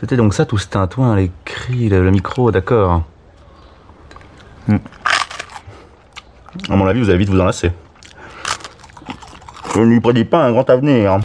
[0.00, 3.02] C'était donc ça tout ce tintouin, les cris, le, micro, d'accord.
[4.66, 4.76] Hmm.
[6.68, 7.72] À mon avis, vous allez vite vous en lasser.
[9.74, 11.18] Je ne lui prédis pas un grand avenir.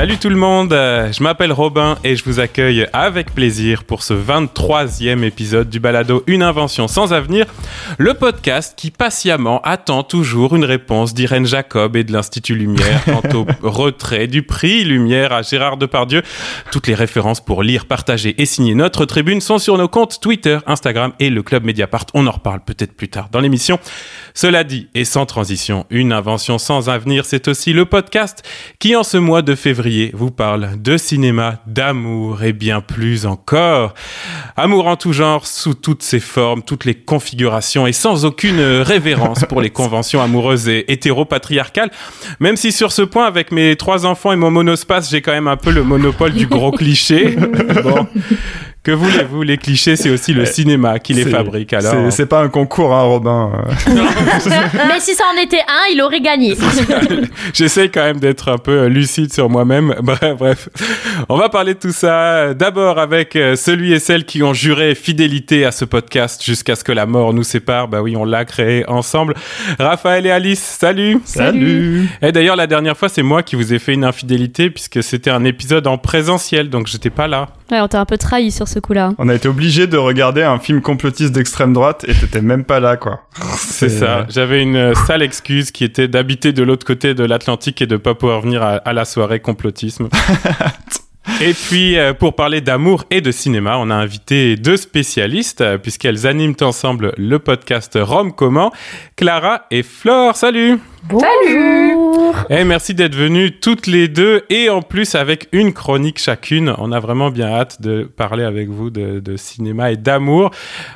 [0.00, 4.02] Salut tout le monde, euh, je m'appelle Robin et je vous accueille avec plaisir pour
[4.02, 7.44] ce 23e épisode du balado Une invention sans avenir,
[7.98, 13.20] le podcast qui patiemment attend toujours une réponse d'Irène Jacob et de l'Institut Lumière quant
[13.34, 16.22] au retrait du prix Lumière à Gérard Depardieu.
[16.72, 20.60] Toutes les références pour lire, partager et signer notre tribune sont sur nos comptes Twitter,
[20.66, 22.06] Instagram et le Club Mediapart.
[22.14, 23.78] On en reparle peut-être plus tard dans l'émission.
[24.32, 28.42] Cela dit, et sans transition, Une invention sans avenir, c'est aussi le podcast
[28.78, 33.94] qui en ce mois de février vous parle de cinéma, d'amour et bien plus encore.
[34.56, 39.44] Amour en tout genre, sous toutes ses formes, toutes les configurations et sans aucune révérence
[39.48, 41.90] pour les conventions amoureuses et hétéropatriarcales.
[42.38, 45.48] Même si sur ce point, avec mes trois enfants et mon monospace, j'ai quand même
[45.48, 47.36] un peu le monopole du gros cliché.
[47.82, 48.06] Bon.
[48.82, 51.74] Que voulez-vous Les clichés, c'est aussi le cinéma qui les fabrique.
[51.74, 53.52] Alors, c'est pas un concours, hein, Robin.
[53.86, 56.56] Mais si ça en était un, il aurait gagné.
[57.52, 59.94] J'essaye quand même d'être un peu lucide sur moi-même.
[60.02, 60.68] Bref, bref,
[61.28, 62.54] on va parler de tout ça.
[62.54, 66.82] D'abord avec euh, celui et celle qui ont juré fidélité à ce podcast jusqu'à ce
[66.82, 67.86] que la mort nous sépare.
[67.86, 69.34] Bah oui, on l'a créé ensemble.
[69.78, 71.20] Raphaël et Alice, salut.
[71.24, 72.08] Salut.
[72.22, 75.30] Et d'ailleurs, la dernière fois, c'est moi qui vous ai fait une infidélité puisque c'était
[75.30, 77.48] un épisode en présentiel, donc j'étais pas là.
[77.70, 79.12] Ouais, on t'a un peu trahi sur ce coup-là.
[79.18, 82.80] On a été obligé de regarder un film complotiste d'extrême droite et t'étais même pas
[82.80, 83.26] là, quoi.
[83.56, 84.26] C'est ça.
[84.28, 87.96] J'avais une euh, sale excuse qui était d'habiter de l'autre côté de l'Atlantique et de
[87.96, 90.08] pas pouvoir venir à, à la soirée complotisme.
[91.40, 95.78] Et puis, euh, pour parler d'amour et de cinéma, on a invité deux spécialistes, euh,
[95.78, 98.72] puisqu'elles animent ensemble le podcast Rome Comment,
[99.16, 100.36] Clara et Flore.
[100.36, 106.18] Salut Bonjour Et merci d'être venues toutes les deux, et en plus avec une chronique
[106.18, 106.74] chacune.
[106.78, 110.50] On a vraiment bien hâte de parler avec vous de, de cinéma et d'amour.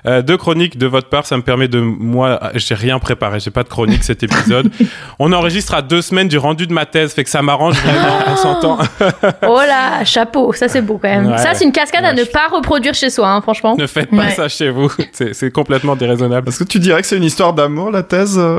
[0.06, 1.81] Euh, deux chroniques de votre part, ça me permet de...
[1.81, 4.70] Moi, j'ai rien préparé, j'ai pas de chronique cet épisode.
[5.19, 8.19] on enregistre à deux semaines du rendu de ma thèse, fait que ça m'arrange vraiment,
[8.28, 8.78] on s'entend.
[9.48, 11.31] oh là, chapeau, ça c'est beau quand même.
[11.31, 11.38] Ouais.
[11.38, 13.75] ça c'est une cascade à ne pas reproduire chez soi, hein, franchement.
[13.76, 14.31] Ne faites pas Ouais.
[14.31, 16.48] ça chez vous, c'est complètement déraisonnable.
[16.48, 18.59] Est-ce que tu dirais que c'est une histoire d'amour, la thèse euh,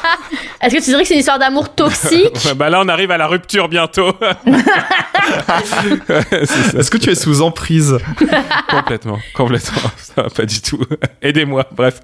[0.70, 3.10] Est-ce que tu dirais que c'est une histoire d'amour toxique Ouais, bah là, on arrive
[3.10, 4.12] à la rupture bientôt.
[6.78, 7.98] Est-ce que tu es sous emprise
[8.70, 9.90] complètement, complètement.
[9.96, 10.80] Ça va pas du tout.
[11.22, 11.66] Aidez-moi.
[11.72, 12.00] Bref.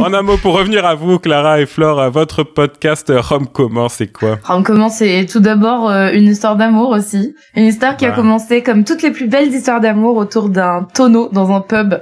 [0.00, 3.88] En un mot, pour revenir à vous, Clara et Flore, à votre podcast Rome Comment,
[3.90, 4.38] c'est quoi?
[4.48, 7.34] On commence, c'est tout d'abord euh, une histoire d'amour aussi.
[7.54, 11.28] Une histoire qui a commencé comme toutes les plus belles histoires d'amour autour d'un tonneau
[11.32, 11.94] dans un pub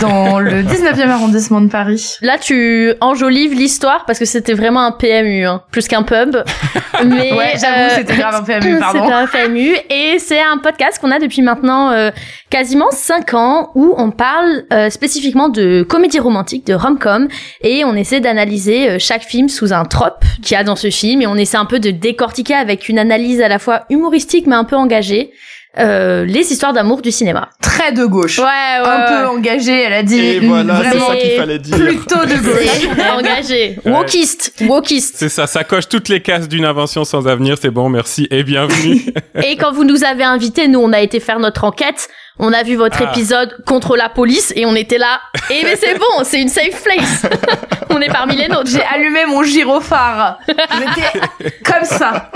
[0.00, 2.16] dans le 19e arrondissement de Paris.
[2.22, 6.36] Là, tu enjolives l'histoire parce que c'était vraiment un PMU, hein, plus qu'un pub.
[7.06, 9.06] Mais Ouais, j'avoue, euh, c'était grave un pardon.
[9.06, 12.10] C'est un PMU et c'est un podcast qu'on a depuis maintenant euh,
[12.50, 17.28] quasiment 5 ans où on parle euh, spécifiquement de comédie romantique, de rom-com
[17.62, 21.22] et on essaie d'analyser chaque film sous un trope qu'il y a dans ce film
[21.22, 24.56] et on essaie un peu de décortiquer avec une analyse à la fois humoristique mais
[24.56, 25.32] un peu engagée
[25.78, 27.50] euh, les histoires d'amour du cinéma.
[27.60, 28.38] Très de gauche.
[28.38, 28.86] Ouais, ouais.
[28.86, 30.20] Un peu engagée, elle a dit.
[30.20, 31.76] Et voilà, c'est vraiment ça qu'il fallait dire.
[31.76, 32.88] plutôt de gauche.
[32.96, 33.78] C'est engagé.
[33.84, 33.92] Ouais.
[33.92, 34.54] Wokiste.
[34.60, 35.16] Wokiste.
[35.18, 37.56] C'est ça, ça coche toutes les cases d'une invention sans avenir.
[37.60, 39.02] C'est bon, merci et bienvenue.
[39.42, 42.08] Et quand vous nous avez invités, nous, on a été faire notre enquête.
[42.38, 43.10] On a vu votre Ah.
[43.12, 45.20] épisode contre la police et on était là.
[45.50, 47.26] Et mais c'est bon, c'est une safe place.
[47.90, 48.70] on est parmi les nôtres.
[48.70, 50.38] J'ai allumé mon gyrophare.
[50.48, 51.20] J'étais
[51.64, 52.30] comme ça.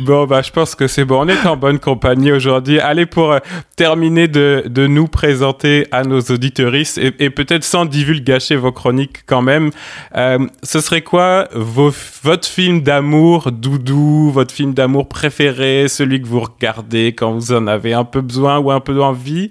[0.00, 1.24] Bon, bah, je pense que c'est bon.
[1.24, 2.78] On est en bonne compagnie aujourd'hui.
[2.78, 3.38] Allez, pour euh,
[3.76, 9.24] terminer de, de nous présenter à nos auditeuristes et, et peut-être sans divulgacher vos chroniques
[9.26, 9.70] quand même,
[10.16, 11.92] euh, ce serait quoi vos,
[12.22, 17.66] votre film d'amour doudou, votre film d'amour préféré, celui que vous regardez quand vous en
[17.66, 19.50] avez un peu besoin ou un peu envie.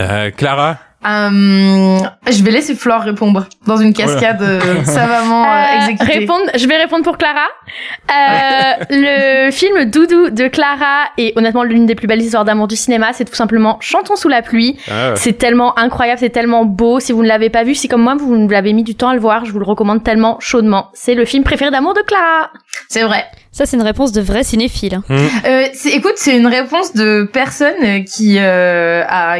[0.00, 0.78] Euh, Clara?
[1.04, 1.98] Euh,
[2.30, 6.18] je vais laisser Flore répondre dans une cascade euh, savamment euh, exécutée.
[6.20, 7.46] répondre, je vais répondre pour Clara.
[8.10, 12.76] Euh, le film Doudou de Clara est honnêtement l'une des plus belles histoires d'amour du
[12.76, 13.12] cinéma.
[13.12, 14.78] C'est tout simplement Chantons sous la pluie.
[14.90, 17.00] Ah, C'est tellement incroyable, c'est tellement beau.
[17.00, 19.14] Si vous ne l'avez pas vu, si comme moi vous l'avez mis du temps à
[19.14, 20.88] le voir, je vous le recommande tellement chaudement.
[20.94, 22.50] C'est le film préféré d'amour de Clara.
[22.88, 23.24] C'est vrai.
[23.50, 25.00] Ça, c'est une réponse de vrai cinéphile.
[25.10, 29.38] Euh, c'est- écoute, c'est une réponse de personne qui euh, a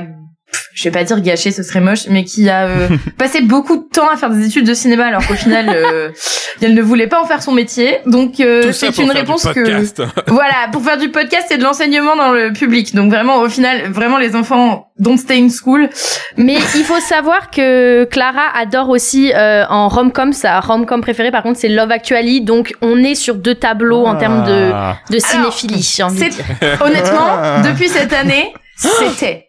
[0.74, 2.88] je vais pas dire gâché, ce serait moche, mais qui a euh,
[3.18, 6.10] passé beaucoup de temps à faire des études de cinéma alors qu'au final, euh,
[6.62, 7.98] elle ne voulait pas en faire son métier.
[8.06, 10.02] Donc euh, c'est pour une faire du réponse que podcast.
[10.28, 12.94] voilà pour faire du podcast et de l'enseignement dans le public.
[12.94, 15.88] Donc vraiment au final, vraiment les enfants don't stay in school.
[16.36, 21.42] Mais il faut savoir que Clara adore aussi euh, en rom-com, sa rom-com préférée par
[21.42, 24.96] contre c'est Love Actually, donc on est sur deux tableaux en termes de, Ah.
[25.10, 26.44] de cinéphilie, j'ai envie de C'est dire.
[26.82, 29.48] honnêtement depuis cette année, c'était.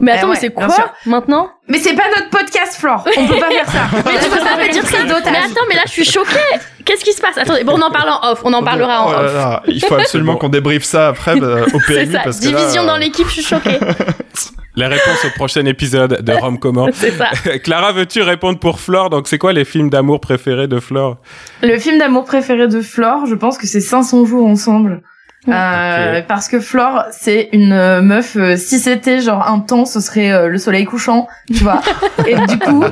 [0.00, 0.68] Mais Eh attends, ouais, mais c'est quoi
[1.06, 1.50] maintenant?
[1.66, 3.04] Mais c'est pas notre podcast, Flore.
[3.16, 3.80] On peut pas faire ça.
[4.06, 6.38] Mais tu peux pas me dire ça Mais attends, mais là je suis choquée
[6.84, 7.36] Qu'est-ce qui se passe?
[7.36, 9.34] Attendez, bon on en parle en off, on en parlera en Oh off.
[9.34, 10.38] là, Il faut absolument Bon.
[10.38, 12.96] qu'on débriefe ça après bah, au C'est PMI ça, parce que là, division euh, dans
[12.96, 13.78] l'équipe, je suis choquée.
[14.76, 16.86] Les réponses au prochain épisode de Rome Comment.
[16.92, 17.30] C'est ça.
[17.64, 19.10] Clara, veux-tu répondre pour Flore?
[19.10, 21.16] Donc, c'est quoi les films d'amour préférés de Flore?
[21.62, 25.02] Le film d'amour préféré de Flore, je pense que c'est 500 jours ensemble.
[25.46, 28.36] Euh, Parce que Flore, c'est une euh, meuf.
[28.36, 31.80] euh, si c'était genre un temps, ce serait euh, le soleil couchant, tu vois.
[32.26, 32.82] Et du coup,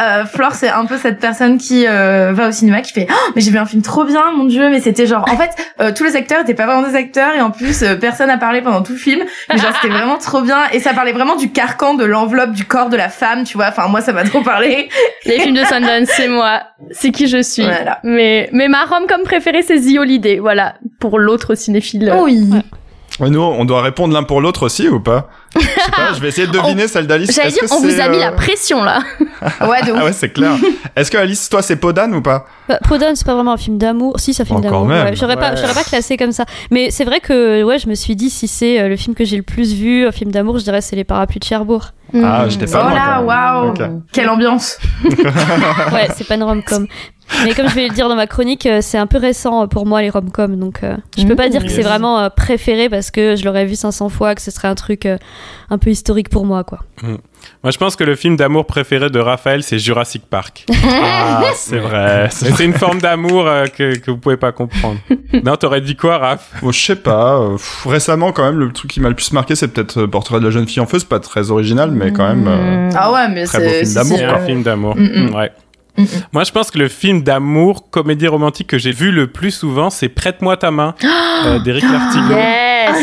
[0.00, 3.32] euh, Flore, c'est un peu cette personne qui euh, va au cinéma, qui fait oh,
[3.34, 4.70] mais j'ai vu un film trop bien, mon dieu.
[4.70, 5.50] Mais c'était genre, en fait,
[5.80, 8.38] euh, tous les acteurs étaient pas vraiment des acteurs et en plus, euh, personne n'a
[8.38, 9.20] parlé pendant tout le film.
[9.48, 12.64] Mais genre, c'était vraiment trop bien et ça parlait vraiment du carcan de l'enveloppe du
[12.64, 13.68] corps de la femme, tu vois.
[13.68, 14.88] Enfin, moi, ça m'a trop parlé.
[15.26, 16.62] Les films de Sundance, c'est moi.
[16.90, 17.62] C'est qui je suis.
[17.62, 17.98] Voilà.
[18.02, 20.38] Mais, mais ma rom-com préférée, c'est The Holiday.
[20.38, 20.74] Voilà.
[20.98, 22.12] Pour l'autre cinéphile.
[22.20, 22.48] Oui.
[22.50, 22.60] Ouais,
[23.18, 25.28] Nous, on doit répondre l'un pour l'autre aussi ou pas?
[25.54, 27.34] Je sais pas, je vais essayer de deviner celle d'Alice.
[27.34, 29.00] J'allais dire, que on vous a mis euh, la pression, là.
[29.60, 29.96] Ouais, ouf.
[29.96, 30.52] Ah ouais, c'est clair.
[30.94, 32.46] Est-ce que Alice, toi, c'est Podane ou pas?
[32.68, 34.20] Bah, Podane, c'est pas vraiment un film d'amour.
[34.20, 34.86] Si, c'est un film Encore d'amour.
[34.86, 35.06] même.
[35.06, 35.56] Ouais, j'aurais pas, Ouais.
[35.56, 36.44] j'aurais pas classé comme ça.
[36.70, 39.24] Mais c'est vrai que, ouais, je me suis dit, si c'est euh, le film que
[39.24, 41.86] j'ai le plus vu, un film d'amour, je dirais c'est Les Parapluies de Cherbourg.
[42.22, 42.94] Ah, j'étais Oh pas loin.
[42.94, 43.26] là, quand même.
[43.26, 43.68] waouh.
[43.70, 43.80] Ok.
[44.12, 44.78] Quelle ambiance.
[45.92, 46.86] Ouais, c'est pas une rom-com.
[47.44, 49.66] Mais comme je vais le dire dans ma chronique, euh, c'est un peu récent euh,
[49.66, 51.50] pour moi les rom-com, donc euh, je peux pas Mmh.
[51.50, 54.50] dire que c'est vraiment euh, préféré parce que je l'aurais vu 500 fois, que ce
[54.50, 55.16] serait un truc euh,
[55.70, 56.80] un peu historique pour moi, quoi.
[57.02, 60.66] Moi, je pense que le film d'amour préféré de Raphaël, c'est Jurassic Park.
[61.02, 62.28] Ah, c'est vrai.
[62.30, 64.98] C'est une forme d'amour euh, que, que vous pouvez pas comprendre.
[65.44, 66.50] Non, t'aurais dit quoi, Raph?
[66.62, 67.38] Bon, je sais pas.
[67.40, 67.56] euh,
[67.86, 70.50] récemment, quand même, le truc qui m'a le plus marqué, c'est peut-être Portrait de la
[70.50, 70.98] jeune fille en feu.
[70.98, 72.46] C'est pas très original, mais quand même.
[72.48, 74.96] euh, Ah ouais, mais c'est film si, d'amour, C'est un film d'amour.
[75.34, 75.50] Ouais.
[76.00, 76.22] Mm, mm.
[76.32, 79.90] Moi, je pense que le film d'amour, comédie romantique que j'ai vu le plus souvent,
[79.90, 80.94] c'est Prête-moi ta main
[81.46, 82.34] euh, d'Éric Lartigot.
[82.34, 82.96] Yes.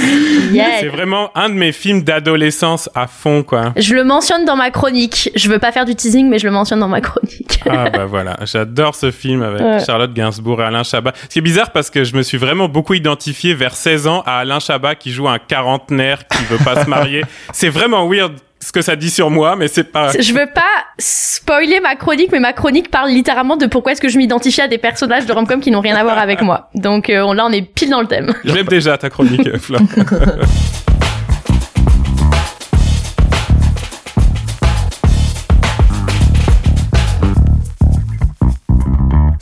[0.49, 0.85] C'est Yes.
[0.91, 3.73] vraiment un de mes films d'adolescence à fond, quoi.
[3.77, 5.29] Je le mentionne dans ma chronique.
[5.35, 7.59] Je veux pas faire du teasing, mais je le mentionne dans ma chronique.
[7.69, 9.83] Ah bah voilà, j'adore ce film avec Ouais.
[9.85, 11.13] Charlotte Gainsbourg et Alain Chabat.
[11.23, 14.23] Ce qui est bizarre parce que je me suis vraiment beaucoup identifié vers 16 ans
[14.25, 17.23] à Alain Chabat qui joue un quarantenaire qui veut pas se marier.
[17.53, 20.11] C'est vraiment weird ce que ça dit sur moi, mais c'est pas...
[20.19, 20.63] Je veux pas
[20.99, 24.67] spoiler ma chronique, mais ma chronique parle littéralement de pourquoi est-ce que je m'identifie à
[24.67, 26.69] des personnages de rom-com qui n'ont rien à voir avec moi.
[26.75, 28.33] Donc euh, on- là, on est pile dans le thème.
[28.43, 29.77] Je l'aime déjà ta chronique, Flo.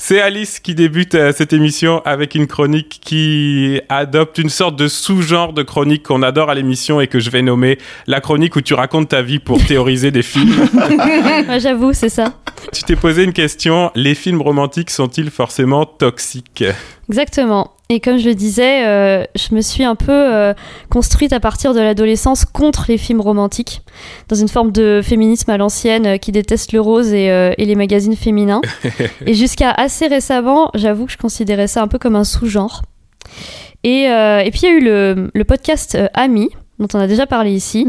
[0.08, 4.88] C'est Alice qui débute euh, cette émission avec une chronique qui adopte une sorte de
[4.88, 8.62] sous-genre de chronique qu'on adore à l'émission et que je vais nommer la chronique où
[8.62, 10.70] tu racontes ta vie pour théoriser des films.
[11.58, 12.34] J'avoue, c'est ça.
[12.72, 16.64] tu t'es posé une question, les films romantiques sont-ils forcément toxiques?
[17.10, 17.75] Exactement.
[17.90, 20.56] Et comme je le disais, euh, je me suis un peu euh,
[20.90, 23.82] construite à partir de l'adolescence contre les films romantiques,
[24.28, 27.76] dans une forme de féminisme à l'ancienne euh, qui déteste le rose et, et les
[27.76, 28.62] magazines féminins.
[29.26, 32.82] et jusqu'à assez récemment, j'avoue que je considérais ça un peu comme un sous-genre.
[33.84, 36.50] Et, et puis il y a eu le, le podcast Ami,
[36.80, 37.86] dont on a déjà parlé ici,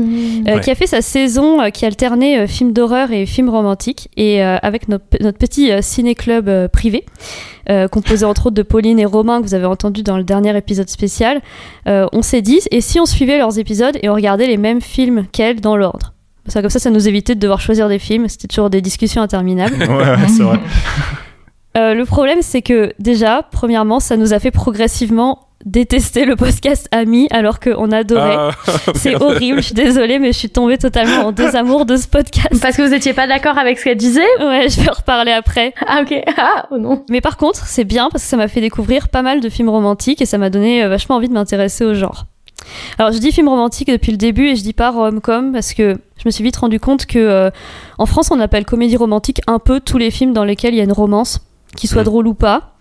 [0.46, 0.60] euh, Ouais.
[0.60, 4.42] qui a fait sa saison euh, qui alternait euh, films d'horreur et films romantiques, et
[4.44, 7.04] euh, avec notre, notre petit euh, ciné-club euh, privé,
[7.68, 10.56] euh, composé entre autres de Pauline et Romain, que vous avez entendu dans le dernier
[10.56, 11.40] épisode spécial,
[11.88, 14.80] euh, on s'est dit, et si on suivait leurs épisodes et on regardait les mêmes
[14.80, 16.12] films qu'elles dans l'ordre?
[16.48, 18.28] Ça, comme ça, ça nous évitait de devoir choisir des films.
[18.28, 19.74] C'était toujours des discussions interminables.
[19.80, 20.60] ouais, ouais, c'est vrai.
[21.76, 26.88] Euh, le problème, c'est que déjà, premièrement, ça nous a fait progressivement détester le podcast
[26.92, 28.36] Ami alors qu'on adorait.
[28.38, 28.50] Ah,
[28.94, 32.58] C'est horrible, je suis désolée, mais je suis tombée totalement en désamour de ce podcast.
[32.62, 35.32] Parce que vous étiez pas d'accord avec ce qu'elle disait Ouais, je vais en reparler
[35.32, 35.74] après.
[35.86, 36.14] Ah ok.
[36.38, 37.04] Ah oh non.
[37.10, 39.68] Mais par contre, c'est bien parce que ça m'a fait découvrir pas mal de films
[39.68, 42.24] romantiques et ça m'a donné euh, vachement envie de m'intéresser au genre.
[42.98, 45.96] Alors, je dis film romantique depuis le début et je dis pas rom-com parce que
[46.16, 47.50] je me suis vite rendu compte que euh,
[47.98, 50.80] en France, on appelle comédie romantique un peu tous les films dans lesquels il y
[50.80, 51.40] a une romance,
[51.76, 52.06] qui soit Mm.
[52.06, 52.75] drôle ou pas.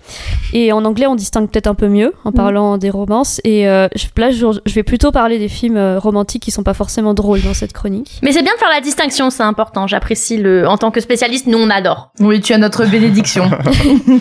[0.54, 3.42] Et en anglais, on distingue peut-être un peu mieux en parlant des romances.
[3.44, 6.74] Et euh, là, je, je vais plutôt parler des films euh, romantiques qui sont pas
[6.74, 8.20] forcément drôles dans cette chronique.
[8.22, 9.88] Mais c'est bien de faire la distinction, c'est important.
[9.88, 10.68] J'apprécie le.
[10.68, 12.12] En tant que spécialiste, nous on adore.
[12.20, 13.50] Oui, tu as notre bénédiction.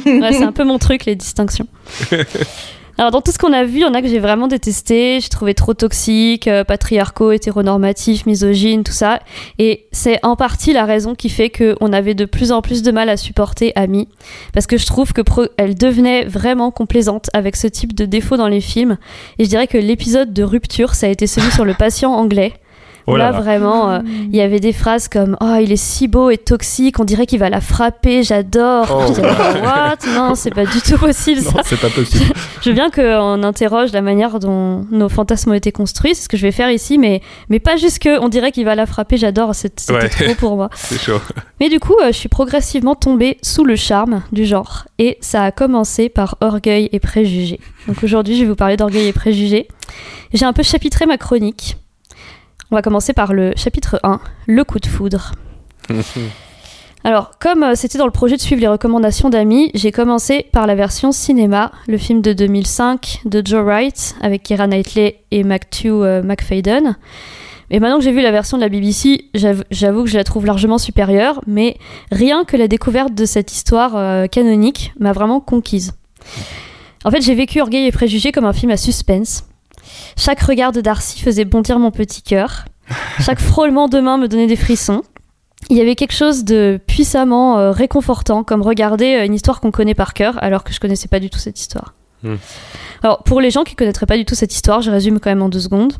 [0.06, 1.66] Ouais, c'est un peu mon truc, les distinctions.
[2.96, 5.18] Alors dans tout ce qu'on a vu, il y en a que j'ai vraiment détesté,
[5.20, 9.18] j'ai trouvé trop toxique, euh, patriarcaux, hétéronormatif, misogyne, tout ça.
[9.58, 12.92] Et c'est en partie la raison qui fait qu'on avait de plus en plus de
[12.92, 14.08] mal à supporter Amy.
[14.52, 15.22] Parce que je trouve que
[15.56, 18.96] elle devenait vraiment complaisante avec ce type de défauts dans les films.
[19.38, 22.52] Et je dirais que l'épisode de rupture, ça a été celui sur le patient anglais.
[23.06, 26.30] Oh là, vraiment, euh, il y avait des phrases comme Oh, il est si beau
[26.30, 28.86] et toxique, on dirait qu'il va la frapper, j'adore.
[28.90, 29.12] Oh.
[29.62, 29.98] What?
[30.14, 31.60] Non, c'est pas du tout possible ça.
[31.64, 32.32] c'est pas possible.
[32.62, 36.28] je veux bien qu'on interroge la manière dont nos fantasmes ont été construits, c'est ce
[36.30, 37.20] que je vais faire ici, mais,
[37.50, 40.70] mais pas juste que on dirait qu'il va la frapper, j'adore, c'était trop pour moi.
[40.74, 41.20] c'est chaud.
[41.60, 45.44] Mais du coup, euh, je suis progressivement tombée sous le charme du genre, et ça
[45.44, 47.60] a commencé par Orgueil et Préjugés.
[47.86, 49.68] Donc aujourd'hui, je vais vous parler d'Orgueil et Préjugés.
[50.32, 51.76] J'ai un peu chapitré ma chronique
[52.70, 55.32] on va commencer par le chapitre 1, le coup de foudre.
[57.06, 60.66] Alors, comme euh, c'était dans le projet de suivre les recommandations d'amis, j'ai commencé par
[60.66, 65.86] la version cinéma, le film de 2005 de Joe Wright avec Keira Knightley et Matthew
[65.86, 66.96] euh, McFadden.
[67.70, 69.26] Et maintenant que j'ai vu la version de la BBC,
[69.70, 71.76] j'avoue que je la trouve largement supérieure, mais
[72.10, 75.92] rien que la découverte de cette histoire euh, canonique m'a vraiment conquise.
[77.04, 79.44] En fait, j'ai vécu Orgueil et Préjugés comme un film à suspense,
[80.16, 82.64] chaque regard de Darcy faisait bondir mon petit cœur.
[83.20, 85.02] Chaque frôlement de main me donnait des frissons.
[85.70, 89.70] Il y avait quelque chose de puissamment euh, réconfortant, comme regarder euh, une histoire qu'on
[89.70, 91.94] connaît par cœur, alors que je connaissais pas du tout cette histoire.
[92.22, 92.36] Hmm.
[93.02, 95.42] Alors, pour les gens qui connaîtraient pas du tout cette histoire, je résume quand même
[95.42, 95.94] en deux secondes.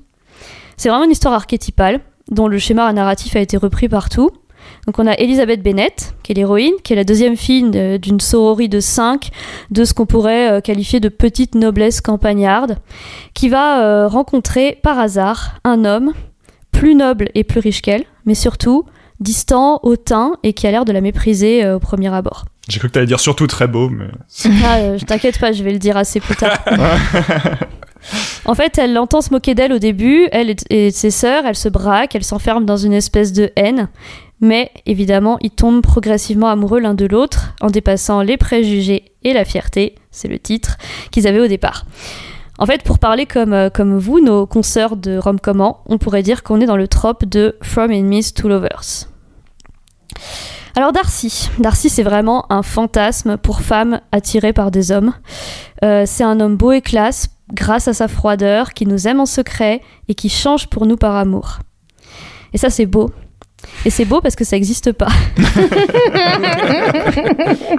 [0.77, 2.01] C'est vraiment une histoire archétypale,
[2.31, 4.31] dont le schéma narratif a été repris partout.
[4.87, 8.69] Donc on a Elisabeth Bennett, qui est l'héroïne, qui est la deuxième fille d'une sororie
[8.69, 9.31] de cinq,
[9.71, 12.77] de ce qu'on pourrait euh, qualifier de petite noblesse campagnarde,
[13.33, 16.13] qui va euh, rencontrer par hasard un homme
[16.71, 18.85] plus noble et plus riche qu'elle, mais surtout
[19.21, 22.45] distant, hautain et qui a l'air de la mépriser euh, au premier abord.
[22.69, 24.07] J'ai cru que tu allais dire surtout très beau, mais...
[24.65, 26.59] Ah, je t'inquiète pas, je vais le dire assez plus tard.
[28.45, 31.69] En fait, elle entend se moquer d'elle au début, elle et ses sœurs, elle se
[31.69, 33.89] braquent, elle s'enferme dans une espèce de haine,
[34.41, 39.45] mais évidemment, ils tombent progressivement amoureux l'un de l'autre en dépassant les préjugés et la
[39.45, 40.77] fierté, c'est le titre,
[41.11, 41.87] qu'ils avaient au départ.
[42.59, 45.39] En fait, pour parler comme, euh, comme vous, nos consoeurs de rom
[45.87, 49.09] on pourrait dire qu'on est dans le trope de From Enemies to Lovers.
[50.77, 55.13] Alors Darcy, Darcy c'est vraiment un fantasme pour femmes attirées par des hommes.
[55.85, 59.27] Euh, c'est un homme beau et classe grâce à sa froideur, qui nous aime en
[59.27, 61.61] secret et qui change pour nous par amour.
[62.53, 63.11] Et ça c'est beau,
[63.85, 65.09] et c'est beau parce que ça n'existe pas.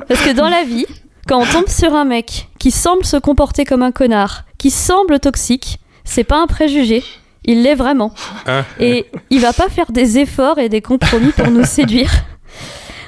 [0.07, 0.85] parce que dans la vie,
[1.27, 5.19] quand on tombe sur un mec qui semble se comporter comme un connard, qui semble
[5.19, 7.03] toxique, c'est pas un préjugé.
[7.45, 8.13] Il l'est vraiment.
[8.47, 8.63] Ah.
[8.79, 12.11] Et il va pas faire des efforts et des compromis pour nous séduire.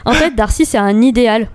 [0.05, 1.50] En fait, Darcy, c'est un idéal.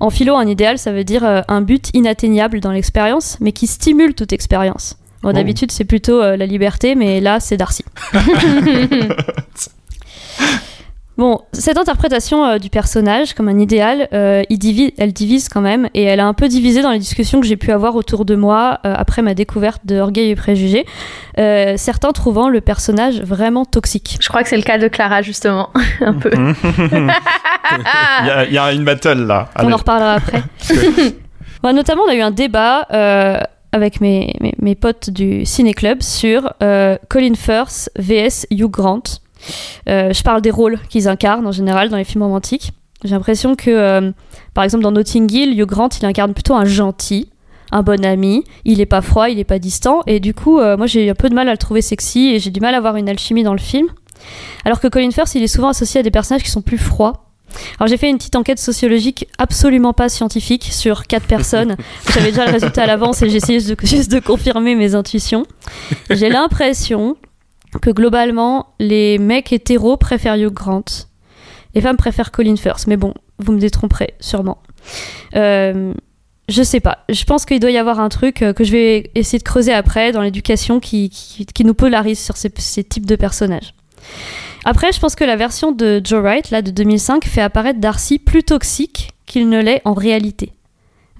[0.00, 3.66] En philo, un idéal, ça veut dire euh, un but inatteignable dans l'expérience, mais qui
[3.66, 4.96] stimule toute expérience.
[5.22, 5.32] Oh.
[5.32, 7.84] D'habitude, c'est plutôt euh, la liberté, mais là, c'est Darcy.
[11.18, 15.88] Bon, cette interprétation euh, du personnage comme un idéal, euh, il elle divise quand même,
[15.94, 18.36] et elle a un peu divisé dans les discussions que j'ai pu avoir autour de
[18.36, 20.84] moi euh, après ma découverte de Orgueil et Préjugés,
[21.76, 24.18] certains trouvant le personnage vraiment toxique.
[24.20, 25.70] Je crois que c'est le cas de Clara, justement,
[26.00, 26.30] un peu.
[26.32, 29.48] il, y a, une battle là.
[29.62, 30.42] On en reparlera après.
[31.72, 32.86] notamment, on a eu un débat
[33.72, 36.52] avec mes, mes, mes, potes du Ciné Club sur
[37.08, 39.20] Colin Firth vs Hugh Grant.
[39.88, 42.72] Euh, je parle des rôles qu'ils incarnent en général dans les films romantiques.
[43.04, 44.10] J'ai l'impression que, euh,
[44.54, 47.28] par exemple, dans Notting Hill, Hugh Grant, il incarne plutôt un gentil,
[47.70, 48.44] un bon ami.
[48.64, 50.02] Il est pas froid, il est pas distant.
[50.06, 52.38] Et du coup, euh, moi, j'ai un peu de mal à le trouver sexy et
[52.38, 53.88] j'ai du mal à avoir une alchimie dans le film.
[54.64, 57.26] Alors que Colin Firth, il est souvent associé à des personnages qui sont plus froids.
[57.78, 61.76] Alors j'ai fait une petite enquête sociologique absolument pas scientifique sur quatre personnes.
[62.12, 65.46] J'avais déjà le résultat à l'avance et j'ai essayé juste de confirmer mes intuitions.
[66.10, 67.16] J'ai l'impression
[67.80, 70.84] que globalement, les mecs hétéros préfèrent Hugh Grant.
[71.74, 72.86] Les femmes préfèrent Colin Firth.
[72.86, 74.58] Mais bon, vous me détromperez, sûrement.
[75.34, 75.92] Euh,
[76.48, 76.98] je sais pas.
[77.08, 79.72] Je pense qu'il doit y avoir un truc euh, que je vais essayer de creuser
[79.72, 83.74] après dans l'éducation qui, qui, nous polarise sur ces, ces, types de personnages.
[84.64, 88.18] Après, je pense que la version de Joe Wright, là, de 2005, fait apparaître Darcy
[88.18, 90.52] plus toxique qu'il ne l'est en réalité.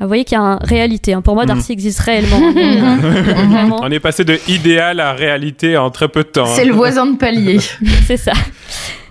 [0.00, 1.14] Vous voyez qu'il y a une réalité.
[1.14, 1.22] Hein.
[1.22, 1.74] Pour moi, Darcy mm.
[1.74, 2.38] existe réellement.
[3.82, 6.46] On est passé de idéal à réalité en très peu de temps.
[6.46, 7.58] C'est le voisin de palier.
[8.06, 8.32] C'est ça.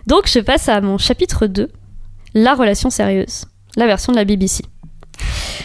[0.06, 1.70] Donc, je passe à mon chapitre 2,
[2.36, 4.64] la relation sérieuse, la version de la BBC.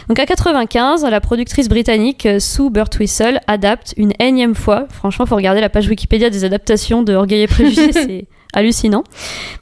[0.09, 4.87] Donc à 95, la productrice britannique euh, Sue Birtwistle adapte une énième fois.
[4.91, 9.05] Franchement, faut regarder la page Wikipédia des adaptations de Orgueil et Préjugés, c'est hallucinant.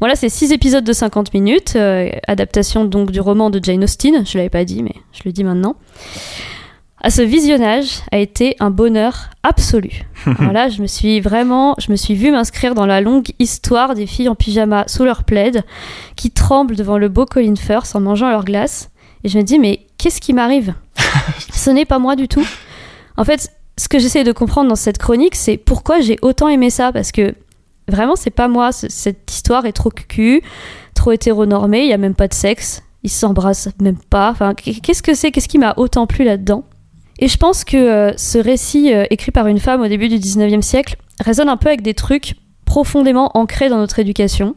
[0.01, 4.25] Voilà, c'est six épisodes de 50 minutes, euh, adaptation donc du roman de Jane Austen.
[4.27, 5.77] Je l'avais pas dit, mais je le dis maintenant.
[7.01, 9.91] à ce visionnage a été un bonheur absolu.
[10.27, 14.07] voilà, je me suis vraiment, je me suis vue m'inscrire dans la longue histoire des
[14.07, 15.63] filles en pyjama sous leur plaid
[16.17, 18.91] qui tremblent devant le beau Colin Firth en mangeant leur glace.
[19.25, 20.75] Et je me dis, mais qu'est-ce qui m'arrive?
[21.53, 22.47] Ce n'est pas moi du tout.
[23.17, 26.71] En fait, ce que j'essaie de comprendre dans cette chronique, c'est pourquoi j'ai autant aimé
[26.71, 26.93] ça.
[26.93, 27.35] Parce que
[27.89, 28.73] vraiment, c'est pas moi.
[28.73, 30.43] Cette histoire est trop cucu,
[30.95, 32.83] trop hétéronormée, il y a même pas de sexe.
[33.03, 34.31] Ils s'embrassent même pas.
[34.31, 35.31] Enfin, qu'est-ce que c'est?
[35.31, 36.65] Qu'est-ce qui m'a autant plu là-dedans?
[37.19, 40.17] Et je pense que euh, ce récit euh, écrit par une femme au début du
[40.17, 44.55] 19e siècle résonne un peu avec des trucs profondément ancrés dans notre éducation.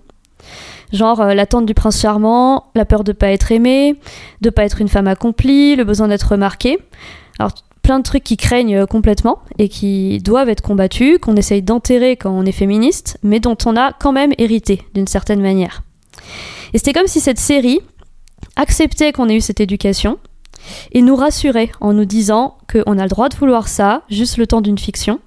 [0.93, 3.95] Genre euh, l'attente du prince charmant, la peur de pas être aimée,
[4.41, 6.77] de pas être une femme accomplie, le besoin d'être remarquée.
[7.81, 12.31] Plein de trucs qui craignent complètement et qui doivent être combattus, qu'on essaye d'enterrer quand
[12.31, 15.83] on est féministe, mais dont on a quand même hérité d'une certaine manière.
[16.73, 17.79] Et c'était comme si cette série
[18.55, 20.17] acceptait qu'on ait eu cette éducation,
[20.91, 24.47] et nous rassurer en nous disant qu'on a le droit de vouloir ça, juste le
[24.47, 25.19] temps d'une fiction.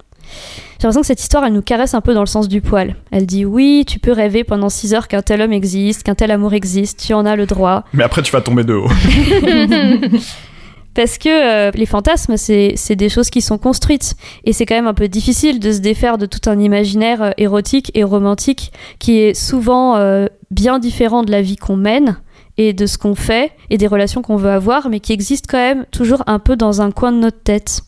[0.78, 2.96] J'ai l'impression que cette histoire, elle nous caresse un peu dans le sens du poil.
[3.10, 6.30] Elle dit oui, tu peux rêver pendant 6 heures qu'un tel homme existe, qu'un tel
[6.30, 7.84] amour existe, tu en as le droit.
[7.92, 8.88] Mais après, tu vas tomber de haut.
[10.94, 14.14] Parce que euh, les fantasmes, c'est des choses qui sont construites.
[14.44, 17.30] Et c'est quand même un peu difficile de se défaire de tout un imaginaire euh,
[17.36, 22.18] érotique et romantique qui est souvent euh, bien différent de la vie qu'on mène
[22.56, 25.58] et de ce qu'on fait et des relations qu'on veut avoir, mais qui existent quand
[25.58, 27.82] même toujours un peu dans un coin de notre tête.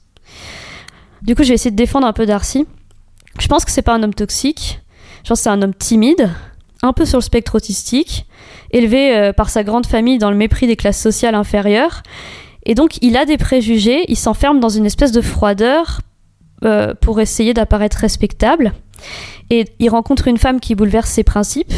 [1.23, 2.67] Du coup, je vais essayer de défendre un peu Darcy.
[3.39, 4.81] Je pense que c'est pas un homme toxique.
[5.23, 6.31] Je pense que c'est un homme timide,
[6.83, 8.27] un peu sur le spectre autistique,
[8.73, 12.03] élevé par sa grande famille dans le mépris des classes sociales inférieures.
[12.67, 16.01] Et donc, il a des préjugés, il s'enferme dans une espèce de froideur
[16.65, 18.73] euh, pour essayer d'apparaître respectable.
[19.51, 21.73] Et il rencontre une femme qui bouleverse ses principes.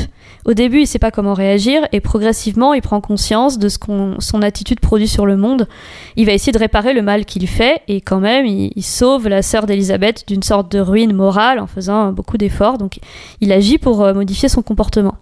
[0.46, 4.18] Au début, il sait pas comment réagir et progressivement, il prend conscience de ce qu'on
[4.20, 5.68] son attitude produit sur le monde.
[6.16, 9.42] Il va essayer de réparer le mal qu'il fait et quand même, il, sauve la
[9.42, 12.78] sœur d'Elisabeth d'une sorte de ruine morale en faisant beaucoup d'efforts.
[12.78, 12.98] Donc,
[13.42, 15.16] il agit pour euh, modifier son comportement.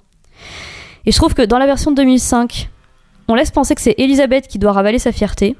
[1.06, 2.68] Et je trouve que dans la version de 2005,
[3.28, 5.56] on laisse penser que c'est Elisabeth qui doit ravaler sa fierté.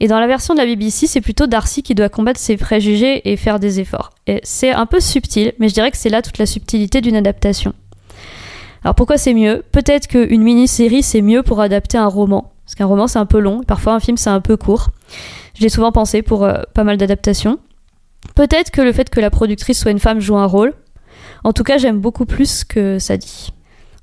[0.00, 3.30] Et dans la version de la BBC, c'est plutôt Darcy qui doit combattre ses préjugés
[3.30, 4.10] et faire des efforts.
[4.26, 7.16] Et c'est un peu subtil, mais je dirais que c'est là toute la subtilité d'une
[7.16, 7.72] adaptation.
[8.84, 9.64] Alors pourquoi c'est mieux?
[9.72, 13.40] Peut-être qu'une mini-série c'est mieux pour adapter un roman, parce qu'un roman c'est un peu
[13.40, 14.90] long, parfois un film c'est un peu court.
[15.54, 17.58] Je l'ai souvent pensé pour euh, pas mal d'adaptations.
[18.36, 20.74] Peut-être que le fait que la productrice soit une femme joue un rôle.
[21.44, 23.52] En tout cas, j'aime beaucoup plus que ça dit.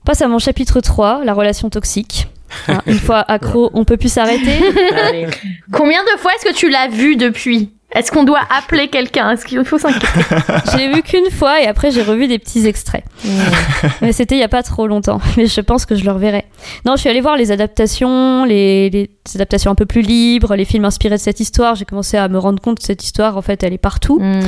[0.01, 2.27] On passe à mon chapitre 3, la relation toxique.
[2.67, 4.59] Hein, une fois accro, on peut plus s'arrêter.
[5.71, 7.71] Combien de fois est-ce que tu l'as vu depuis?
[7.95, 9.31] Est-ce qu'on doit appeler quelqu'un?
[9.31, 10.07] Est-ce qu'il faut s'inquiéter?
[10.71, 13.05] Je l'ai vu qu'une fois et après j'ai revu des petits extraits.
[14.01, 15.21] Mais c'était il y a pas trop longtemps.
[15.37, 16.43] Mais je pense que je le reverrai.
[16.85, 20.83] Non, je suis allée voir les adaptations, les, adaptations un peu plus libres, les films
[20.83, 21.75] inspirés de cette histoire.
[21.75, 24.19] J'ai commencé à me rendre compte que cette histoire, en fait, elle est partout.
[24.19, 24.41] Mm.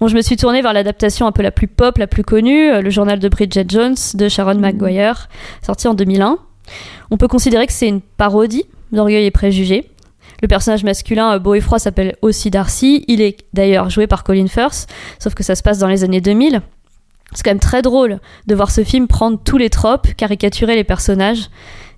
[0.00, 2.70] Bon, je me suis tournée vers l'adaptation un peu la plus pop, la plus connue,
[2.70, 5.28] euh, le journal de Bridget Jones de Sharon McGuire,
[5.62, 6.38] sorti en 2001.
[7.10, 9.90] On peut considérer que c'est une parodie d'Orgueil et Préjugés.
[10.42, 13.04] Le personnage masculin euh, beau et froid s'appelle aussi Darcy.
[13.08, 14.86] Il est d'ailleurs joué par Colin Firth,
[15.18, 16.60] sauf que ça se passe dans les années 2000.
[17.34, 20.84] C'est quand même très drôle de voir ce film prendre tous les tropes, caricaturer les
[20.84, 21.48] personnages.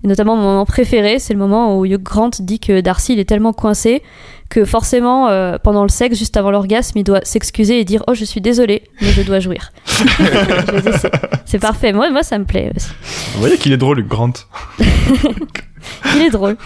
[0.05, 3.19] Et notamment mon moment préféré, c'est le moment où Hugh Grant dit que Darcy il
[3.19, 4.03] est tellement coincé
[4.49, 8.15] que forcément euh, pendant le sexe, juste avant l'orgasme, il doit s'excuser et dire oh
[8.15, 9.73] je suis désolé, mais je dois jouir.
[11.45, 11.93] c'est parfait.
[11.93, 12.89] Moi, moi ça me plaît aussi.
[13.35, 14.33] Vous voyez qu'il est drôle Hugh Grant.
[14.79, 16.57] il est drôle.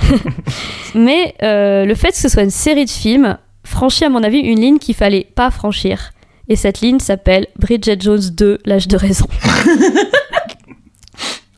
[0.94, 4.38] mais euh, le fait que ce soit une série de films franchit à mon avis
[4.38, 6.10] une ligne qu'il fallait pas franchir.
[6.48, 9.26] Et cette ligne s'appelle Bridget Jones 2, l'âge de raison.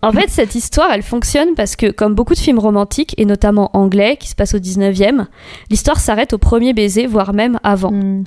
[0.04, 3.70] En fait, cette histoire, elle fonctionne parce que, comme beaucoup de films romantiques, et notamment
[3.72, 5.26] anglais, qui se passent au 19e,
[5.70, 7.92] l'histoire s'arrête au premier baiser, voire même avant.
[7.92, 8.24] Hmm.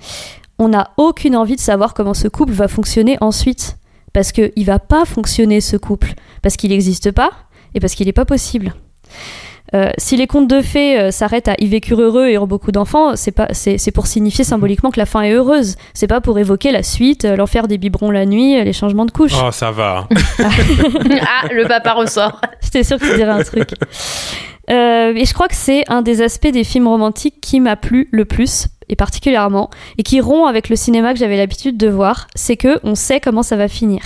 [0.58, 3.78] On n'a aucune envie de savoir comment ce couple va fonctionner ensuite.
[4.14, 6.14] Parce qu'il va pas fonctionner, ce couple.
[6.42, 7.32] Parce qu'il n'existe pas,
[7.74, 8.74] et parce qu'il n'est pas possible.
[9.74, 12.72] Euh, si les contes de fées euh, s'arrêtent à y vécurent heureux et eurent beaucoup
[12.72, 15.76] d'enfants, c'est pas c'est pour signifier symboliquement que la fin est heureuse.
[15.94, 19.12] C'est pas pour évoquer la suite, euh, l'enfer des biberons la nuit, les changements de
[19.12, 19.34] couche.
[19.44, 20.08] Oh, ça va.
[20.40, 22.40] ah, le papa ressort.
[22.62, 23.70] J'étais sûre que tu dirais un truc.
[24.70, 28.26] et je crois que c'est un des aspects des films romantiques qui m'a plu le
[28.26, 32.58] plus et particulièrement et qui rompt avec le cinéma que j'avais l'habitude de voir, c'est
[32.58, 34.02] que on sait comment ça va finir.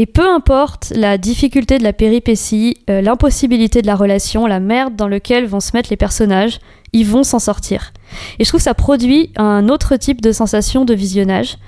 [0.00, 4.94] Et peu importe la difficulté de la péripétie, euh, l'impossibilité de la relation, la merde
[4.94, 6.60] dans laquelle vont se mettre les personnages,
[6.92, 7.92] ils vont s'en sortir.
[8.38, 11.58] Et je trouve que ça produit un autre type de sensation de visionnage,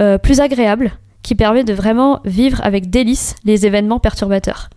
[0.00, 0.92] euh, plus agréable,
[1.22, 4.70] qui permet de vraiment vivre avec délice les événements perturbateurs.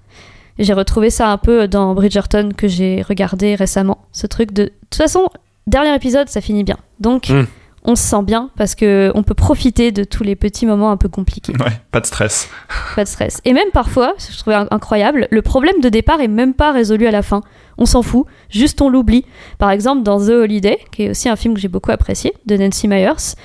[0.59, 3.99] J'ai retrouvé ça un peu dans Bridgerton que j'ai regardé récemment.
[4.11, 4.63] Ce truc de.
[4.63, 5.29] De toute façon,
[5.65, 6.77] dernier épisode, ça finit bien.
[6.99, 7.45] Donc, Mm.
[7.87, 10.97] On se sent bien parce que on peut profiter de tous les petits moments un
[10.97, 11.53] peu compliqués.
[11.53, 12.49] Ouais, pas de stress.
[12.95, 13.39] Pas de stress.
[13.45, 16.53] Et même parfois, ce que je trouvais in- incroyable, le problème de départ est même
[16.53, 17.41] pas résolu à la fin.
[17.79, 19.23] On s'en fout, juste on l'oublie.
[19.59, 22.57] Par exemple, dans The Holiday, qui est aussi un film que j'ai beaucoup apprécié, de
[22.57, 23.35] Nancy Myers,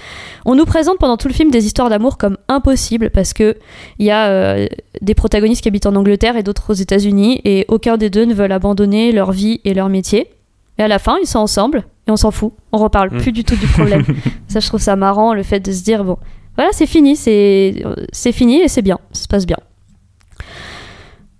[0.44, 3.56] on nous présente pendant tout le film des histoires d'amour comme impossibles parce que
[3.98, 4.66] il y a euh,
[5.02, 8.34] des protagonistes qui habitent en Angleterre et d'autres aux États-Unis et aucun des deux ne
[8.34, 10.28] veulent abandonner leur vie et leur métier.
[10.82, 12.52] Et à la fin, ils sont ensemble et on s'en fout.
[12.72, 13.18] On reparle Mm.
[13.18, 14.04] plus du tout du problème.
[14.48, 16.18] ça, je trouve ça marrant, le fait de se dire bon,
[16.56, 19.58] voilà, c'est fini, c'est c'est fini et c'est bien, ça se passe bien.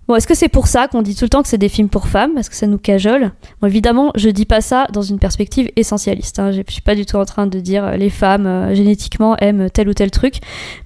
[0.07, 1.89] Bon, est-ce que c'est pour ça qu'on dit tout le temps que c'est des films
[1.89, 2.37] pour femmes?
[2.37, 3.31] Est-ce que ça nous cajole?
[3.61, 6.39] Bon, évidemment, je dis pas ça dans une perspective essentialiste.
[6.39, 6.51] Hein.
[6.51, 9.69] Je suis pas du tout en train de dire euh, les femmes euh, génétiquement aiment
[9.69, 10.35] tel ou tel truc,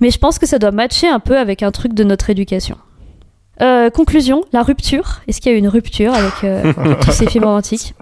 [0.02, 2.76] mais je pense que ça doit matcher un peu avec un truc de notre éducation.
[3.60, 5.22] Euh, conclusion, la rupture.
[5.28, 7.96] Est-ce qu'il y a eu une rupture avec euh, tous ces films romantiques?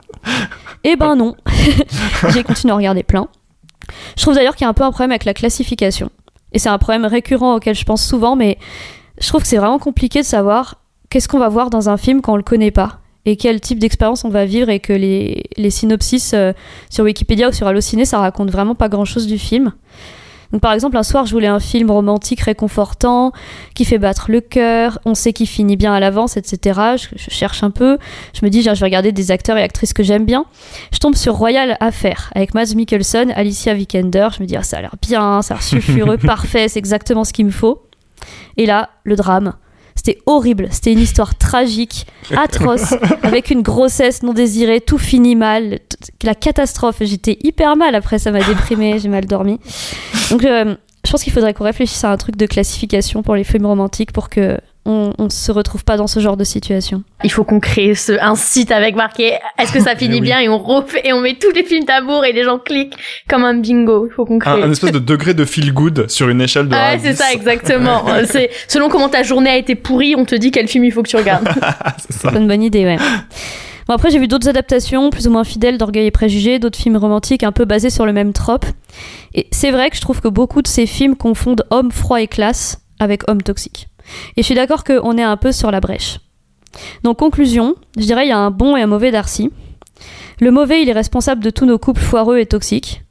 [0.84, 1.36] Eh ben non.
[2.30, 3.28] J'ai continué à regarder plein.
[4.18, 6.10] Je trouve d'ailleurs qu'il y a un peu un problème avec la classification.
[6.54, 8.58] Et c'est un problème récurrent auquel je pense souvent, mais
[9.20, 10.76] je trouve que c'est vraiment compliqué de savoir
[11.10, 13.80] qu'est-ce qu'on va voir dans un film quand on le connaît pas et quel type
[13.80, 16.54] d'expérience on va vivre et que les, les synopsis euh,
[16.90, 19.74] sur Wikipédia ou sur Allociné ça raconte vraiment pas grand chose du film.
[20.52, 23.32] Donc par exemple un soir je voulais un film romantique réconfortant
[23.74, 26.80] qui fait battre le cœur, on sait qu'il finit bien à l'avance etc.
[26.98, 27.98] Je, cherche un peu,
[28.34, 30.46] je me dis je vais regarder des acteurs et actrices que j'aime bien.
[30.92, 34.78] Je tombe sur Royal Affair avec Mads Mikkelsen, Alicia Vikander, je me dis ah, ça
[34.78, 37.84] a l'air bien, ça a l'air sulfureux, parfait, c'est exactement ce qu'il me faut.
[38.58, 39.54] Et là le drame.
[40.06, 42.06] C'était horrible, c'était une histoire tragique,
[42.38, 45.80] atroce, avec une grossesse non désirée, tout finit mal,
[46.22, 46.98] la catastrophe.
[47.02, 49.60] J'étais hyper mal après, ça m'a déprimé, j'ai mal dormi.
[50.30, 53.44] Donc euh, je pense qu'il faudrait qu'on réfléchisse à un truc de classification pour les
[53.44, 57.04] films romantiques pour que on, on se retrouve pas dans ce genre de situation.
[57.24, 60.22] Il faut qu'on crée ce, un site avec marqué est-ce que ça finit oui.
[60.22, 62.96] bien et on refait et on met tous les films d'amour et les gens cliquent
[63.28, 64.08] comme un bingo.
[64.10, 64.52] Il faut qu'on crée.
[64.52, 67.00] Un, un espèce de degré de feel good sur une échelle de 1 Ah ouais,
[67.02, 67.18] c'est 10.
[67.18, 68.04] ça exactement.
[68.16, 70.92] Euh, c'est selon comment ta journée a été pourrie, on te dit quel film il
[70.92, 71.48] faut que tu regardes.
[71.98, 72.30] c'est ça.
[72.32, 72.98] C'est une bonne idée, ouais.
[73.88, 76.98] Bon, après, j'ai vu d'autres adaptations, plus ou moins fidèles d'Orgueil et Préjugés, d'autres films
[76.98, 78.66] romantiques un peu basés sur le même trope.
[79.34, 82.28] Et c'est vrai que je trouve que beaucoup de ces films confondent homme froid et
[82.28, 83.88] classe avec homme toxique.
[84.38, 86.20] Et je suis d'accord qu'on est un peu sur la brèche.
[87.04, 89.52] Donc, conclusion, je dirais il y a un bon et un mauvais Darcy.
[90.40, 93.02] Le mauvais, il est responsable de tous nos couples foireux et toxiques.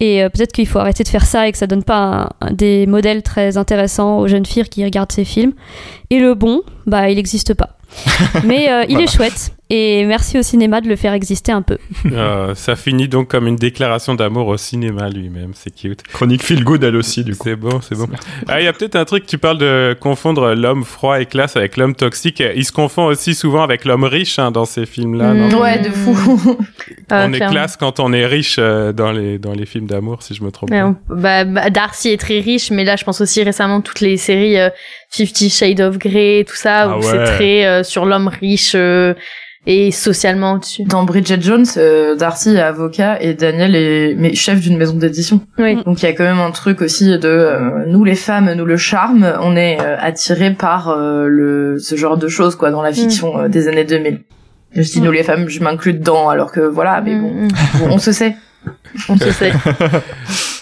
[0.00, 2.86] Et euh, peut-être qu'il faut arrêter de faire ça et que ça donne pas des
[2.86, 5.52] modèles très intéressants aux jeunes filles qui regardent ces films.
[6.10, 7.76] Et le bon, bah, il n'existe pas.
[8.44, 9.04] Mais euh, il Voilà.
[9.04, 9.52] est chouette.
[9.74, 11.78] Et merci au cinéma de le faire exister un peu.
[12.12, 16.02] Euh, ça finit donc comme une déclaration d'amour au cinéma lui-même, c'est cute.
[16.12, 17.48] Chronique feel good elle aussi du coup.
[17.48, 18.06] C'est bon, c'est bon.
[18.48, 21.56] Ah, il y a peut-être un truc, tu parles de confondre l'homme froid et classe
[21.56, 22.42] avec l'homme toxique.
[22.54, 25.54] Il se confond aussi souvent avec l'homme riche hein, dans ces films-là, Mm.
[25.54, 26.58] Ouais, de fou.
[27.10, 30.22] Ah, On est classe quand on est riche euh, dans, les, dans les films d'amour,
[30.22, 30.86] si je me trompe pas.
[30.86, 34.16] on- bah, bah, Darcy est très riche, mais là, je pense aussi récemment toutes les
[34.16, 34.70] séries euh,
[35.12, 37.06] Fifty Shades of Grey, tout ça, Ah où ouais.
[37.06, 39.12] c'est très euh, sur l'homme riche euh,
[39.66, 40.84] et socialement au-dessus.
[40.84, 45.40] Dans Bridget Jones, euh, Darcy est avocat et Daniel est mais chef d'une maison d'édition.
[45.58, 45.76] Oui.
[45.84, 48.64] Donc il y a quand même un truc aussi de euh, nous les femmes, nous
[48.64, 52.82] le charme, on est euh, attirés par euh, le ce genre de choses quoi dans
[52.82, 54.20] la fiction euh, des années 2000.
[54.74, 55.04] Je dis Mm.
[55.04, 57.48] nous les femmes, je m'inclus dedans alors que voilà, mais bon, Mm, mm.
[57.80, 58.34] bon, on se sait.
[59.08, 59.52] On se sait.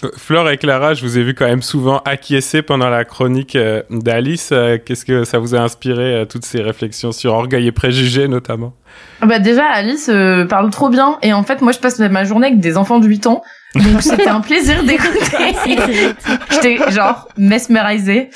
[0.03, 3.55] Euh, Flore et Clara, je vous ai vu quand même souvent acquiescer pendant la chronique
[3.55, 4.49] euh, d'Alice.
[4.51, 8.73] Euh, Qu'est-ce que ça vous a inspiré, toutes ces réflexions sur orgueil et préjugés notamment?
[9.21, 12.23] Ah Bah déjà Alice euh, parle trop bien et en fait moi je passe ma
[12.23, 13.43] journée avec des enfants de 8 ans.
[13.75, 15.53] Donc c'était un plaisir d'écouter.
[16.49, 18.31] J'étais genre mesmerisée.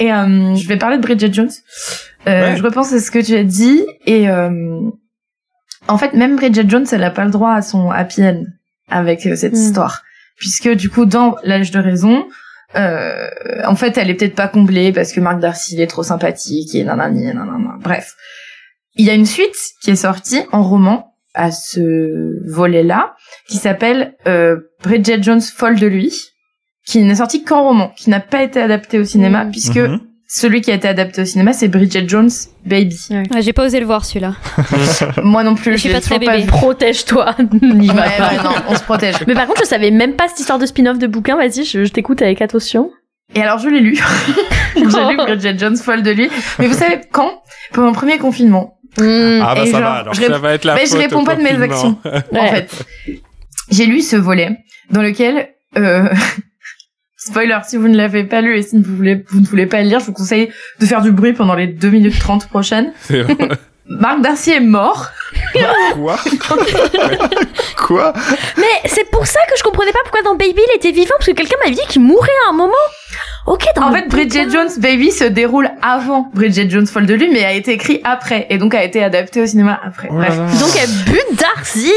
[0.00, 1.50] Et euh, je vais parler de Bridget Jones.
[2.26, 2.56] Euh, Ouais.
[2.56, 4.80] Je repense à ce que tu as dit et euh,
[5.86, 8.44] en fait même Bridget Jones elle a pas le droit à son happy end
[8.88, 9.56] avec euh, cette Mm.
[9.56, 10.02] histoire
[10.36, 12.26] puisque du coup dans l'âge de raison
[12.76, 13.28] euh,
[13.66, 16.74] en fait elle est peut-être pas comblée parce que Mark Darcy il est trop sympathique
[16.74, 18.14] et nanani nanana bref
[18.96, 23.16] il y a une suite qui est sortie en roman à ce volet-là,
[23.48, 26.14] qui s'appelle euh, Bridget Jones folle de lui,
[26.86, 29.50] qui n'est sorti qu'en roman, qui n'a pas été adapté au cinéma, Mhm.
[29.50, 29.98] puisque Mhm.
[30.26, 32.30] Celui qui a été adapté au cinéma, c'est Bridget Jones
[32.64, 32.98] Baby.
[33.10, 34.34] Ouais, J'ai pas osé le voir celui-là.
[35.22, 36.44] Moi non plus, Je suis pas très bébé.
[36.46, 37.34] Protège-toi.
[37.62, 38.32] N'y Ouais, pas.
[38.42, 39.16] non, on se protège.
[39.26, 41.36] Mais par contre, je savais même pas cette histoire de spin-off de bouquin.
[41.36, 42.90] Vas-y, je, je t'écoute avec attention.
[43.34, 43.98] Et alors je l'ai lu.
[44.76, 46.28] J'ai lu Bridget Jones folle de lui.
[46.58, 47.42] Mais vous savez quand?
[47.72, 48.78] Pour mon premier confinement.
[48.98, 49.40] Mm.
[49.42, 50.14] Ah bah Et ça genre, va alors.
[50.14, 51.98] je Ça va être la Mais je faute réponds au pas de mes actions.
[52.32, 52.70] En fait,
[53.70, 54.56] j'ai lu ce volet
[54.90, 56.08] dans lequel, euh,
[57.26, 59.80] spoiler, si vous ne l'avez pas lu et si vous, voulez, vous ne voulez pas
[59.82, 62.92] le lire, je vous conseille de faire du bruit pendant les 2 minutes 30 prochaines.
[63.00, 63.48] C'est vrai.
[63.86, 65.10] Marc Darcy est mort.
[65.94, 66.16] Quoi
[67.76, 68.12] Quoi
[68.56, 71.26] Mais c'est pour ça que je comprenais pas pourquoi dans Baby il était vivant, parce
[71.26, 72.72] que quelqu'un m'avait dit qu'il mourrait à un moment.
[73.46, 74.68] Ok, dans En le fait, Bridget bouquin.
[74.68, 78.46] Jones Baby se déroule avant Bridget Jones folle de lui, mais a été écrit après,
[78.48, 80.08] et donc a été adapté au cinéma après.
[80.10, 80.38] Oh là Bref.
[80.38, 80.60] là.
[80.60, 81.92] Donc elle bute Darcy.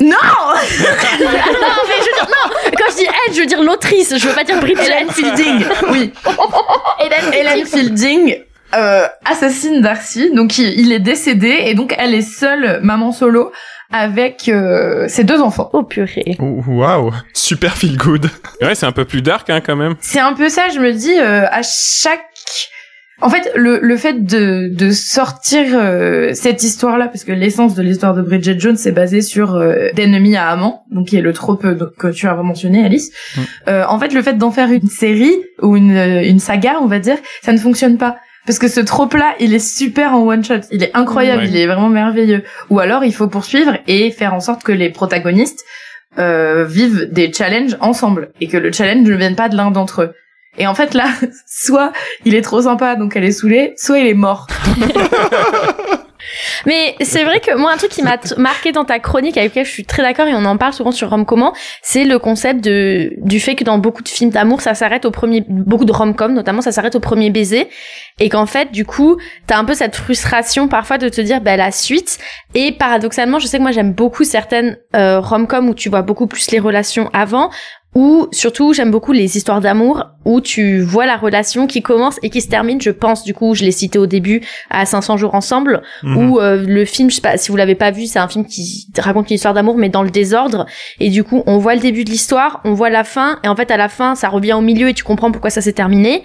[0.00, 4.16] Non non, mais je veux dire, non, quand je dis elle, je veux dire l'autrice,
[4.16, 4.84] je veux pas dire Bridget.
[4.84, 6.12] Hélène Fielding, oui.
[7.04, 8.38] Hélène Hélène Fielding
[8.74, 13.52] euh, assassine Darcy, donc il, il est décédé, et donc elle est seule maman solo
[13.92, 15.70] avec euh, ses deux enfants.
[15.72, 16.36] Oh purée.
[16.38, 18.30] Oh, Waouh, super feel good.
[18.62, 19.96] Ouais, c'est un peu plus dark hein, quand même.
[20.00, 22.20] C'est un peu ça, je me dis, euh, à chaque...
[23.22, 27.82] En fait, le, le fait de, de sortir euh, cette histoire-là, parce que l'essence de
[27.82, 31.32] l'histoire de Bridget Jones est basée sur euh, d'ennemis à amants, donc qui est le
[31.32, 33.10] trope euh, donc, que tu as mentionné, Alice.
[33.36, 33.40] Mm.
[33.68, 36.86] Euh, en fait, le fait d'en faire une série ou une, euh, une saga, on
[36.86, 38.16] va dire, ça ne fonctionne pas.
[38.46, 40.60] Parce que ce trope-là, il est super en one shot.
[40.72, 41.48] Il est incroyable, Ouais.
[41.50, 42.42] il est vraiment merveilleux.
[42.70, 45.62] Ou alors, il faut poursuivre et faire en sorte que les protagonistes
[46.18, 50.02] euh, vivent des challenges ensemble et que le challenge ne vienne pas de l'un d'entre
[50.02, 50.12] eux.
[50.60, 51.06] Et en fait là,
[51.46, 51.92] soit
[52.24, 54.46] il est trop sympa donc elle est saoulée, soit il est mort.
[56.66, 59.66] Mais c'est vrai que moi, un truc qui m'a marqué dans ta chronique, avec lequel
[59.66, 63.12] je suis très d'accord et on en parle souvent sur Rom-Comment, c'est le concept de,
[63.18, 66.32] du fait que dans beaucoup de films d'amour, ça s'arrête au premier, beaucoup de rom-com
[66.32, 67.68] notamment, ça s'arrête au premier baiser.
[68.18, 71.56] Et qu'en fait, du coup, t'as un peu cette frustration parfois de te dire, bah,
[71.56, 72.18] la suite.
[72.54, 76.26] Et paradoxalement, je sais que moi, j'aime beaucoup certaines euh, rom-com où tu vois beaucoup
[76.26, 77.50] plus les relations avant.
[77.96, 82.30] Ou surtout, j'aime beaucoup les histoires d'amour où tu vois la relation qui commence et
[82.30, 82.80] qui se termine.
[82.80, 86.16] Je pense, du coup, je l'ai cité au début, à 500 jours ensemble, Mhm.
[86.16, 88.46] où euh, le film, je sais pas si vous l'avez pas vu, c'est un film
[88.46, 90.66] qui raconte une histoire d'amour mais dans le désordre
[91.00, 93.56] et du coup on voit le début de l'histoire, on voit la fin et en
[93.56, 96.22] fait à la fin ça revient au milieu et tu comprends pourquoi ça s'est terminé.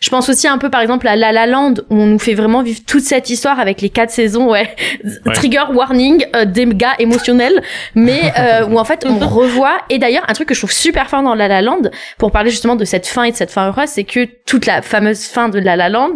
[0.00, 2.34] Je pense aussi un peu par exemple à La La Land où on nous fait
[2.34, 4.74] vraiment vivre toute cette histoire avec les quatre saisons, ouais,
[5.26, 5.32] Ouais.
[5.34, 7.62] trigger warning, euh, des gars émotionnels,
[7.94, 11.08] mais euh, où en fait on revoit et d'ailleurs un truc que je trouve super
[11.08, 11.82] fort dans La La Land
[12.18, 14.82] pour parler justement de cette fin et de cette fin heureuse, c'est que toute la
[14.82, 16.14] fameuse fin de La La Land,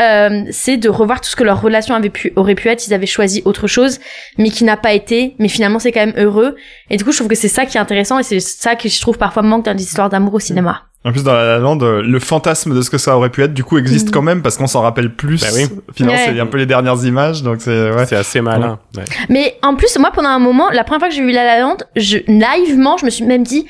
[0.00, 2.94] euh, c'est de revoir tout ce que leur relation avait pu aurait pu être, ils
[2.94, 4.00] avaient choisi autre chose,
[4.38, 6.56] mais qui n'a pas été, mais finalement c'est quand même heureux.
[6.90, 8.88] Et du coup je trouve que c'est ça qui est intéressant et c'est ça que
[8.88, 10.82] je trouve parfois manque dans les histoires d'amour au cinéma.
[11.06, 13.42] En plus, dans La La Land, euh, le fantasme de ce que ça aurait pu
[13.42, 14.12] être, du coup, existe Mhm.
[14.12, 15.40] quand même parce qu'on s'en rappelle plus.
[15.42, 15.66] Bah oui.
[15.94, 16.32] Finalement, Ouais.
[16.34, 18.06] c'est un peu les dernières images, donc c'est ouais.
[18.06, 18.78] C'est assez malin.
[18.96, 19.04] ouais.
[19.28, 21.60] Mais en plus, moi, pendant un moment, la première fois que j'ai vu La La
[21.60, 23.66] Land, je, naïvement, je me suis même dit,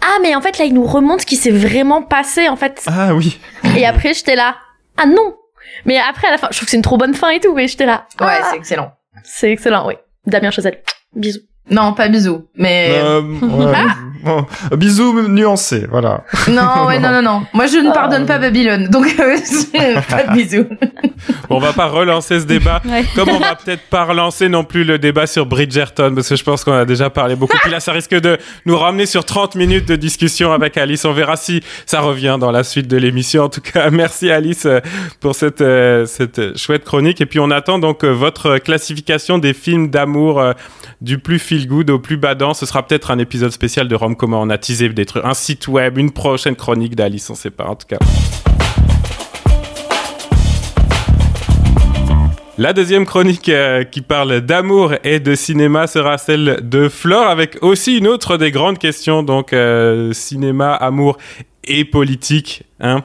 [0.00, 2.82] ah, mais en fait, là, il nous remonte ce qui s'est vraiment passé, en fait.
[2.86, 3.38] Ah oui.
[3.76, 4.56] Et après, j'étais là,
[4.96, 5.34] ah non.
[5.84, 7.54] Mais après, à la fin, je trouve que c'est une trop bonne fin et tout,
[7.54, 8.06] mais j'étais là.
[8.20, 8.92] Ouais, ah, c'est excellent.
[9.24, 9.94] c'est excellent, oui.
[10.26, 10.78] Damien Chazelle.
[11.14, 11.40] Bisous.
[11.70, 13.74] Non, pas bisous, mais Euh, ouais.
[14.22, 16.24] Bon, bisous nuancés, voilà.
[16.48, 17.42] non, ouais, non, non, non.
[17.52, 17.92] Moi, je ne Oh.
[17.92, 19.36] pardonne pas Babylone, donc euh,
[20.10, 20.66] pas de bisous.
[21.48, 23.04] Bon, on va pas relancer ce débat, Ouais.
[23.14, 26.44] comme on va peut-être pas relancer non plus le débat sur Bridgerton, parce que je
[26.44, 27.56] pense qu'on a déjà parlé beaucoup.
[27.62, 31.04] Puis là, ça risque de nous ramener sur 30 minutes de discussion avec Alice.
[31.04, 33.44] On verra si ça revient dans la suite de l'émission.
[33.44, 34.80] En tout cas, merci Alice euh,
[35.20, 37.20] pour cette, euh, cette chouette chronique.
[37.20, 40.52] Et puis, on attend donc euh, votre classification des films d'amour euh,
[41.00, 42.54] du plus feel good au plus badant.
[42.54, 45.98] Ce sera peut-être un épisode spécial de Comment on a teasé des un site web,
[45.98, 47.98] une prochaine chronique d'Alice, on sait pas en tout cas.
[52.60, 57.62] La deuxième chronique euh, qui parle d'amour et de cinéma sera celle de Flore avec
[57.62, 61.18] aussi une autre des grandes questions, donc euh, cinéma, amour
[61.62, 62.64] et politique.
[62.80, 63.02] Hein.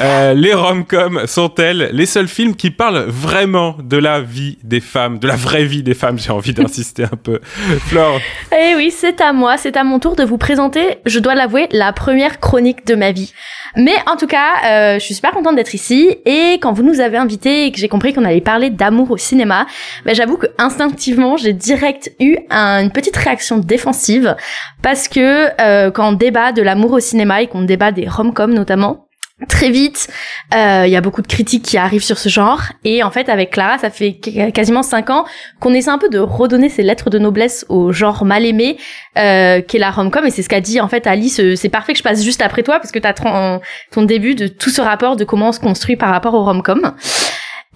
[0.00, 5.18] Euh, les rom-coms sont-elles les seuls films qui parlent vraiment de la vie des femmes,
[5.18, 7.40] de la vraie vie des femmes J'ai envie d'insister un peu.
[7.86, 8.20] Flore,
[8.52, 11.66] Eh oui, c'est à moi, c'est à mon tour de vous présenter, je dois l'avouer,
[11.72, 13.32] la première chronique de ma vie.
[13.74, 17.00] Mais en tout cas, euh, je suis super contente d'être ici et quand vous nous
[17.00, 19.66] avez invités et que j'ai compris qu'on allait parler d'amour au cinéma,
[20.04, 24.36] ben j'avoue que instinctivement, j'ai direct eu un- une petite réaction défensive
[24.82, 28.52] parce que euh, quand on débat de l'amour au cinéma et qu'on débat des rom-coms
[28.54, 29.05] notamment,
[29.50, 30.08] Très vite,
[30.54, 32.62] euh, il y a beaucoup de critiques qui arrivent sur ce genre.
[32.84, 35.26] Et en fait avec Clara, ça fait qu- quasiment cinq ans
[35.60, 38.78] qu'on essaie un peu de redonner ces lettres de noblesse au genre mal aimé
[39.18, 40.24] euh, qu'est la rom-com.
[40.24, 42.40] Et c'est ce qu'a dit en fait Alice euh, c'est parfait que je passe juste
[42.40, 45.52] après toi parce que t'as ton, ton début de tout ce rapport de comment on
[45.52, 46.94] se construit par rapport au rom-com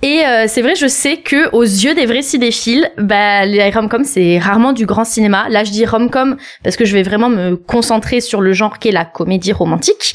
[0.03, 4.05] et euh, c'est vrai je sais que aux yeux des vrais cinéphiles bah les rom-com
[4.05, 5.49] c'est rarement du grand cinéma.
[5.49, 8.93] Là je dis rom-com parce que je vais vraiment me concentrer sur le genre qu'est
[8.93, 10.15] la comédie romantique.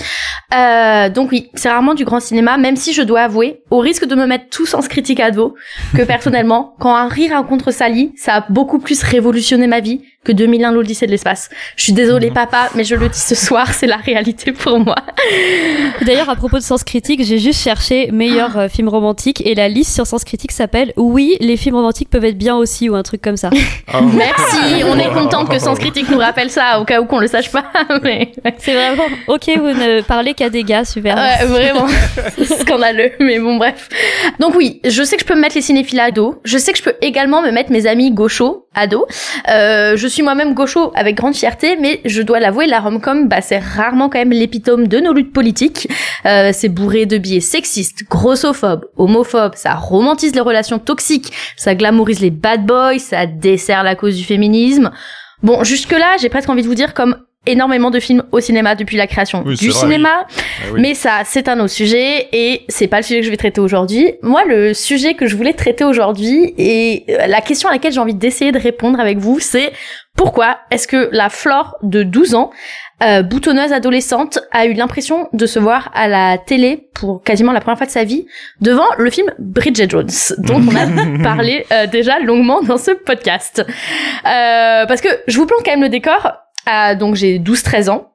[0.53, 4.05] Euh, donc oui c'est rarement du grand cinéma même si je dois avouer au risque
[4.05, 5.55] de me mettre tout sens critique à dos
[5.95, 10.31] que personnellement, quand un rire rencontre Sally, ça a beaucoup plus révolutionné ma vie que
[10.31, 11.49] 2001 l'Odyssée de l'espace.
[11.77, 14.95] Je suis désolée papa, mais je le dis ce soir, c'est la réalité pour moi.
[16.05, 19.69] D'ailleurs, à propos de Sens Critique, j'ai juste cherché meilleur euh, film romantique et la
[19.69, 23.03] liste sur Sens Critique s'appelle Oui, les films romantiques peuvent être bien aussi ou un
[23.03, 23.51] truc comme ça.
[23.93, 24.01] Oh.
[24.13, 27.27] Merci, on est contente que Sens Critique nous rappelle ça, au cas où qu'on le
[27.27, 27.65] sache pas.
[28.03, 28.31] mais...
[28.57, 31.15] C'est vraiment ok, vous ne parlez qu'à des gars, super.
[31.15, 31.87] Ouais, vraiment.
[32.59, 33.89] Scandaleux, mais bon, bref.
[34.39, 36.35] Donc oui, je sais que je peux me mettre les cinéphiles à dos.
[36.43, 39.07] Je sais que je peux également me mettre mes amis gauchos à dos.
[39.49, 43.41] Euh, je suis moi-même gaucho avec grande fierté, mais je dois l'avouer, la rom-com, bah,
[43.41, 45.87] c'est rarement quand même l'épitome de nos luttes politiques.
[46.25, 52.19] Euh, c'est bourré de biais sexistes, grossophobes, homophobes, ça romantise les relations toxiques, ça glamourise
[52.19, 54.91] les bad boys, ça dessert la cause du féminisme.
[55.43, 58.97] Bon, jusque-là, j'ai presque envie de vous dire comme énormément de films au cinéma depuis
[58.97, 60.25] la création Oui, du vrai, cinéma.
[60.25, 60.81] Ah oui.
[60.81, 63.61] Mais ça, c'est un autre sujet et c'est pas le sujet que je vais traiter
[63.61, 64.13] aujourd'hui.
[64.21, 67.99] Moi, le sujet que je voulais traiter aujourd'hui et euh, la question à laquelle j'ai
[67.99, 69.71] envie d'essayer de répondre avec vous, c'est
[70.15, 72.51] pourquoi est-ce que la Flore de 12 ans,
[73.03, 77.59] euh, boutonneuse adolescente, a eu l'impression de se voir à la télé pour quasiment la
[77.59, 78.25] première fois de sa vie
[78.61, 83.65] devant le film Bridget Jones, dont on a parlé euh, déjà longuement dans ce podcast.
[83.67, 86.31] Euh, parce que je vous plante quand même le décor.
[86.69, 88.11] Euh, donc j'ai 12-13 ans.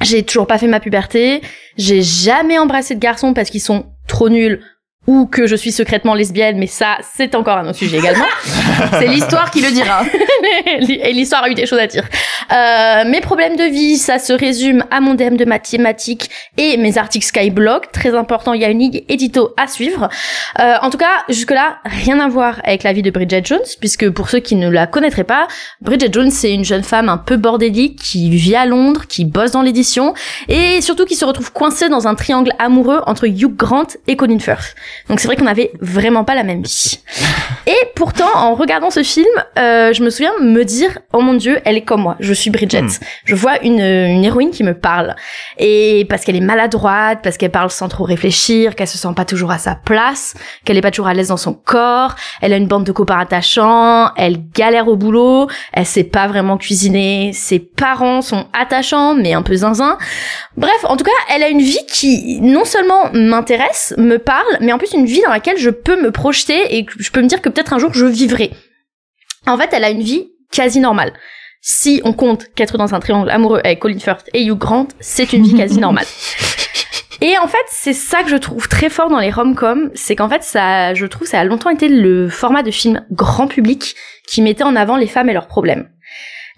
[0.00, 1.42] J'ai toujours pas fait ma puberté.
[1.76, 4.60] J'ai jamais embrassé de garçons parce qu'ils sont trop nuls
[5.06, 8.24] ou que je suis secrètement lesbienne, mais ça, c'est encore un autre sujet également.
[8.92, 10.04] C'est l'histoire qui le dira.
[10.78, 12.04] et l'histoire a eu des choses à dire.
[12.50, 16.98] Euh, mes problèmes de vie, ça se résume à mon DM de mathématiques et mes
[16.98, 17.90] articles Skyblog.
[17.92, 20.08] Très important, il y a une ligne édito à suivre.
[20.60, 24.10] Euh, en tout cas, jusque-là, rien à voir avec la vie de Bridget Jones, puisque
[24.10, 25.46] pour ceux qui ne la connaîtraient pas,
[25.80, 29.52] Bridget Jones, c'est une jeune femme un peu bordélique qui vit à Londres, qui bosse
[29.52, 30.14] dans l'édition,
[30.48, 34.38] et surtout qui se retrouve coincée dans un triangle amoureux entre Hugh Grant et Colin
[34.38, 34.74] Firth.
[35.08, 37.00] Donc c'est vrai qu'on avait vraiment pas la même vie.
[37.66, 39.26] Et pourtant, en regardant ce film,
[39.58, 42.16] euh, je me souviens me dire, oh mon dieu, elle est comme moi.
[42.18, 42.82] Je suis Bridget.
[42.82, 43.04] Hmm.
[43.24, 45.14] Je vois une, une héroïne qui me parle.
[45.58, 49.24] Et parce qu'elle est maladroite, parce qu'elle parle sans trop réfléchir, qu'elle se sent pas
[49.24, 52.56] toujours à sa place, qu'elle est pas toujours à l'aise dans son corps, elle a
[52.56, 57.58] une bande de copains attachants, elle galère au boulot, elle sait pas vraiment cuisiner, ses
[57.58, 59.98] parents sont attachants mais un peu zinzin.
[60.56, 64.72] Bref, en tout cas, elle a une vie qui non seulement m'intéresse, me parle, mais
[64.72, 67.40] en plus une vie dans laquelle je peux me projeter et je peux me dire
[67.40, 68.52] que peut-être un jour je vivrai.
[69.46, 71.12] En fait, elle a une vie quasi normale.
[71.64, 75.32] Si on compte qu'être dans un triangle amoureux avec Colin Firth et Hugh Grant, c'est
[75.32, 76.06] une vie quasi normale.
[77.20, 80.28] Et en fait, c'est ça que je trouve très fort dans les rom-coms, c'est qu'en
[80.28, 83.94] fait, ça, je trouve, ça a longtemps été le format de film grand public
[84.26, 85.88] qui mettait en avant les femmes et leurs problèmes.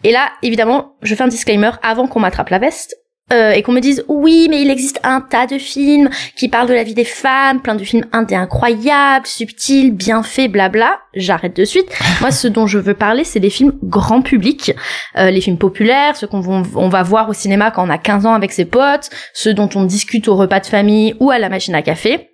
[0.04, 2.96] Et là, évidemment, je fais un disclaimer avant qu'on m'attrape la veste.
[3.32, 6.68] Euh, et qu'on me dise oui mais il existe un tas de films qui parlent
[6.68, 10.98] de la vie des femmes, plein de films indés incroyables, subtils, bien faits, blabla.
[11.14, 11.88] J'arrête de suite.
[12.20, 14.74] Moi ce dont je veux parler c'est des films grand public,
[15.16, 17.98] euh, les films populaires, ceux qu'on va- on va voir au cinéma quand on a
[17.98, 21.38] 15 ans avec ses potes, ceux dont on discute au repas de famille ou à
[21.38, 22.30] la machine à café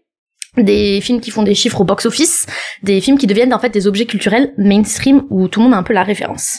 [0.56, 2.46] des films qui font des chiffres au box-office,
[2.82, 5.78] des films qui deviennent en fait des objets culturels mainstream où tout le monde a
[5.78, 6.58] un peu la référence.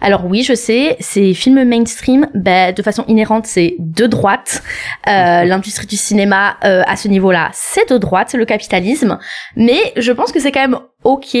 [0.00, 4.62] Alors oui, je sais, ces films mainstream, bah, de façon inhérente, c'est de droite.
[5.08, 9.18] Euh, L'industrie du cinéma euh, à ce niveau-là, c'est de droite, c'est le capitalisme.
[9.56, 11.36] Mais je pense que c'est quand même ok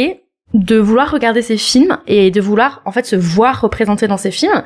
[0.54, 4.30] de vouloir regarder ces films et de vouloir en fait se voir représenté dans ces
[4.30, 4.62] films.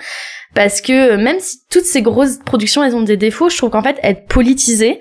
[0.54, 3.82] Parce que même si toutes ces grosses productions elles ont des défauts je trouve qu'en
[3.82, 4.98] fait être politisé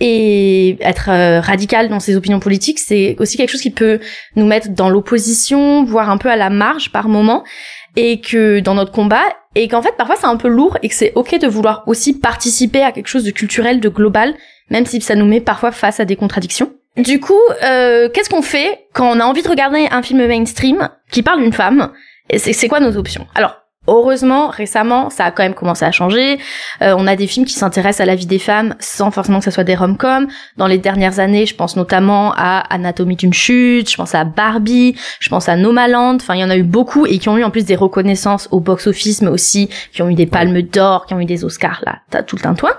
[0.00, 4.00] et être euh, radical dans ses opinions politiques c'est aussi quelque chose qui peut
[4.36, 7.44] nous mettre dans l'opposition voire un peu à la marge par moment
[7.96, 10.94] et que dans notre combat et qu'en fait parfois c'est un peu lourd et que
[10.94, 14.34] c'est ok de vouloir aussi participer à quelque chose de culturel de global
[14.70, 18.42] même si ça nous met parfois face à des contradictions du coup, euh, qu'est-ce qu'on
[18.42, 21.90] fait quand on a envie de regarder un film mainstream qui parle d'une femme
[22.28, 23.26] Et c'est quoi nos options?
[23.34, 23.56] Alors,
[23.88, 26.38] heureusement, récemment, ça a quand même commencé à changer.
[26.82, 29.44] Euh, on a des films qui s'intéressent à la vie des femmes sans forcément que
[29.46, 30.28] ça soit des rom-coms.
[30.58, 34.94] Dans les dernières années, je pense notamment à Anatomie d'une chute, je pense à Barbie,
[35.18, 36.16] je pense à Nomaland.
[36.16, 38.48] Enfin, il y en a eu beaucoup et qui ont eu en plus des reconnaissances
[38.50, 41.80] au box-office, mais aussi qui ont eu des palmes d'or, qui ont eu des Oscars.
[41.86, 42.72] Là, t'as tout le tintouin.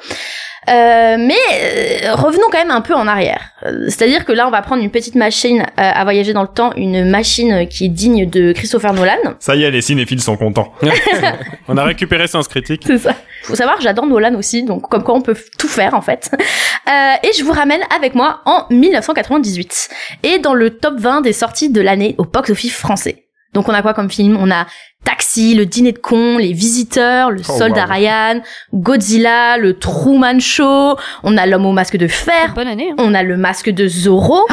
[0.70, 3.42] Euh, mais euh, revenons quand même un peu en arrière.
[3.66, 6.48] Euh, C'est-à-dire que là, on va prendre une petite machine euh, à voyager dans le
[6.48, 9.18] temps, une machine qui est digne de Christopher Nolan.
[9.40, 10.74] Ça y est, les cinéphiles sont contents.
[11.68, 12.84] On a récupéré Sens Critique.
[12.86, 13.16] C'est ça.
[13.44, 16.32] Faut savoir, j'adore Nolan aussi, donc comme quoi on peut tout faire en fait.
[16.34, 19.90] Euh, et je vous ramène avec moi en 1998
[20.24, 23.23] et dans le top 20 des sorties de l'année au box-office français.
[23.54, 24.38] Donc on a quoi comme film?
[24.40, 24.66] On a
[25.06, 27.92] Taxi, Le Dîner de cons, Les Visiteurs, Le Oh, Soldat wow.
[27.92, 28.42] Ryan,
[28.74, 32.90] Godzilla, Le Truman Show, on a L'Homme au masque de fer, Bonne année.
[32.92, 32.96] hein.
[33.00, 34.48] on a Le Masque de Zorro,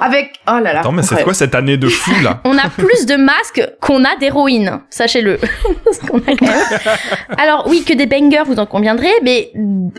[0.00, 0.80] Avec oh là là.
[0.80, 2.40] Attends, mais c'est quoi cette année de fou là?
[2.44, 5.38] On a plus de masques qu'on a d'héroïnes, sachez-le.
[7.38, 9.52] Alors oui, que des bangers, vous en conviendrez, mais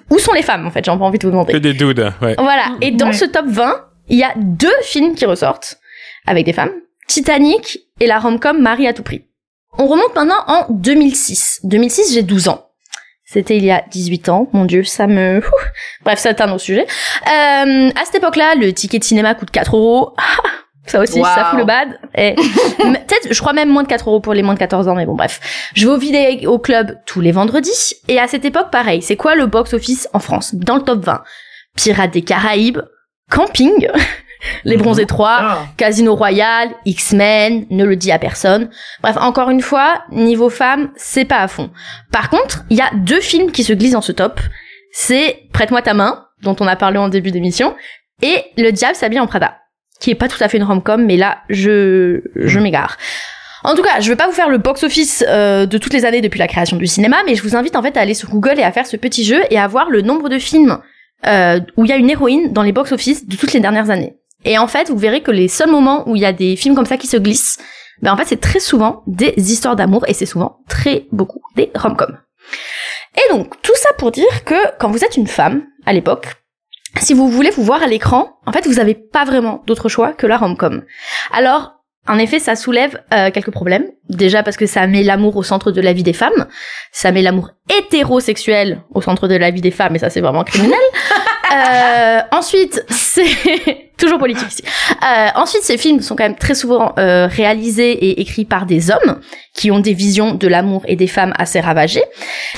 [0.10, 0.84] où sont les femmes en fait?
[0.86, 1.54] J'ai pas envie de vous demander.
[1.54, 2.36] Que des dudes, ouais.
[2.38, 2.64] Voilà.
[2.82, 3.14] Et dans Ouais.
[3.14, 3.74] ce top 20,
[4.10, 5.78] il y a deux films qui ressortent
[6.26, 6.72] avec des femmes.
[7.08, 9.26] Titanic et la rom-com Marie à tout prix.
[9.78, 11.62] On remonte maintenant en 2006.
[11.64, 12.68] 2006, j'ai 12 ans.
[13.26, 14.48] C'était il y a 18 ans.
[14.54, 15.42] Mon dieu, ça me...
[16.04, 16.84] Bref, c'est un autre sujet.
[16.86, 20.14] Euh, à cette époque-là, le ticket de cinéma coûte 4 euros.
[20.86, 21.24] Ça aussi, Wow.
[21.24, 21.98] ça fout le bad.
[22.14, 22.36] Et
[22.78, 25.06] peut-être, je crois même moins de 4 euros pour les moins de 14 ans, mais
[25.06, 25.40] bon, bref.
[25.76, 27.94] Je vais au vidéo au club tous les vendredis.
[28.10, 29.02] Et à cette époque, pareil.
[29.02, 30.54] C'est quoi le box-office en France?
[30.54, 31.24] Dans le top 20.
[31.78, 32.82] Pirates des Caraïbes,
[33.32, 33.88] Camping,
[34.66, 35.58] Les Bronzés 3, Ah.
[35.78, 38.70] Casino Royale, X-Men, ne le dis à personne.
[39.02, 41.70] Bref, encore une fois, niveau femme, c'est pas à fond.
[42.12, 44.40] Par contre, il y a deux films qui se glissent dans ce top.
[44.92, 47.76] C'est Prête-moi ta main, dont on a parlé en début d'émission,
[48.22, 49.58] et Le Diable s'habille en Prada,
[50.00, 52.98] qui est pas tout à fait une rom-com, mais là, je, je m'égare.
[53.66, 56.20] En tout cas, je veux pas vous faire le box-office euh, de toutes les années
[56.22, 58.60] depuis la création du cinéma, mais je vous invite en fait à aller sur Google
[58.60, 60.80] et à faire ce petit jeu et à voir le nombre de films
[61.26, 64.16] euh, où il y a une héroïne dans les box-office de toutes les dernières années.
[64.46, 66.76] Et en fait, vous verrez que les seuls moments où il y a des films
[66.76, 67.58] comme ça qui se glissent,
[68.02, 71.72] ben en fait, c'est très souvent des histoires d'amour et c'est souvent très beaucoup des
[71.76, 72.18] rom-coms.
[73.16, 76.28] Et donc, tout ça pour dire que quand vous êtes une femme, à l'époque,
[77.00, 80.14] si vous voulez vous voir à l'écran, en fait, vous avez pas vraiment d'autre choix
[80.14, 80.84] que la rom-com.
[81.32, 83.86] Alors, en effet, ça soulève euh, quelques problèmes.
[84.10, 86.48] Déjà parce que ça met l'amour au centre de la vie des femmes.
[86.92, 90.44] Ça met l'amour hétérosexuel au centre de la vie des femmes, et ça, c'est vraiment
[90.44, 90.80] criminel.
[91.54, 94.64] Euh, ensuite, c'est toujours politique ici.
[95.04, 98.92] Euh, ensuite, ces films sont quand même très souvent euh, réalisés et écrits par des
[98.92, 99.20] hommes
[99.54, 102.04] qui ont des visions de l'amour et des femmes assez ravagées.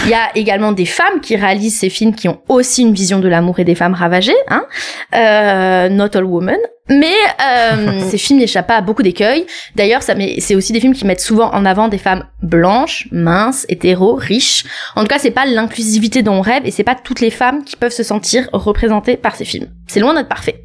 [0.03, 3.19] Il y a également des femmes qui réalisent ces films qui ont aussi une vision
[3.19, 4.35] de l'amour et des femmes ravagées.
[4.49, 4.65] Hein
[5.13, 6.57] euh, Not All Women.
[6.89, 9.45] Mais euh, ces films n'échappent pas à beaucoup d'écueils.
[9.75, 13.07] D'ailleurs, ça met- c'est aussi des films qui mettent souvent en avant des femmes blanches,
[13.11, 14.63] minces, hétéros, riches.
[14.95, 17.63] En tout cas, c'est pas l'inclusivité dont on rêve et c'est pas toutes les femmes
[17.63, 19.67] qui peuvent se sentir représentées par ces films.
[19.87, 20.63] C'est loin d'être parfait.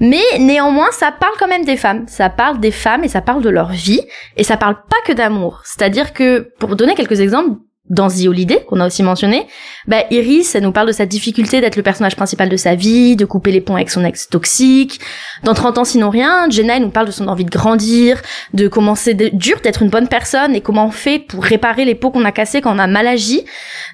[0.00, 2.06] Mais néanmoins, ça parle quand même des femmes.
[2.08, 4.02] Ça parle des femmes et ça parle de leur vie.
[4.36, 5.62] Et ça parle pas que d'amour.
[5.64, 7.58] C'est-à-dire que, pour donner quelques exemples,
[7.88, 9.46] dans The Holiday, qu'on a aussi mentionné,
[9.86, 13.14] bah, Iris, elle nous parle de sa difficulté d'être le personnage principal de sa vie,
[13.14, 15.00] de couper les ponts avec son ex toxique.
[15.44, 18.20] Dans 30 ans sinon rien, Jenna, elle nous parle de son envie de grandir,
[18.54, 21.94] de comment c'est dur d'être une bonne personne et comment on fait pour réparer les
[21.94, 23.44] pots qu'on a cassés quand on a mal agi.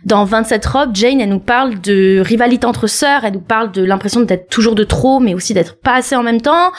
[0.04, 3.82] Dans 27 robes, Jane, elle nous parle de rivalité entre sœurs, elle nous parle de
[3.82, 6.72] l'impression d'être toujours de trop, mais aussi d'être pas assez en même temps.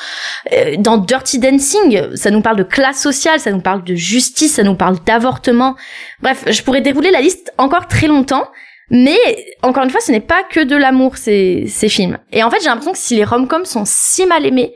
[0.52, 4.56] Euh, Dans Dirty Dancing, ça nous parle de classe sociale, ça nous parle de justice,
[4.56, 5.76] ça nous parle d'avortement.
[6.22, 8.48] Bref, je pourrais dérouler la liste encore très longtemps.
[8.90, 9.18] Mais
[9.64, 12.20] encore une fois, ce n'est pas que de l'amour ces, ces films.
[12.32, 14.74] Et en fait, j'ai l'impression que si les rom-coms sont si mal aimés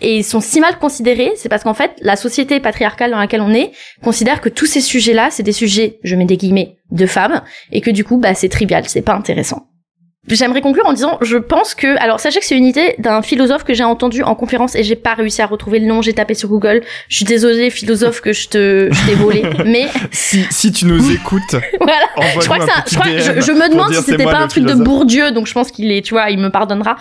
[0.00, 3.54] et sont si mal considérés, c'est parce qu'en fait, la société patriarcale dans laquelle on
[3.54, 3.72] est
[4.02, 7.80] considère que tous ces sujets-là, c'est des sujets, je mets des guillemets, de femmes, et
[7.80, 9.68] que du coup, bah, c'est trivial, c'est pas intéressant.
[10.28, 13.64] J'aimerais conclure en disant, je pense que, alors sachez que c'est une idée d'un philosophe
[13.64, 16.34] que j'ai entendu en conférence et j'ai pas réussi à retrouver le nom, j'ai tapé
[16.34, 16.82] sur Google.
[17.08, 19.42] Je suis désolée, philosophe, que je te, je t'ai volé.
[19.64, 21.42] Mais Si, si tu nous écoutes,
[21.80, 22.06] voilà.
[22.40, 24.64] Je crois que petit je, crois je, je me demande si c'était pas un truc
[24.64, 24.74] de.
[24.86, 26.96] Bourdieu, donc je pense qu'il est, tu vois, il me pardonnera.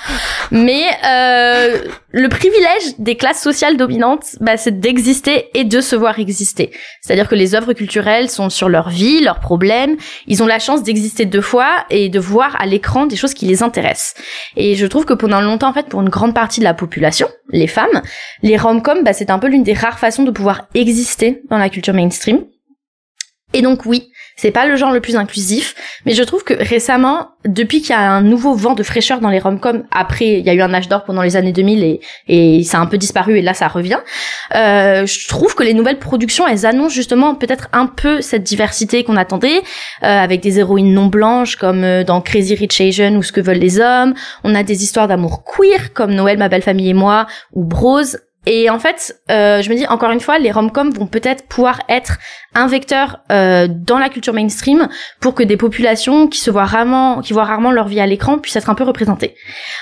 [0.49, 1.77] Mais euh,
[2.11, 6.71] le privilège des classes sociales dominantes, bah, c'est d'exister et de se voir exister.
[7.01, 9.97] C'est-à-dire que les œuvres culturelles sont sur leur vie, leurs problèmes.
[10.27, 13.45] Ils ont la chance d'exister deux fois et de voir à l'écran des choses qui
[13.45, 14.15] les intéressent.
[14.55, 17.27] Et je trouve que pendant longtemps, en fait, pour une grande partie de la population,
[17.49, 18.01] les femmes,
[18.41, 21.69] les rom-coms, bah, c'est un peu l'une des rares façons de pouvoir exister dans la
[21.69, 22.45] culture mainstream.
[23.53, 25.75] Et donc oui, c'est pas le genre le plus inclusif,
[26.05, 29.29] mais je trouve que récemment, depuis qu'il y a un nouveau vent de fraîcheur dans
[29.29, 32.01] les rom-coms, après il y a eu un âge d'or pendant les années 2000 et,
[32.27, 33.99] et ça a un peu disparu et là ça revient,
[34.55, 39.03] euh, je trouve que les nouvelles productions, elles annoncent justement peut-être un peu cette diversité
[39.03, 39.61] qu'on attendait, euh,
[40.01, 43.57] avec des héroïnes non blanches comme euh, dans Crazy Rich Asian ou Ce que veulent
[43.57, 44.13] les hommes,
[44.43, 48.01] on a des histoires d'amour queer comme Noël, ma belle famille et moi, ou Bros,
[48.45, 51.81] et en fait, euh, je me dis encore une fois, les rom-coms vont peut-être pouvoir
[51.89, 52.17] être
[52.53, 54.87] un vecteur euh, dans la culture mainstream
[55.19, 58.37] pour que des populations qui se voient rarement, qui voient rarement leur vie à l'écran
[58.37, 59.35] puissent être un peu représentées.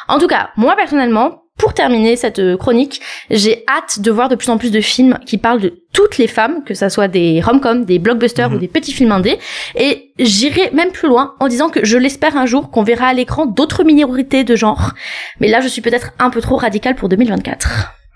[0.07, 2.99] En tout cas, moi personnellement, pour terminer cette euh, chronique,
[3.29, 6.27] j'ai hâte de voir de plus en plus de films qui parlent de toutes les
[6.27, 8.55] femmes, que ça soit des rom-coms, des blockbusters Mhm.
[8.55, 9.37] ou des petits films indés.
[9.75, 13.13] Et j'irai même plus loin en disant que je l'espère un jour qu'on verra à
[13.13, 14.93] l'écran d'autres minorités de genre.
[15.39, 17.93] Mais là, je suis peut-être un peu trop radicale pour 2024.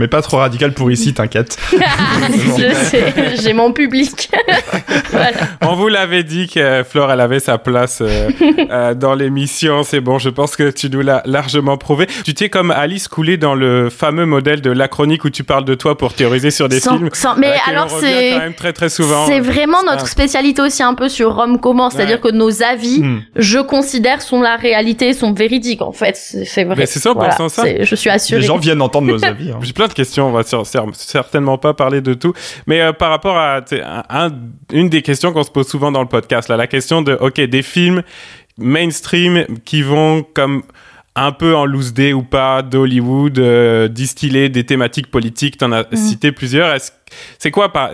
[0.00, 1.58] Mais pas trop radical pour ici, t'inquiète.
[1.72, 4.30] je sais, j'ai mon public.
[5.10, 5.36] voilà.
[5.60, 8.30] On vous l'avait dit que Flore, elle avait sa place euh,
[8.70, 9.82] euh, dans l'émission.
[9.82, 12.06] C'est bon, je pense que tu nous l'as largement prouvé.
[12.24, 15.66] Tu t'es comme Alice coulé dans le fameux modèle de la chronique où tu parles
[15.66, 17.10] de toi pour théoriser sur des sans, films.
[17.12, 19.26] Sans, mais alors c'est quand même très très souvent.
[19.26, 22.30] C'est vraiment notre spécialité aussi un peu sur Rome comment, c'est-à-dire ouais.
[22.30, 23.22] que nos avis, mm.
[23.36, 26.16] je considère sont la réalité, sont véridiques en fait.
[26.16, 26.76] C'est vrai.
[26.78, 27.64] Mais c'est ça, voilà, ça.
[27.78, 28.40] Je suis assurée.
[28.40, 29.50] Les gens viennent entendre nos avis.
[29.50, 29.58] Hein.
[29.60, 30.28] J'ai plein de questions.
[30.28, 30.42] On va
[30.92, 32.32] certainement pas parler de tout,
[32.66, 33.60] mais euh, par rapport à
[34.08, 34.30] un,
[34.72, 37.40] une des questions qu'on se pose souvent dans le podcast, là, la question de ok
[37.40, 38.02] des films
[38.58, 40.62] mainstream qui vont comme
[41.16, 45.82] un peu en loose day ou pas d'Hollywood, euh, distiller des thématiques politiques, t'en as
[45.82, 45.96] mmh.
[45.96, 46.72] cité plusieurs.
[46.74, 46.92] Est-ce
[47.38, 47.90] c'est quoi par,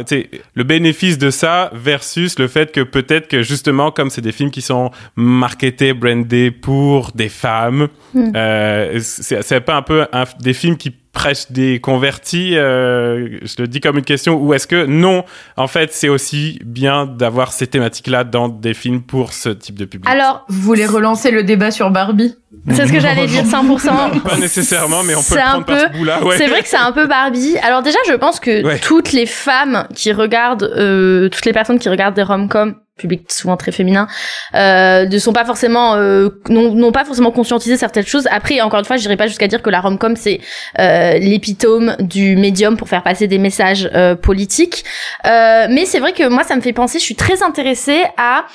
[0.55, 4.51] le bénéfice de ça versus le fait que peut-être que justement comme c'est des films
[4.51, 8.33] qui sont marketés, brandés pour des femmes, mmh.
[8.37, 13.67] euh, c'est pas un peu un, des films qui prêchent des convertis, euh, je le
[13.67, 15.25] dis comme une question, ou est-ce que non,
[15.57, 19.87] en fait c'est aussi bien d'avoir ces thématiques-là dans des films pour ce type de
[19.87, 20.09] public?
[20.11, 22.37] Alors, vous voulez relancer le débat sur Barbie?
[22.71, 24.21] C'est ce que j'allais dire, 100%.
[24.23, 26.23] Pas nécessairement, mais on peut le prendre peu, par ce bout-là.
[26.23, 26.37] Ouais.
[26.37, 27.57] C'est vrai que c'est un peu Barbie.
[27.63, 28.79] Alors déjà, je pense que ouais.
[28.79, 33.57] toutes les femmes qui regardent, euh, toutes les personnes qui regardent des rom-coms, public souvent
[33.57, 34.09] très féminin,
[34.55, 38.27] euh, ne sont pas forcément, euh, n'ont pas forcément conscientisé certaines choses.
[38.31, 40.41] Après, encore une fois, je dirais pas jusqu'à dire que la rom-com c'est
[40.79, 44.85] euh, l'épitome du médium pour faire passer des messages euh, politiques.
[45.27, 46.99] Euh, mais c'est vrai que moi, ça me fait penser.
[46.99, 48.47] Je suis très intéressée à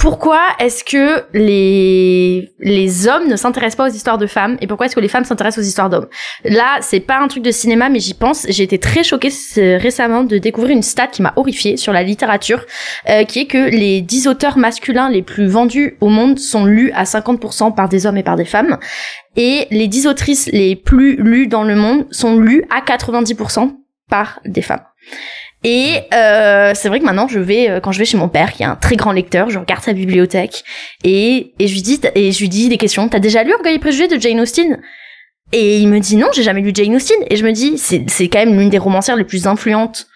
[0.00, 4.86] pourquoi est-ce que les les hommes ne s'intéressent pas aux histoires de femmes et pourquoi
[4.86, 6.08] est-ce que les femmes s'intéressent aux histoires d'hommes?
[6.44, 8.46] Là, c'est pas un truc de cinéma, mais j'y pense.
[8.48, 12.64] J'ai été très choquée récemment de découvrir une stat qui m'a horrifiée sur la littérature,
[13.10, 16.92] euh, qui est que les 10 auteurs masculins les plus vendus au monde sont lus
[16.92, 18.78] à 50% par des hommes et par des femmes,
[19.36, 23.76] et les 10 autrices les plus lues dans le monde sont lues à 90%
[24.08, 24.80] par des femmes.
[25.62, 28.52] Et euh, c'est vrai que maintenant je vais euh, quand je vais chez mon père
[28.52, 30.64] qui est un très grand lecteur, je regarde sa bibliothèque
[31.04, 33.08] et et je lui dis et je lui dis des questions.
[33.08, 34.80] T'as déjà lu Orgueil et préjugés de Jane Austen?
[35.52, 37.18] Et il me dit non, j'ai jamais lu Jane Austen.
[37.28, 40.06] Et je me dis c'est c'est quand même l'une des romancières les plus influentes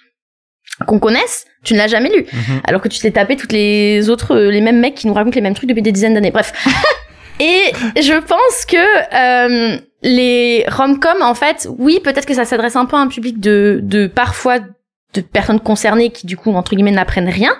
[0.86, 1.44] qu'on connaisse.
[1.62, 2.60] Tu ne l'as jamais lu, mm -hmm.
[2.64, 5.42] alors que tu t'es tapé toutes les autres les mêmes mecs qui nous racontent les
[5.42, 6.30] mêmes trucs depuis des dizaines d'années.
[6.30, 6.52] Bref.
[7.40, 8.84] et je pense que
[9.24, 13.40] euh, les rom-com en fait, oui, peut-être que ça s'adresse un peu à un public
[13.40, 14.58] de de parfois
[15.14, 17.56] de personnes concernées qui du coup entre guillemets n'apprennent rien.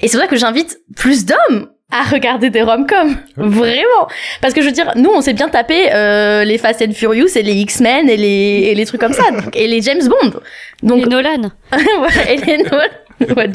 [0.00, 4.08] Et c'est vrai que j'invite plus d'hommes à regarder des rom-coms, vraiment.
[4.40, 7.36] Parce que je veux dire, nous on s'est bien tapé euh, les Fast and Furious
[7.36, 10.40] et les X-Men et les et les trucs comme ça, donc, et les James Bond.
[10.82, 11.50] Donc et Nolan.
[11.72, 12.88] ouais, et les Nolan.
[13.36, 13.50] Ouais.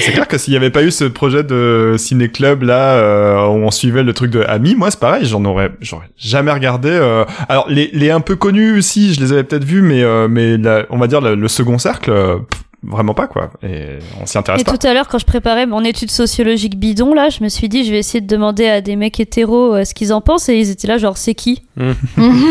[0.00, 3.64] C'est clair que s'il n'y avait pas eu ce projet de ciné-club là euh, où
[3.64, 6.90] on suivait le truc de Ami, moi c'est pareil, j'en aurais, j'aurais jamais regardé.
[6.90, 7.24] Euh...
[7.48, 10.56] Alors les, les un peu connus aussi, je les avais peut-être vus, mais euh, mais
[10.58, 12.10] la, on va dire le, le second cercle.
[12.10, 14.76] Pff, vraiment pas quoi et on s'y intéresse et pas.
[14.76, 17.84] tout à l'heure quand je préparais mon étude sociologique bidon là je me suis dit
[17.84, 20.58] je vais essayer de demander à des mecs hétéros euh, ce qu'ils en pensent et
[20.58, 21.62] ils étaient là genre c'est qui?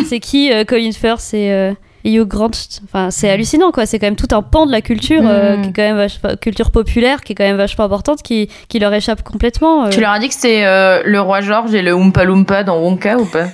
[0.07, 1.73] C'est qui euh, Colin Firth c'est euh,
[2.05, 2.51] Hugh Grant
[2.85, 5.61] enfin c'est hallucinant quoi c'est quand même tout un pan de la culture euh, Mm.
[5.61, 8.79] qui est quand même vachement, culture populaire qui est quand même vachement importante qui, qui
[8.79, 9.89] leur échappe complètement euh.
[9.89, 12.77] Tu leur as dit que c'est euh, le roi George et le Oompa Loompa dans
[12.79, 13.45] Wonka ou pas?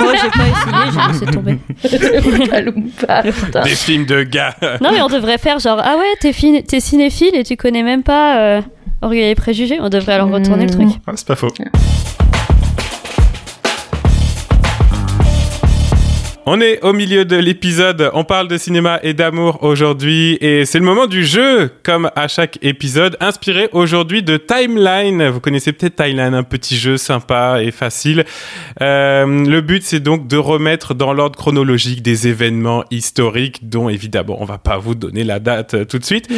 [0.00, 1.58] Moi j'ai pas essayé j'ai laissé tomber
[2.42, 3.62] Oompa Loompa, putain.
[3.62, 4.54] Des films de gars.
[4.80, 7.82] non mais on devrait faire genre ah ouais t'es, fin- t'es cinéphile et tu connais
[7.82, 8.60] même pas euh,
[9.02, 10.76] Orgueil et préjugés on devrait alors retourner le Mm.
[10.76, 11.48] truc Ouais, c'est pas faux.
[16.50, 20.78] On est au milieu de l'épisode, on parle de cinéma et d'amour aujourd'hui et c'est
[20.78, 25.28] le moment du jeu comme à chaque épisode inspiré aujourd'hui de Timeline.
[25.28, 28.24] Vous connaissez peut-être Timeline, un petit jeu sympa et facile.
[28.80, 34.38] Euh, le but c'est donc de remettre dans l'ordre chronologique des événements historiques dont évidemment
[34.40, 36.32] on va pas vous donner la date euh, tout de suite.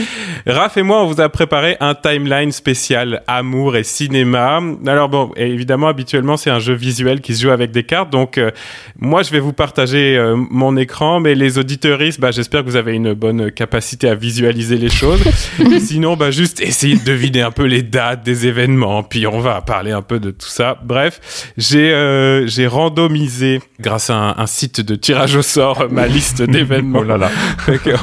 [0.45, 4.61] Raph et moi on vous a préparé un Timeline spécial amour et cinéma.
[4.89, 8.39] Alors bon, évidemment habituellement c'est un jeu visuel qui se joue avec des cartes donc
[8.39, 8.51] euh,
[8.99, 12.77] moi je vais vous partager euh, mon écran, mais les auditeuristes, bah, j'espère que vous
[12.77, 15.21] avez une bonne capacité à visualiser les choses.
[15.81, 19.61] Sinon, bah, juste essayez de deviner un peu les dates des événements, puis on va
[19.61, 20.79] parler un peu de tout ça.
[20.85, 26.07] Bref, j'ai euh, j'ai randomisé, grâce à un, un, site de tirage au sort, ma
[26.07, 27.01] liste d'événements.
[27.03, 27.31] Oh là là.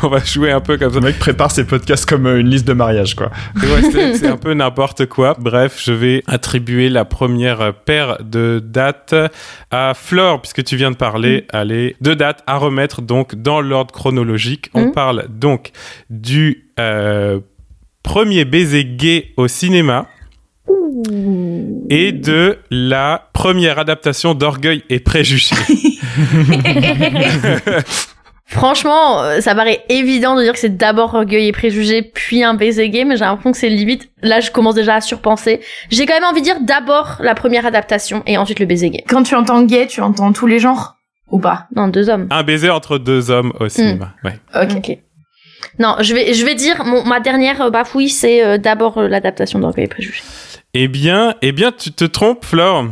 [0.03, 0.99] on va jouer un peu comme ça.
[0.99, 3.31] Le mec prépare ses podcasts comme euh, une liste de mariage, quoi.
[3.55, 5.35] Ouais, c'est un peu n'importe quoi.
[5.39, 9.15] Bref, je vais attribuer la première paire de dates
[9.71, 11.45] à Flore, puisque tu viens de parler.
[11.53, 11.57] Mm.
[11.87, 14.69] Allez, deux dates à remettre donc dans l'ordre chronologique.
[14.73, 14.91] On Mm.
[14.91, 15.71] parle donc
[16.09, 17.39] du euh,
[18.03, 20.07] premier baiser gay au cinéma
[21.89, 25.55] et de la première adaptation d'Orgueil et Préjugés.
[28.47, 32.53] Franchement, euh, ça paraît évident de dire que c'est d'abord Orgueil et Préjugés, puis un
[32.53, 34.09] baiser gay, mais j'ai l'impression que c'est limite.
[34.21, 35.59] Là, je commence déjà à surpenser.
[35.89, 39.03] J'ai quand même envie de dire d'abord la première adaptation et ensuite le baiser gay.
[39.07, 40.96] Quand tu entends gay, tu entends tous les genres?
[41.29, 42.27] Ou pas Non, deux hommes.
[42.31, 44.13] Un baiser entre deux hommes au cinéma.
[44.23, 44.39] Ouais.
[44.55, 44.71] Ok.
[44.77, 44.97] Ok.
[45.79, 49.07] Non, je vais, je vais dire, mon, ma dernière euh, bafouille, c'est euh, d'abord euh,
[49.07, 50.21] l'adaptation d'Orgueil et Préjugés.
[50.73, 52.85] Eh bien, eh bien, tu te trompes, Flore.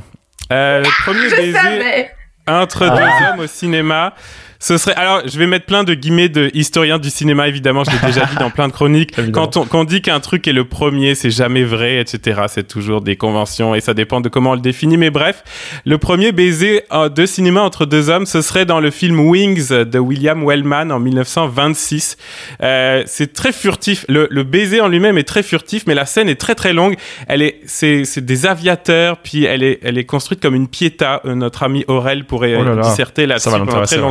[0.51, 2.11] Euh, le premier Je baiser savais.
[2.47, 4.13] entre deux hommes au cinéma.
[4.59, 7.91] Ce serait alors je vais mettre plein de guillemets de historien du cinéma évidemment je
[7.91, 9.13] l'ai déjà dit dans plein de chroniques.
[9.33, 12.67] Quand on, quand on dit qu'un truc est le premier c'est jamais vrai etc c'est
[12.67, 14.97] toujours des conventions et ça dépend de comment on le définit.
[14.97, 15.43] Mais bref
[15.85, 19.69] le premier baiser euh, de cinéma entre deux hommes ce serait dans le film Wings
[19.69, 22.17] de William Wellman en 1926
[22.63, 24.05] euh, c'est très furtif.
[24.09, 26.95] Le, le baiser en lui-même est très furtif mais la scène est très très longue.
[27.27, 31.21] Elle est c'est c'est des aviateurs puis elle est elle est construite comme une pieta
[31.25, 32.81] Euh, notre ami Aurel pourrait Oh là euh, là.
[32.83, 34.01] disserter là-dessus pendant très ouais.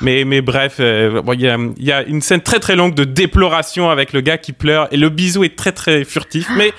[0.00, 3.04] Mais mais bref euh, il y a y a une scène très très longue de
[3.04, 6.48] déploration avec le gars qui pleure et le bisou est très très furtif.
[6.56, 6.72] Mais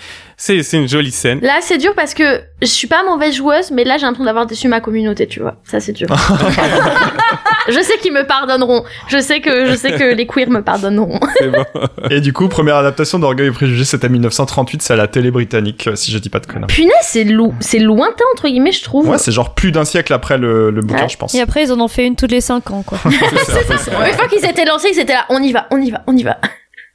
[0.64, 3.84] c'est une jolie scène Là, c'est dur parce que je suis pas mauvaise joueuse, mais
[3.84, 5.56] là, j'ai l'impression d'avoir déçu ma communauté, tu vois.
[5.64, 6.08] Ça, c'est dur.
[7.68, 8.84] je sais qu'ils me pardonneront.
[9.08, 11.20] Je sais que, je sais que les queers me pardonneront.
[11.52, 11.66] bon
[12.10, 15.88] Et du coup, première adaptation d'Orgueil et Préjugés, c'était 1938, c'est à la télé britannique,
[15.88, 16.68] euh, si je dis pas de conneries.
[16.74, 19.10] Punaise, c'est lou, c'est lointain, entre guillemets, je trouve.
[19.10, 21.10] Ouais, c'est genre plus d'un siècle après le, le bouquin, Ouais.
[21.10, 21.34] je pense.
[21.36, 23.00] Et après, ils en ont fait une toutes les 5 ans, quoi.
[23.10, 24.08] C'est ça.
[24.08, 26.16] Une fois qu'ils étaient lancés, ils étaient là, on y va, on y va, on
[26.16, 26.38] y va.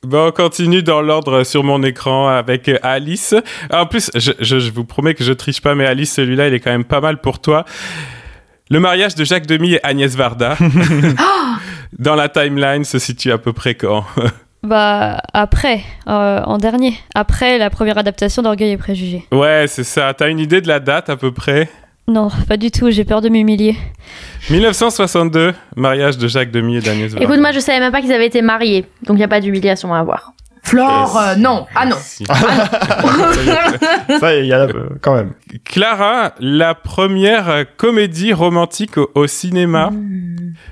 [0.02, 3.34] Bon, on continue dans l'ordre sur mon écran avec euh, Alice.
[3.70, 6.54] En plus, je, je, je vous promets que je triche pas, mais Alice, celui-là, il
[6.54, 7.66] est quand même pas mal pour toi.
[8.70, 10.56] Le mariage de Jacques Demy et Agnès Varda
[11.98, 14.04] dans la timeline se situe à peu près quand?
[14.62, 16.92] Bah, après, euh, en dernier.
[17.14, 19.24] Après la première adaptation d'Orgueil et Préjugés.
[19.32, 20.12] Ouais, c'est ça.
[20.12, 21.70] T'as une idée de la date à peu près?
[22.10, 23.76] Non, pas du tout, j'ai peur de m'humilier.
[24.50, 27.24] 1962, mariage de Jacques Demy et d'Agnès Varda.
[27.24, 29.40] Écoute, moi, je savais même pas qu'ils avaient été mariés, donc il y a pas
[29.40, 30.32] d'humiliation à avoir.
[30.64, 31.66] Flore, euh, non.
[31.74, 31.96] Ah non.
[32.00, 32.24] Si.
[34.20, 35.34] Ça, il y a euh, quand même.
[35.64, 39.90] Clara, la première comédie romantique au, au cinéma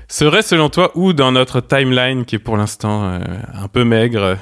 [0.09, 3.19] serait selon toi où dans notre timeline qui est pour l'instant euh,
[3.53, 4.37] un peu maigre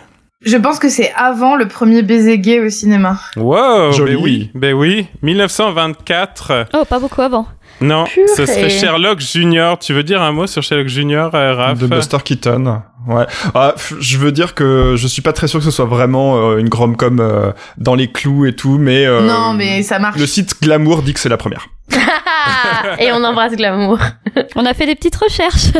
[0.45, 3.19] Je pense que c'est avant le premier baiser gay au cinéma.
[3.37, 4.13] Wow, Joli.
[4.15, 6.67] ben oui, ben oui, 1924.
[6.73, 7.47] Oh, pas beaucoup avant.
[7.81, 8.27] Non, Purée.
[8.35, 9.79] ce serait Sherlock Junior.
[9.79, 12.81] Tu veux dire un mot sur Sherlock Junior, euh, Raph De Buster Keaton.
[13.07, 13.25] Ouais.
[13.55, 16.57] Ah, je veux dire que je suis pas très sûr que ce soit vraiment euh,
[16.57, 20.19] une rom-com euh, dans les clous et tout, mais euh, non, mais ça marche.
[20.19, 21.67] le site Glamour dit que c'est la première.
[22.99, 23.97] Et on embrasse Glamour.
[24.55, 25.71] On a fait des petites recherches.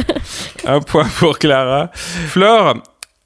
[0.66, 1.90] Un point pour Clara.
[1.94, 2.76] Flore,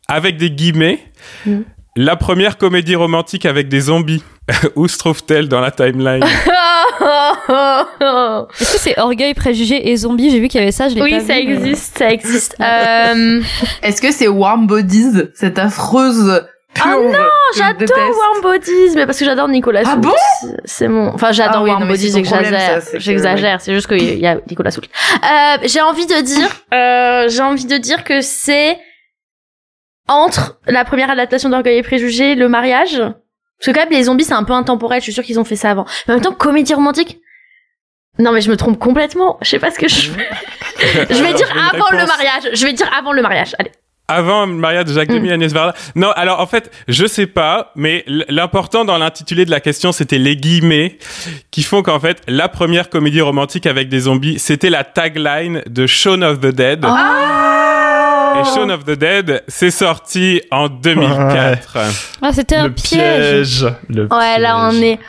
[0.08, 1.00] avec des guillemets,
[1.46, 1.62] Mm.
[1.96, 4.24] la première comédie romantique avec des zombies.
[4.76, 6.24] où se trouve-t-elle dans la timeline?
[8.60, 10.30] Est-ce que c'est Orgueil, Préjugés et Zombies?
[10.32, 11.26] J'ai vu qu'il y avait ça, je l'ai pas oui, vu.
[11.26, 12.56] ça mais- existe, ça existe.
[12.62, 13.42] Euh,
[13.84, 16.44] Est-ce que c'est Warm Bodies, cette affreuse
[16.80, 17.18] Ah non, que
[17.56, 20.02] je j'adore Warm Bodies, mais parce que j'adore Nicolas Ah Soult.
[20.02, 20.14] bon?
[20.66, 21.14] C'est mon.
[21.14, 22.82] Enfin, j'adore Ah oui, Warm non, Bodies j'exagère.
[22.92, 24.86] que- J'exagère, c'est juste qu'il y a Nicolas Soult.
[25.24, 28.78] Euh, j'ai envie de dire, euh, j'ai envie de dire que c'est
[30.08, 32.98] entre la première adaptation d'Orgueil et Préjugés, le mariage.
[32.98, 35.00] Parce que quand même, les zombies, c'est un peu intemporel.
[35.00, 35.86] Je suis sûre qu'ils ont fait ça avant.
[36.08, 37.20] Mais en même temps, comédie romantique.
[38.20, 39.38] Non, mais je me trompe complètement.
[39.42, 40.28] Je sais pas ce que je fais.
[41.10, 42.50] je vais Alors, dire avant le mariage.
[42.54, 43.56] Je vais dire avant le mariage.
[43.60, 43.72] Allez.
[44.08, 45.74] Avant le mariage de Jacques Demy et Agnès Varda.
[45.96, 50.18] Non, alors en fait, je sais pas, mais l'important dans l'intitulé de la question, c'était
[50.18, 50.98] les guillemets
[51.50, 55.88] qui font qu'en fait, la première comédie romantique avec des zombies, c'était la tagline de
[55.88, 56.86] Shaun of the Dead.
[58.42, 61.78] Et Shaun of the Dead, c'est sorti en 2004.
[62.22, 63.62] Ah, c'était un le piège.
[63.62, 63.74] piège.
[63.90, 65.00] Le Ouais, là, on est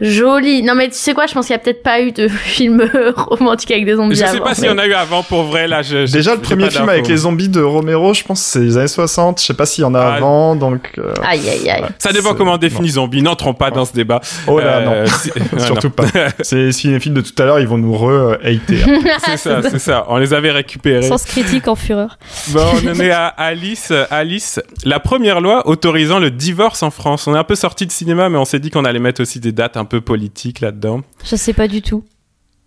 [0.00, 0.62] joli.
[0.62, 2.88] Non, mais tu sais quoi, je pense qu'il y a peut-être pas eu de film
[3.16, 5.22] romantique avec des zombies Je sais avant, pas s'il mais- y en a eu avant
[5.22, 5.82] pour vrai, là.
[5.82, 8.60] Je, je- Déjà, le premier film avec les zombies de Romero, je pense que c'est
[8.60, 9.40] les années 60.
[9.40, 10.90] Je sais pas s'il y en a Ah, avant, donc.
[10.98, 11.84] euh, Aïe, aïe, aïe.
[11.98, 13.22] Ça dépend comment on définit zombie.
[13.22, 14.20] N'entrons pas dans ce débat.
[14.46, 15.58] Oh là, Euh, non.
[15.58, 15.92] Surtout non.
[15.92, 16.04] pas.
[16.40, 18.82] C'est si les films de tout à l'heure, ils vont nous re-hater.
[18.86, 18.98] hein.
[19.24, 20.04] C'est ça, c'est ça.
[20.08, 21.02] On les avait récupérés.
[21.02, 22.18] Sens critique en fureur.
[22.48, 23.92] Bon, on en est à Alice.
[24.10, 27.26] Alice, la première loi autorisant le divorce en France.
[27.26, 29.40] On est un peu sorti de cinéma, mais on s'est dit qu'on allait mettre aussi
[29.40, 31.02] des dates un peu politiques là-dedans.
[31.24, 32.04] Je sais pas du tout.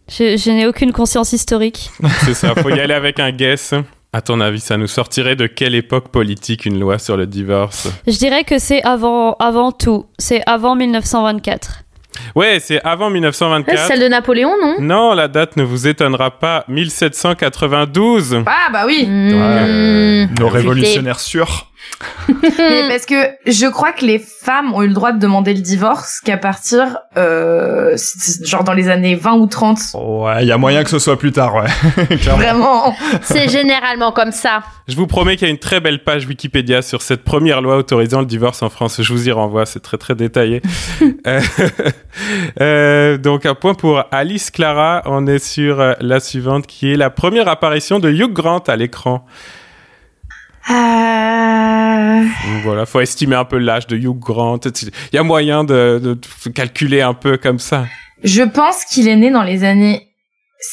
[0.09, 1.89] Je, je n'ai aucune conscience historique.
[2.25, 3.73] C'est ça, faut y aller avec un guess.
[4.15, 7.87] À ton avis, ça nous sortirait de quelle époque politique une loi sur le divorce?
[8.05, 10.05] Je dirais que c'est avant, avant tout.
[10.19, 11.79] C'est avant 1924.
[12.35, 13.87] Ouais, c'est avant Ouais, 1924.
[13.87, 14.75] Celle de Napoléon, non?
[14.79, 16.63] Non, la date ne vous étonnera pas.
[16.67, 18.43] 1792.
[18.45, 19.31] Ah bah oui Mmh.
[19.33, 20.49] Ouais, Nos Flûté.
[20.49, 21.71] révolutionnaires sûrs.
[22.29, 23.15] Mais parce que
[23.45, 26.97] je crois que les femmes ont eu le droit de demander le divorce qu'à partir,
[27.17, 27.95] euh,
[28.43, 29.79] genre dans les années 20 ou 30.
[29.93, 32.15] Ouais, il y a moyen que ce soit plus tard, ouais.
[32.15, 32.95] Vraiment.
[33.21, 34.63] C'est généralement comme ça.
[34.87, 37.77] Je vous promets qu'il y a une très belle page Wikipédia sur cette première loi
[37.77, 39.01] autorisant le divorce en France.
[39.01, 40.61] Je vous y renvoie, c'est très très détaillé.
[41.25, 41.41] Euh,
[42.59, 45.01] euh, donc un point pour Alice Clara.
[45.05, 48.75] On est sur euh, la suivante qui est la première apparition de Hugh Grant à
[48.75, 49.25] l'écran.
[50.69, 52.21] Euh...
[52.23, 54.59] Donc Voilà, faut estimer un peu l'âge de Hugh Grant.
[54.65, 57.85] Il y a moyen de, de calculer un peu comme ça.
[58.23, 60.07] Je pense qu'il est né dans les années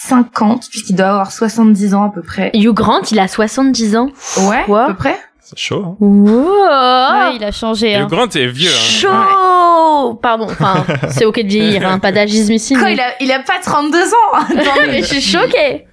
[0.02, 2.50] 50, puisqu'il doit avoir 70 ans à peu près.
[2.54, 4.08] Hugh Grant, il a 70 ans.
[4.48, 5.18] Ouais, Quoi à peu près.
[5.42, 5.96] C'est chaud, hein.
[5.98, 7.30] Wow.
[7.30, 7.94] Ouais, il a changé.
[7.96, 8.06] Hugh Hein.
[8.08, 8.70] Grant est vieux.
[8.70, 8.72] Hein.
[9.00, 12.74] Chaud Pardon, enfin, c'est ok de vieillir, hein, pas d'agisme ici.
[12.74, 15.86] Quoi, mais- il a, il a pas 32 ans Attends, mais je suis choquée.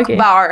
[0.00, 0.16] Ok.
[0.16, 0.48] bar.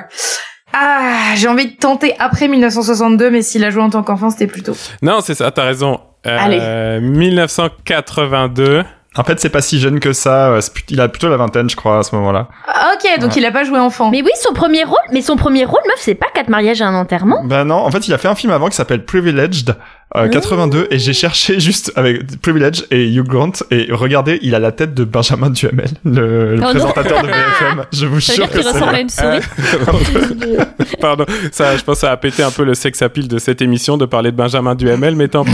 [0.73, 4.47] Ah, j'ai envie de tenter après 1962, mais s'il a joué en tant qu'enfant, c'était
[4.47, 4.75] plus tôt.
[5.03, 6.01] Non, c'est ça, t'as raison.
[6.27, 7.01] Euh, Allez.
[7.01, 8.85] 1982.
[9.15, 10.49] En fait, c'est pas si jeune que ça.
[10.53, 12.49] euh, Il a plutôt la vingtaine, je crois, à ce moment-là.
[12.95, 13.37] Ok, donc Ouais.
[13.37, 14.09] il a pas joué enfant.
[14.11, 16.85] Mais oui, son premier rôle, mais son premier rôle, meuf, c'est pas quatre mariages et
[16.85, 17.43] un enterrement.
[17.45, 19.77] Ben non, en fait, il a fait un film avant qui s'appelle Privileged,
[20.17, 24.59] euh, 82, et j'ai cherché juste avec Privileged et Hugh Grant, et regardez, il a
[24.59, 26.71] la tête de Benjamin Duhamel, le, le non.
[26.71, 27.85] présentateur de BFM.
[27.93, 29.03] Je vous Ça jure dire que qu'il ressemble à c'est...
[29.03, 30.57] une souris.
[31.01, 33.63] Pardon, ça, je pense que ça a pété un peu le sex appeal de cette
[33.63, 35.53] émission de parler de Benjamin Duhamel, mais tant pis.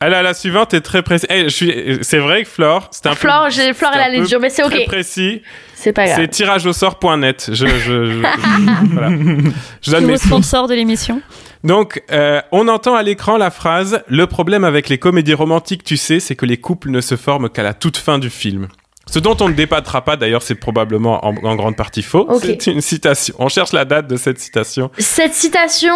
[0.00, 1.26] Alors, la suivante est très précise.
[1.30, 1.98] Eh, je suis...
[2.02, 4.20] C'est vrai que Flore, c'est un peu- Flore, j'ai, Flore, c'est elle un a les
[4.22, 4.86] peu jours, mais c'est très ok.
[4.86, 5.42] précis.
[5.74, 6.18] C'est pas grave.
[6.20, 7.50] C'est tirageaussort.net.
[7.52, 8.18] Je, je, je,
[8.92, 9.08] voilà.
[9.82, 10.26] je donne mes sources.
[10.26, 11.20] sponsor de l'émission.
[11.64, 15.96] Donc, euh, on entend à l'écran la phrase Le problème avec les comédies romantiques, tu
[15.96, 18.68] sais, c'est que les couples ne se forment qu'à la toute fin du film.
[19.06, 22.28] Ce dont on ne débattra pas, d'ailleurs, c'est probablement en, en grande partie faux.
[22.40, 23.34] C'est une citation.
[23.38, 24.90] On cherche la date de cette citation.
[24.98, 25.94] Cette citation,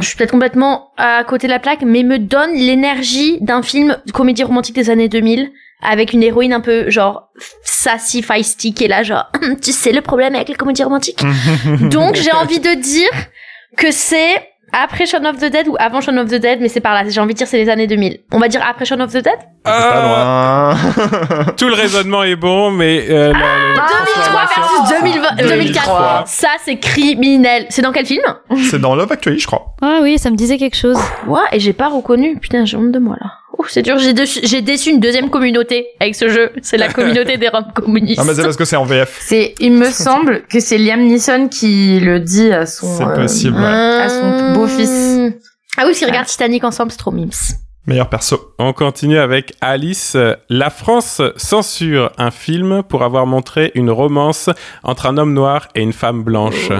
[0.00, 3.96] je suis peut-être complètement à côté de la plaque, mais me donne l'énergie d'un film
[4.04, 5.50] de comédie romantique des années 2000
[5.82, 7.28] avec une héroïne un peu genre
[7.62, 9.30] sassy, feisty qui est là genre
[9.62, 11.22] tu sais le problème avec les comédies romantiques.
[11.90, 13.10] Donc j'ai envie de dire
[13.76, 14.42] que c'est
[14.82, 17.02] après Shaun of the Dead ou avant Shaun of the Dead, mais c'est par là.
[17.08, 18.18] J'ai envie de dire c'est les années 2000.
[18.32, 19.34] On va dire après Shaun of the Dead?
[19.64, 20.76] Pas loin.
[21.56, 25.48] Tout le raisonnement est bon, mais euh, la- la 2003 transformation- versus 2020, 2004.
[25.86, 26.22] 2003.
[26.26, 27.66] Ça c'est criminel.
[27.70, 28.22] C'est dans quel film?
[28.70, 29.74] C'est dans Love Actually, je crois.
[29.82, 30.98] Ah oui, ça me disait quelque chose.
[31.26, 32.38] Ouais, et j'ai pas reconnu.
[32.38, 33.30] Putain, j'ai honte de moi là.
[33.58, 33.98] Ouf, c'est dur.
[33.98, 36.50] J'ai déçu, j'ai déçu une deuxième communauté avec ce jeu.
[36.62, 38.20] C'est la communauté des Roms communistes.
[38.20, 39.16] Ah, mais c'est parce que c'est en VF.
[39.20, 43.56] C'est, il me semble que c'est Liam Neeson qui le dit à son, euh, possible,
[43.56, 43.64] ouais.
[43.64, 45.32] à son beau-fils.
[45.76, 47.30] Ah oui, qu'ils regardent Titanic ensemble, c'est trop mims.
[47.86, 48.54] Meilleur perso.
[48.58, 50.16] On continue avec Alice.
[50.48, 54.48] La France censure un film pour avoir montré une romance
[54.82, 56.70] entre un homme noir et une femme blanche.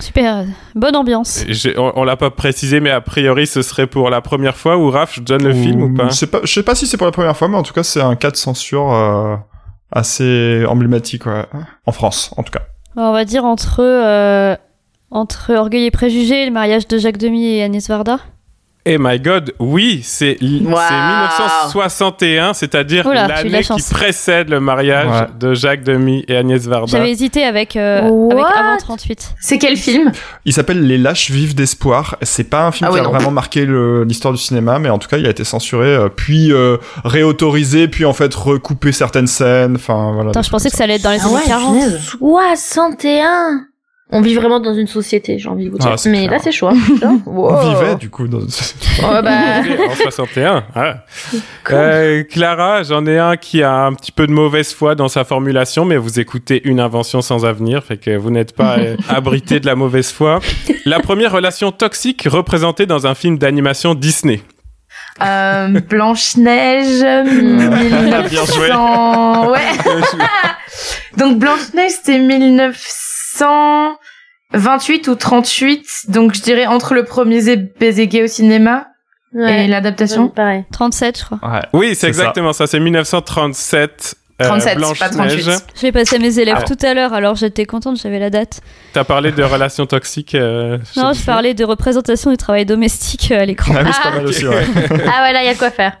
[0.00, 1.44] Super, bonne ambiance.
[1.76, 4.78] On, on l'a pas précisé, mais a priori, ce serait pour la première fois.
[4.78, 6.08] Ou Raph, je donne le film ou pas?
[6.08, 7.74] Je sais pas, je sais pas si c'est pour la première fois, mais en tout
[7.74, 9.36] cas, c'est un cas de censure euh,
[9.92, 11.44] assez emblématique, ouais.
[11.84, 12.62] En France, en tout cas.
[12.96, 14.56] On va dire entre, euh,
[15.10, 18.18] entre Orgueil et Préjugés, le mariage de Jacques Demy et Agnès Varda?
[18.90, 20.78] Eh my god, oui, c'est Wow.
[20.88, 25.26] c'est 1961, c'est-à-dire l'année la qui précède le mariage Ouais.
[25.38, 26.86] de Jacques Demy et Agnès Varda.
[26.90, 29.34] J'avais hésité avec, euh, avec avant 38.
[29.40, 30.10] C'est quel film?
[30.46, 32.16] Il s'appelle Les Lâches Vives d'Espoir.
[32.22, 33.10] C'est pas un film Ah qui ouais, a non.
[33.10, 33.66] vraiment marqué
[34.06, 37.88] l'histoire du cinéma, mais en tout cas, il a été censuré, euh, puis euh, réautorisé,
[37.88, 39.76] puis en fait recoupé certaines scènes.
[39.76, 40.30] Enfin voilà.
[40.30, 41.74] Attends, je pensais que ça allait être dans les Ah années ouais, 40.
[41.74, 42.00] punaise.
[42.20, 43.67] 61
[44.10, 45.92] on vit vraiment dans une société, j'ai envie de vous dire.
[45.92, 46.68] Ah, mais là, c'est chaud.
[46.68, 47.20] Hein.
[47.26, 48.86] On vivait, du coup, dans une société.
[49.02, 49.60] Oh, bah...
[49.90, 50.64] en 61.
[50.74, 51.04] Ah.
[51.70, 55.24] Euh, Clara, j'en ai un qui a un petit peu de mauvaise foi dans sa
[55.24, 59.60] formulation, mais vous écoutez une invention sans avenir, fait que vous n'êtes pas euh, abrité
[59.60, 60.40] de la mauvaise foi.
[60.86, 64.40] La première relation toxique représentée dans un film d'animation Disney.
[65.20, 69.50] Euh, Blanche-Neige, ah, 1900...
[69.50, 69.60] Ouais.
[71.18, 73.07] Donc Blanche-Neige, c'est 1900...
[73.34, 78.88] 128 ou 38, donc je dirais entre le premier baiser gay au cinéma
[79.34, 80.28] et l'adaptation.
[80.28, 80.64] pareil.
[80.72, 81.38] 37, je crois.
[81.72, 82.66] Oui, c'est exactement ça.
[82.66, 84.16] C'est 1937.
[84.38, 85.64] 37, euh, pas 38.
[85.80, 88.60] J'ai passé mes élèves tout à l'heure, alors j'étais contente, j'avais la date.
[88.92, 93.42] T'as parlé de relations toxiques euh, Non, je parlais de représentation du travail domestique euh,
[93.42, 93.74] à l'écran.
[93.76, 94.46] Ah, oui, ah, okay.
[94.46, 94.64] ouais.
[95.12, 95.98] ah ouais, là, il y a quoi faire.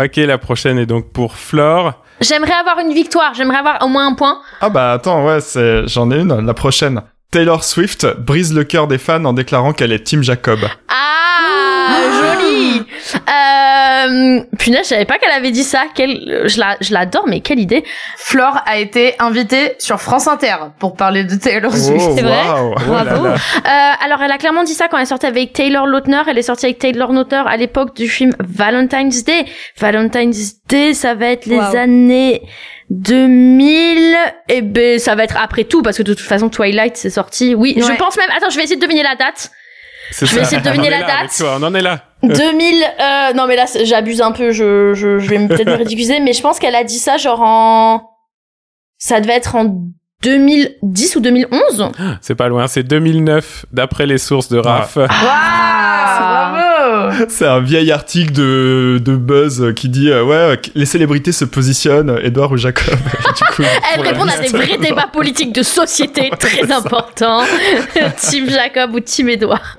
[0.00, 2.02] Ok, la prochaine est donc pour Flore.
[2.20, 4.40] J'aimerais avoir une victoire, j'aimerais avoir au moins un point.
[4.60, 7.00] Ah bah attends, ouais, c'est j'en ai une, la prochaine.
[7.30, 10.60] Taylor Swift brise le cœur des fans en déclarant qu'elle est Team Jacob.
[10.88, 11.83] Ah,
[12.22, 12.82] joli.
[13.14, 15.84] Euh, punaise, je savais pas qu'elle avait dit ça.
[15.94, 17.84] Quelle, je la, je l'adore, mais quelle idée.
[18.16, 22.10] Flore a été invitée sur France Inter pour parler de Taylor Swift.
[22.16, 22.42] C'est vrai.
[22.44, 22.74] Bravo.
[22.88, 23.34] là là.
[23.34, 26.22] Euh, alors, elle a clairement dit ça quand elle sortait avec Taylor Lautner.
[26.28, 29.44] Elle est sortie avec Taylor Lautner à l'époque du film Valentine's Day.
[29.78, 31.76] Valentine's Day, ça va être les Wow.
[31.76, 32.42] années
[32.90, 34.16] 2000.
[34.48, 37.54] Et ben, ça va être après tout, parce que de toute façon, Twilight, c'est sorti.
[37.54, 38.28] Oui, je pense même.
[38.36, 39.50] Attends, je vais essayer de deviner la date.
[40.10, 40.40] Je vais ça.
[40.42, 41.34] essayer de deviner la date.
[41.36, 42.00] toi, on en est là.
[42.22, 42.84] 2000.
[42.84, 44.50] Euh, non, mais là, j'abuse un peu.
[44.52, 47.42] Je, je, je vais peut-être me ridiculiser, mais je pense qu'elle a dit ça genre
[47.42, 48.10] en.
[48.98, 49.76] Ça devait être en
[50.22, 51.90] 2010 ou 2011.
[52.22, 54.96] C'est pas loin, c'est 2009 d'après les sources de Raph.
[55.10, 56.63] Ah, bravo
[57.28, 61.44] C'est un vieil article de, de Buzz qui dit euh, ouais euh, les célébrités se
[61.44, 62.94] positionnent Edouard ou Jacob.
[63.36, 67.42] du coup, Elle pour la répond à des vrais débats politiques de société très importants.
[68.18, 69.76] Team Jacob ou Team Edouard.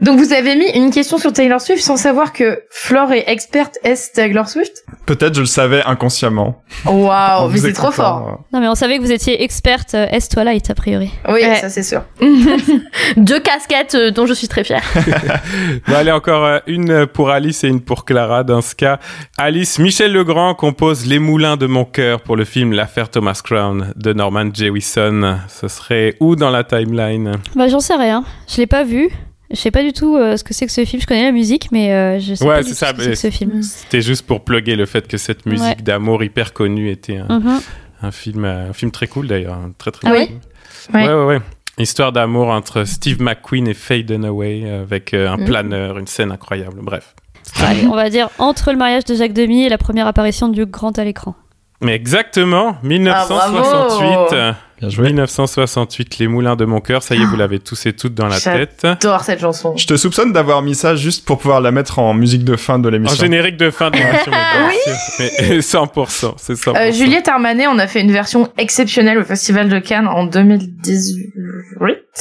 [0.00, 3.76] Donc vous avez mis une question sur Taylor Swift sans savoir que Flore est experte
[3.84, 4.84] S Taylor Swift?
[5.04, 6.62] Peut-être je le savais inconsciemment.
[6.86, 8.28] En Waouh, mais vous c'est trop fort.
[8.28, 8.32] euh.
[8.54, 11.10] Non, mais on savait que vous étiez experte euh, S Twilight, a priori.
[11.28, 11.56] Oui, Ouais.
[11.56, 12.02] ça c'est sûr.
[13.16, 14.82] Deux casquettes euh, dont je suis très fière.
[15.86, 18.44] Bon, allez, encore euh, une pour Alice et une pour Clara.
[18.44, 18.98] Dans ce cas,
[19.36, 23.92] Alice, Michel Legrand compose Les Moulins de mon cœur pour le film L'affaire Thomas Crown
[23.96, 25.38] de Norman Jewison.
[25.48, 27.32] Ce serait où dans la timeline?
[27.54, 28.24] Bah, j'en sais rien.
[28.48, 29.10] Je l'ai pas vu.
[29.50, 31.02] Je sais pas du tout euh, ce que c'est que ce film.
[31.02, 32.92] Je connais la musique, mais euh, je sais Ouais, pas du c'est tout ça, ce
[32.94, 33.62] que c'est que ce film.
[33.62, 35.82] C'était juste pour plugger le fait que cette musique Ouais.
[35.82, 37.60] d'amour hyper connue était un, Mhm.
[38.02, 40.94] un film, euh, un film très cool d'ailleurs, un très très Ah cool oui.
[40.94, 41.06] Ouais.
[41.08, 41.38] Ouais, ouais, ouais.
[41.78, 45.44] Histoire d'amour entre Steve McQueen et Faye Dunaway avec euh, un Mhm.
[45.46, 46.78] planeur, une scène incroyable.
[46.82, 47.14] Bref.
[47.66, 50.66] Allez, on va dire entre le mariage de Jacques Demy et la première apparition du
[50.66, 51.34] grand à l'écran.
[51.82, 54.10] Mais exactement, Ah, 1968.
[54.10, 55.06] bravo euh, Bien joué.
[55.08, 57.02] 1968, Les Moulins de mon cœur.
[57.02, 58.60] Ça y est, vous l'avez tous et toutes dans la J'adore.
[58.60, 58.80] tête.
[58.82, 59.76] J'adore cette chanson.
[59.76, 62.78] Je te soupçonne d'avoir mis ça juste pour pouvoir la mettre en musique de fin
[62.78, 63.16] de En l'émission.
[63.22, 65.24] générique de fin de l'émission, sûr.
[65.40, 66.76] Mais 100%, c'est 100%.
[66.76, 71.26] Euh, Juliette Armanet, on a fait une version exceptionnelle au Festival de Cannes en 2018.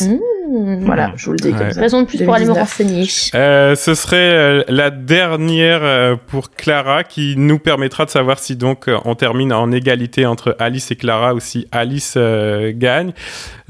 [0.01, 0.85] Mmh.
[0.85, 1.71] Voilà, je vous le dis Ouais.
[1.71, 2.57] Raison de plus pour aller me 2019.
[2.57, 3.07] renseigner.
[3.35, 8.55] Euh, ce serait euh, la dernière euh, pour Clara qui nous permettra de savoir si
[8.55, 13.13] donc euh, on termine en égalité entre Alice et Clara ou si Alice euh, gagne.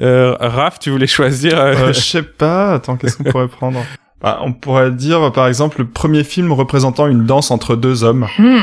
[0.02, 2.74] Euh, Raph, tu voulais choisir euh, Euh, je sais pas.
[2.76, 3.80] Attends, qu'est-ce qu'on pourrait prendre?
[4.22, 8.28] Bah, On pourrait dire, par exemple, le premier film représentant une danse entre deux hommes.
[8.38, 8.60] Mmh.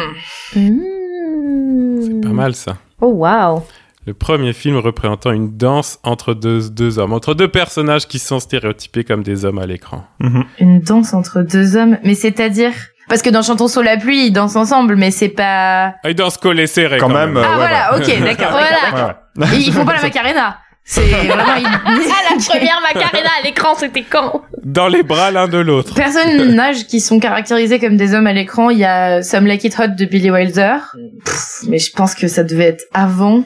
[2.22, 2.76] Pas mal ça.
[3.00, 3.64] Oh wow.
[4.06, 8.38] Le premier film représentant une danse entre deux, deux hommes, entre deux personnages qui sont
[8.38, 10.04] stéréotypés comme des hommes à l'écran.
[10.20, 10.44] Mhm.
[10.60, 12.70] Une danse entre deux hommes, mais c'est-à-dire
[13.08, 15.94] parce que dans Chantons sous la pluie, ils dansent ensemble, mais c'est pas.
[16.04, 17.36] Ah, ils dansent collés serrés Quand quand, même, même.
[17.38, 18.50] euh, ah ouais, voilà, ok, d'accord.
[18.90, 19.22] Voilà.
[19.36, 19.46] Ouais.
[19.56, 20.58] Et ils font pas la Macarena.
[20.84, 21.56] C'est vraiment.
[21.58, 24.42] ils- Ah, la première Macarena à l'écran, c'était quand?
[24.62, 25.94] Dans les bras l'un de l'autre.
[25.94, 29.76] Personnages qui sont caractérisés comme des hommes à l'écran, il y a Some Like It
[29.80, 30.76] Hot de Billy Wilder.
[31.24, 33.42] Pff, mais je pense que ça devait être avant.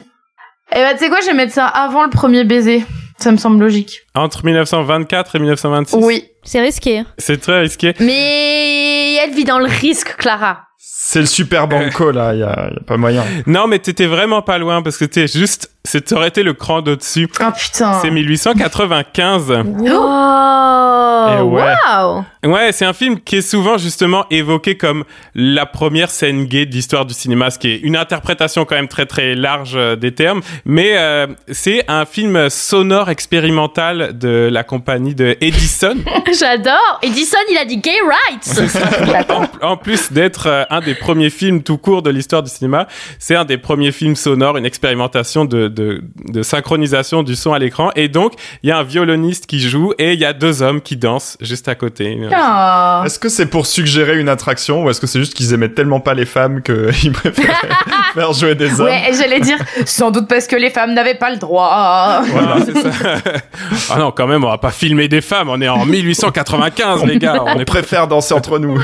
[0.73, 2.83] Eh ben, tu sais quoi, je vais mettre ça avant le premier baiser.
[3.17, 4.01] Ça me semble logique.
[4.15, 5.95] Entre 1924 et 1926.
[5.97, 6.25] Oui.
[6.43, 6.99] C'est risqué.
[6.99, 7.05] hein.
[7.17, 7.93] C'est très risqué.
[7.99, 10.63] Mais elle vit dans le risque, Clara.
[10.77, 12.33] C'est le super banco, là.
[12.33, 13.23] Il y y a pas moyen.
[13.45, 16.81] Non, mais t'étais vraiment pas loin parce que t'es juste, c'est, t'aurais été le cran
[16.81, 17.27] d'au-dessus.
[17.39, 17.99] Oh putain.
[18.01, 19.49] C'est 1895.
[19.49, 19.57] Wow.
[21.27, 21.73] Et ouais.
[21.89, 22.23] Wow.
[22.43, 25.03] Ouais, c'est un film qui est souvent justement évoqué comme
[25.35, 28.87] la première scène gay de l'histoire du cinéma, ce qui est une interprétation quand même
[28.87, 30.41] très très large euh, des termes.
[30.65, 35.97] Mais euh, c'est un film sonore expérimental de la compagnie de Edison.
[36.39, 36.99] J'adore.
[37.03, 39.29] Edison, il a dit gay rights.
[39.29, 42.87] en, en plus d'être euh, un des premiers films tout court de l'histoire du cinéma,
[43.19, 47.59] c'est un des premiers films sonores, une expérimentation de, de, de synchronisation du son à
[47.59, 47.91] l'écran.
[47.95, 50.81] Et donc, il y a un violoniste qui joue et il y a deux hommes
[50.81, 52.17] qui dansent juste à côté.
[52.31, 53.03] Ah.
[53.05, 55.99] Est-ce que c'est pour suggérer une attraction ou est-ce que c'est juste qu'ils aimaient tellement
[55.99, 57.53] pas les femmes qu'ils préféraient
[58.13, 61.31] faire jouer des hommes Ouais, j'allais dire, sans doute parce que les femmes n'avaient pas
[61.31, 62.21] le droit.
[62.25, 62.89] Voilà, c'est ça.
[63.91, 65.49] ah non, quand même, on va pas filmer des femmes.
[65.49, 67.43] On est en 1895, les gars.
[67.43, 68.81] On On est préfère danser entre nous.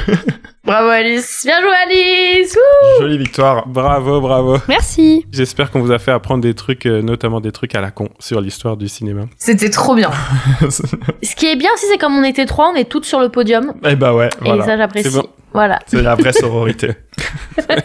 [0.67, 1.43] Bravo Alice.
[1.45, 2.53] Bien joué, Alice.
[2.57, 3.01] Wouh.
[3.01, 3.65] Jolie victoire.
[3.69, 4.57] Bravo, bravo.
[4.67, 5.25] Merci.
[5.31, 8.09] J'espère qu'on vous a fait apprendre des trucs, euh, notamment des trucs à la con
[8.19, 9.21] sur l'histoire du cinéma.
[9.37, 10.11] C'était trop bien.
[10.69, 13.29] Ce qui est bien aussi, c'est comme on était trois, on est toutes sur le
[13.29, 13.75] podium.
[13.87, 14.65] Eh bah ouais, Et voilà.
[14.65, 15.09] ça, j'apprécie.
[15.09, 15.27] C'est bon.
[15.53, 15.79] Voilà.
[15.87, 16.95] C'est la vraie sororité.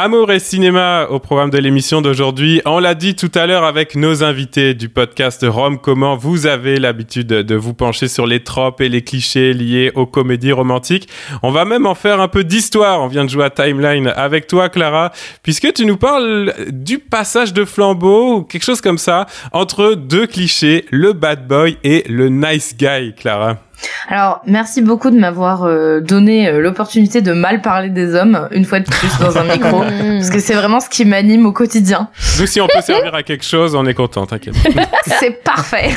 [0.00, 2.62] Amour et cinéma au programme de l'émission d'aujourd'hui.
[2.66, 6.16] On l'a dit tout à l'heure avec nos invités du podcast Rome Comment.
[6.16, 10.52] Vous avez l'habitude de vous pencher sur les tropes et les clichés liés aux comédies
[10.52, 11.08] romantiques.
[11.42, 13.00] On va même en faire un peu d'histoire.
[13.00, 15.10] On vient de jouer à Timeline avec toi, Clara,
[15.42, 20.28] puisque tu nous parles du passage de flambeau ou quelque chose comme ça entre deux
[20.28, 23.67] clichés, le bad boy et le nice guy, Clara.
[24.08, 28.64] Alors, merci beaucoup de m'avoir euh, donné euh, l'opportunité de mal parler des hommes une
[28.64, 32.08] fois de plus dans un micro, parce que c'est vraiment ce qui m'anime au quotidien.
[32.38, 34.54] Nous, si on peut servir à quelque chose, on est content, t'inquiète.
[35.20, 35.90] c'est parfait.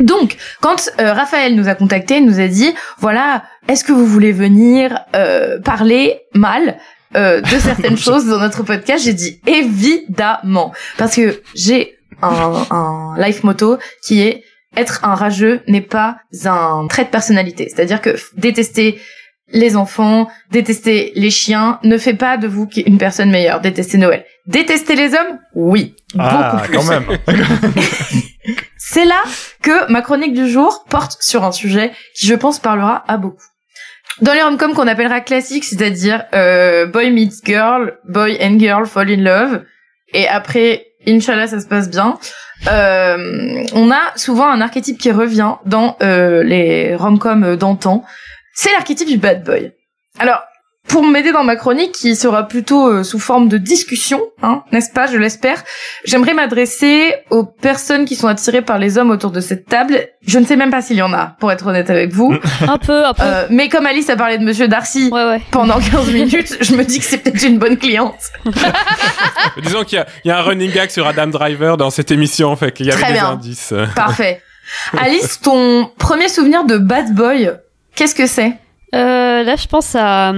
[0.00, 4.06] Donc, quand euh, Raphaël nous a contacté, il nous a dit, voilà, est-ce que vous
[4.06, 6.78] voulez venir euh, parler mal
[7.16, 9.04] euh, de certaines choses dans notre podcast?
[9.04, 14.44] J'ai dit évidemment, parce que j'ai un, un life motto qui est
[14.76, 17.68] être un rageux n'est pas un trait de personnalité.
[17.68, 19.00] C'est-à-dire que détester
[19.52, 23.60] les enfants, détester les chiens ne fait pas de vous une personne meilleure.
[23.60, 24.24] Détester Noël.
[24.46, 26.76] Détester les hommes, oui, Ah, beaucoup plus.
[26.78, 27.04] quand même.
[28.76, 29.22] C'est là
[29.62, 33.42] que ma chronique du jour porte sur un sujet qui, je pense, parlera à beaucoup.
[34.20, 39.10] Dans les rom-coms qu'on appellera classiques, c'est-à-dire euh, boy meets girl, boy and girl fall
[39.10, 39.62] in love,
[40.14, 42.18] et après, Inch'Allah, ça se passe bien.
[42.68, 48.04] Euh, on a souvent un archétype qui revient dans euh, les rom-coms d'antan.
[48.54, 49.72] C'est l'archétype du bad boy.
[50.18, 50.42] Alors,
[50.88, 54.90] pour m'aider dans ma chronique, qui sera plutôt euh, sous forme de discussion, hein, n'est-ce
[54.92, 55.62] pas, je l'espère,
[56.04, 60.06] j'aimerais m'adresser aux personnes qui sont attirées par les hommes autour de cette table.
[60.26, 62.34] Je ne sais même pas s'il y en a, pour être honnête avec vous.
[62.68, 63.22] Un peu, un peu.
[63.22, 65.40] Euh, mais comme Alice a parlé de Monsieur Darcy ouais, ouais.
[65.50, 68.16] pendant 15 minutes, je me dis que c'est peut-être une bonne cliente.
[69.62, 72.10] Disons qu'il y, a- il y a un running gag sur Adam Driver dans cette
[72.10, 73.30] émission, fait qu'il y avait Très des bien.
[73.30, 73.72] indices.
[73.94, 74.40] Parfait.
[74.98, 77.50] Alice, ton premier souvenir de bad boy,
[77.94, 78.52] qu'est-ce que c'est?
[78.94, 80.32] Euh, là, je pense à.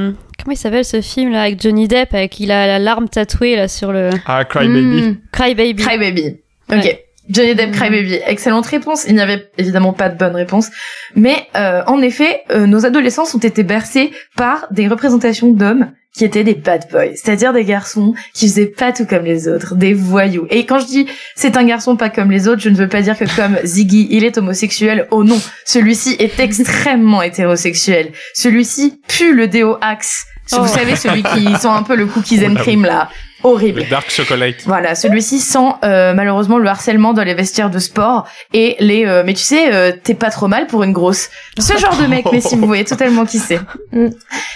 [0.49, 3.55] Comment il s'appelle ce film là avec Johnny Depp avec il a la larme tatouée
[3.55, 5.03] là sur le Ah, Cry Baby.
[5.03, 5.83] Hmm, Cry Baby.
[5.83, 6.37] Cry Baby.
[6.73, 6.85] Ok.
[6.85, 7.05] Ouais.
[7.29, 8.19] Johnny Depp, Cry Baby.
[8.27, 9.05] Excellente réponse.
[9.07, 10.71] Il n'y avait évidemment pas de bonne réponse.
[11.15, 16.25] Mais euh, en effet, euh, nos adolescents ont été bercés par des représentations d'hommes qui
[16.25, 19.93] étaient des bad boys, c'est-à-dire des garçons qui faisaient pas tout comme les autres, des
[19.93, 20.47] voyous.
[20.49, 23.03] Et quand je dis c'est un garçon pas comme les autres, je ne veux pas
[23.03, 25.07] dire que comme Ziggy, il est homosexuel.
[25.11, 28.13] Oh non, celui-ci est extrêmement hétérosexuel.
[28.35, 30.25] Celui-ci pue le déo Axe.
[30.53, 30.63] Oh.
[30.63, 33.09] Vous savez, celui qui sent un peu le cookies and Oh là cream là.
[33.45, 33.83] Horrible.
[33.83, 34.65] Le Dark Chocolate.
[34.67, 39.23] Voilà, celui-ci sent euh, malheureusement le harcèlement dans les vestiaires de sport et les euh,
[39.25, 41.31] mais tu sais euh, t'es pas trop mal pour une grosse.
[41.57, 43.61] Ce genre de mec, mais si vous voyez totalement qui c'est.
[43.91, 44.09] Mm.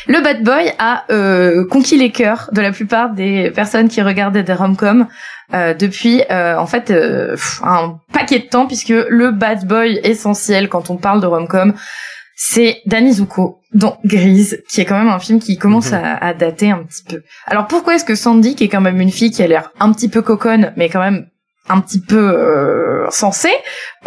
[0.08, 4.42] Le bad boy a euh, conquis les cœurs de la plupart des personnes qui regardaient
[4.42, 5.06] des rom-coms
[5.54, 10.70] euh, depuis euh, en fait euh, un paquet de temps puisque le bad boy essentiel
[10.70, 11.74] quand on parle de rom-com
[12.36, 16.00] c'est Danny Zuko dans Grise, qui est quand même un film qui commence Mhm.
[16.04, 17.22] à, à dater un petit peu.
[17.46, 19.92] Alors pourquoi est-ce que Sandy, qui est quand même une fille qui a l'air un
[19.92, 21.26] petit peu coconne, mais quand même
[21.68, 23.54] un petit peu euh, sensée,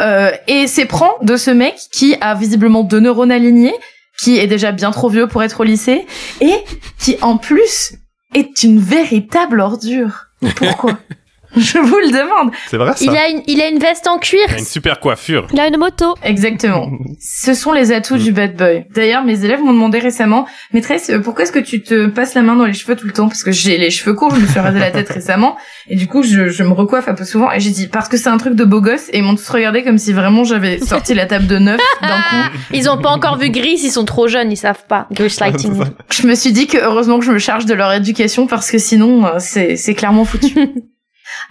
[0.02, 3.74] euh, et s'éprend de ce mec qui a visiblement deux neurones alignés,
[4.20, 6.06] qui est déjà bien trop vieux pour être au lycée,
[6.42, 6.54] et
[7.00, 7.94] qui en plus
[8.34, 10.26] est une véritable ordure.
[10.58, 10.98] Pourquoi?
[11.58, 12.52] Je vous le demande.
[12.68, 14.46] C'est vrai, ça Il a une, il a une veste en cuir.
[14.50, 15.48] Il a une super coiffure.
[15.54, 16.16] Il a une moto.
[16.24, 16.90] Exactement.
[17.20, 18.86] Ce sont les atouts du bad boy.
[18.94, 22.42] D'ailleurs, mes élèves m'ont demandé récemment, maîtresse, euh, pourquoi est-ce que tu te passes la
[22.42, 23.28] main dans les cheveux tout le temps?
[23.28, 25.56] Parce que j'ai les cheveux courts, je me suis rasé la tête récemment,
[25.88, 27.52] et du coup, je, je me recoiffe un peu souvent.
[27.52, 29.50] Et j'ai dit, parce que c'est un truc de beau gosse, et ils m'ont tous
[29.50, 32.58] regardé comme si vraiment j'avais sorti la table de neuf d'un coup.
[32.74, 35.08] Ils ont pas encore vu Gris, ils sont trop jeunes, ils savent pas.
[35.12, 35.74] Gris Lighting.
[36.12, 38.78] Je me suis dit que heureusement que je me charge de leur éducation, parce que
[38.78, 40.56] sinon, euh, c'est c'est clairement foutu.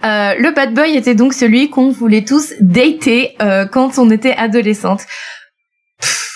[0.03, 4.33] Euh, le bad boy était donc celui qu'on voulait tous dater euh, quand on était
[4.35, 5.01] adolescente.
[5.99, 6.31] Pff,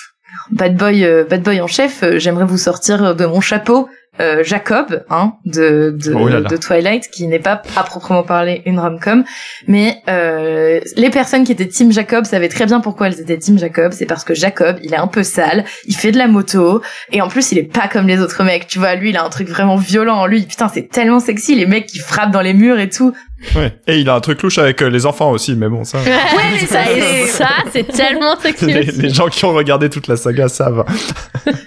[0.51, 2.03] bad boy, euh, bad boy en chef.
[2.03, 3.89] euh, J'aimerais vous sortir de mon chapeau.
[4.21, 6.49] euh, Jacob, hein, de de, Oh là là.
[6.49, 9.23] de Twilight, qui n'est pas à proprement parler une rom-com,
[9.67, 13.57] mais euh, les personnes qui étaient Team Jacob savaient très bien pourquoi elles étaient Team
[13.57, 13.93] Jacob.
[13.93, 16.81] C'est parce que Jacob, il est un peu sale, il fait de la moto,
[17.13, 18.67] et en plus il est pas comme les autres mecs.
[18.67, 20.41] Tu vois, lui, il a un truc vraiment violent en lui.
[20.43, 23.13] Putain, c'est tellement sexy, les mecs qui frappent dans les murs et tout.
[23.55, 23.73] Ouais.
[23.87, 25.99] Et il a un truc louche avec euh, les enfants aussi, mais bon, ça.
[25.99, 26.05] Ouais,
[26.53, 28.65] mais ça, c'est- ça, c'est tellement sexy.
[28.65, 30.83] les, les gens qui ont regardé toute la saga savent.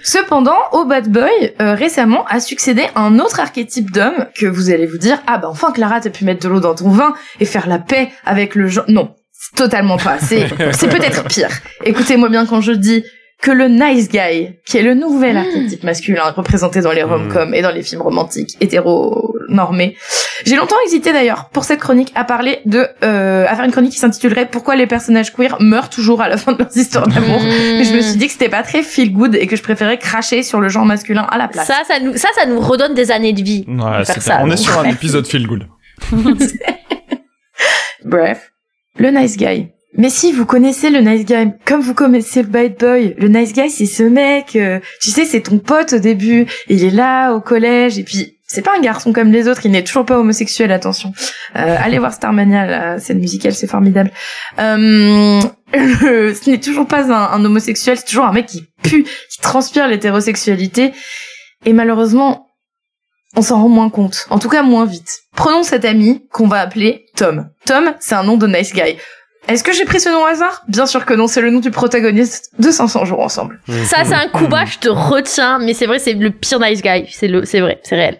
[0.03, 1.29] Cependant, au bad boy,
[1.61, 5.47] euh, récemment, a succédé un autre archétype d'homme que vous allez vous dire, ah bah
[5.49, 8.55] enfin Clara, t'as pu mettre de l'eau dans ton vin et faire la paix avec
[8.55, 8.85] le genre.
[8.87, 10.17] Non, c'est totalement pas.
[10.19, 11.49] C'est, c'est peut-être pire.
[11.83, 13.03] Écoutez-moi bien quand je dis
[13.43, 17.61] que le nice guy, qui est le nouvel archétype masculin représenté dans les rom-coms et
[17.61, 19.97] dans les films romantiques hétéro-normés.
[20.45, 23.91] J'ai longtemps hésité d'ailleurs pour cette chronique à parler de, euh, à faire une chronique
[23.91, 27.41] qui s'intitulerait Pourquoi les personnages queer meurent toujours à la fin de leurs histoires d'amour.
[27.43, 29.97] Mais je me suis dit que c'était pas très feel good et que je préférais
[29.97, 31.67] cracher sur le genre masculin à la place.
[31.67, 33.65] Ça, ça nous, ça, ça nous redonne des années de vie.
[33.67, 35.67] Ouais, de ça, on est sur un épisode feel good.
[38.05, 38.53] Bref.
[38.97, 39.67] Le nice guy.
[39.95, 43.53] Mais si, vous connaissez le nice guy, comme vous connaissez le bad boy, le nice
[43.53, 47.33] guy, c'est ce mec, euh, tu sais, c'est ton pote au début, il est là
[47.33, 50.17] au collège, et puis c'est pas un garçon comme les autres, il n'est toujours pas
[50.17, 51.13] homosexuel, attention.
[51.55, 54.11] Euh, allez voir Starmania, la scène musicale, c'est formidable.
[54.59, 55.41] Euh,
[55.73, 59.87] ce n'est toujours pas un, un homosexuel, c'est toujours un mec qui pue, qui transpire
[59.87, 60.91] l'hétérosexualité.
[61.65, 62.47] Et malheureusement,
[63.35, 64.25] on s'en rend moins compte.
[64.29, 65.21] En tout cas, moins vite.
[65.35, 67.49] Prenons cet ami qu'on va appeler Tom.
[67.65, 68.97] Tom, c'est un nom de nice guy.
[69.47, 70.63] Est-ce que j'ai pris ce nom au hasard?
[70.67, 73.59] Bien sûr que non, c'est le nom du protagoniste de 500 jours ensemble.
[73.85, 76.81] Ça, c'est un coup bas, je te retiens, mais c'est vrai, c'est le pire nice
[76.81, 77.07] guy.
[77.11, 78.19] C'est le, c'est vrai, c'est réel.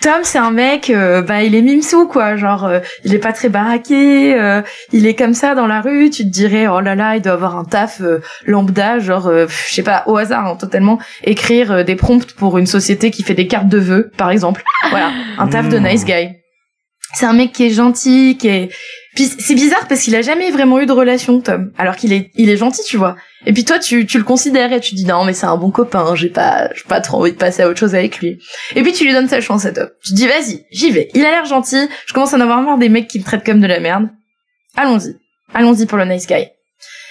[0.00, 3.32] Tom, c'est un mec, euh, bah il est mimsou quoi, genre euh, il est pas
[3.32, 4.62] très baraqué, euh,
[4.92, 7.32] il est comme ça dans la rue, tu te dirais oh là là, il doit
[7.32, 8.00] avoir un taf
[8.46, 13.10] lambda, genre je sais pas au hasard hein, totalement, écrire des prompts pour une société
[13.10, 14.62] qui fait des cartes de vœux par exemple.
[14.90, 16.28] Voilà, un taf de nice guy.
[17.14, 18.68] C'est un mec qui est gentil, qui est
[19.18, 21.72] puis c'est bizarre parce qu'il a jamais vraiment eu de relation, Tom.
[21.76, 23.16] Alors qu'il est, il est gentil, tu vois.
[23.46, 25.72] Et puis toi, tu, tu le considères et tu dis non, mais c'est un bon
[25.72, 26.14] copain.
[26.14, 28.38] J'ai pas, j'ai pas trop envie de passer à autre chose avec lui.
[28.76, 29.88] Et puis tu lui donnes sa chance à Tom.
[30.04, 31.08] Tu dis vas-y, j'y vais.
[31.14, 31.88] Il a l'air gentil.
[32.06, 34.08] Je commence à en avoir marre des mecs qui me traitent comme de la merde.
[34.76, 35.16] Allons-y,
[35.52, 36.46] allons-y pour le nice guy.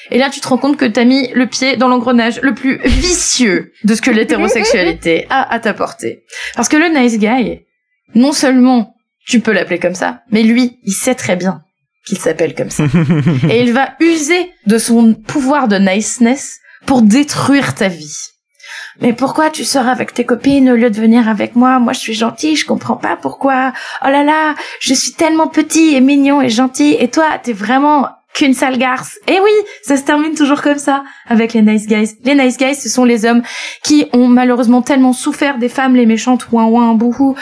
[0.10, 2.80] Et là, tu te rends compte que t'as mis le pied dans l'engrenage le plus
[2.86, 6.24] vicieux de ce que l'hétérosexualité a à t'apporter.
[6.56, 7.66] Parce que le nice guy,
[8.16, 8.96] non seulement
[9.28, 11.64] tu peux l'appeler comme ça, mais lui, il sait très bien
[12.08, 12.84] qu'il s'appelle comme ça.
[13.50, 18.18] et il va user de son pouvoir de niceness pour détruire ta vie.
[19.02, 21.80] Mais pourquoi tu sors avec tes copines au lieu de venir avec moi?
[21.80, 23.74] Moi, je suis gentil, je comprends pas pourquoi.
[24.04, 28.08] Oh là là, je suis tellement petit et mignon et gentil, et toi, t'es vraiment
[28.34, 29.18] qu'une sale garce.
[29.28, 29.52] Et oui,
[29.84, 32.18] ça se termine toujours comme ça avec les nice guys.
[32.24, 33.42] Les nice guys, ce sont les hommes
[33.84, 37.36] qui ont malheureusement tellement souffert des femmes, les méchantes, ouin ouin, bouhou,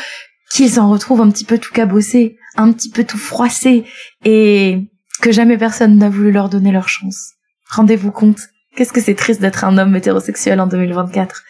[0.52, 3.86] qu'ils en retrouvent un petit peu tout cabossé, un petit peu tout froissé,
[4.24, 4.80] et
[5.22, 7.32] que jamais personne n'a voulu leur donner leur chance.
[7.70, 8.40] Rendez-vous compte,
[8.76, 11.44] qu'est-ce que c'est triste d'être un homme hétérosexuel en 2024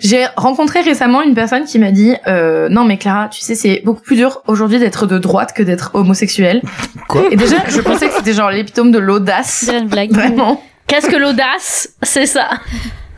[0.00, 3.82] j'ai rencontré récemment une personne qui m'a dit euh, non mais Clara tu sais c'est
[3.84, 6.62] beaucoup plus dur aujourd'hui d'être de droite que d'être homosexuel
[7.08, 10.10] Quoi et déjà je pensais que c'était genre l'épitome de l'audace C'est une blague.
[10.10, 11.88] vraiment Qu'est-ce que l'audace?
[12.02, 12.50] C'est ça.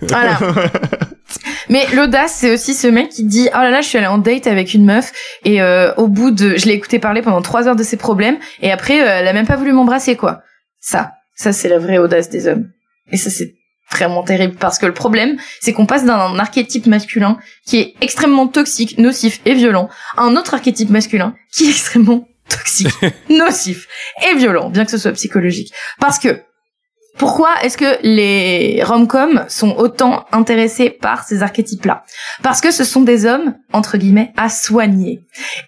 [0.03, 0.39] Voilà.
[1.69, 4.19] Mais l'audace, c'est aussi ce mec qui dit oh là là, je suis allé en
[4.19, 5.13] date avec une meuf
[5.45, 8.39] et euh, au bout de, je l'ai écouté parler pendant trois heures de ses problèmes
[8.61, 10.43] et après euh, elle a même pas voulu m'embrasser quoi.
[10.81, 12.69] Ça, ça c'est la vraie audace des hommes.
[13.11, 13.55] Et ça c'est
[13.91, 18.49] vraiment terrible parce que le problème, c'est qu'on passe d'un archétype masculin qui est extrêmement
[18.49, 22.93] toxique, nocif et violent à un autre archétype masculin qui est extrêmement toxique,
[23.29, 23.89] nocif
[24.29, 25.73] et violent, bien que ce soit psychologique.
[26.01, 26.43] Parce que
[27.17, 32.05] pourquoi est-ce que les rom-coms sont autant intéressés par ces archétypes-là?
[32.43, 35.21] Parce que ce sont des hommes, entre guillemets, à soigner.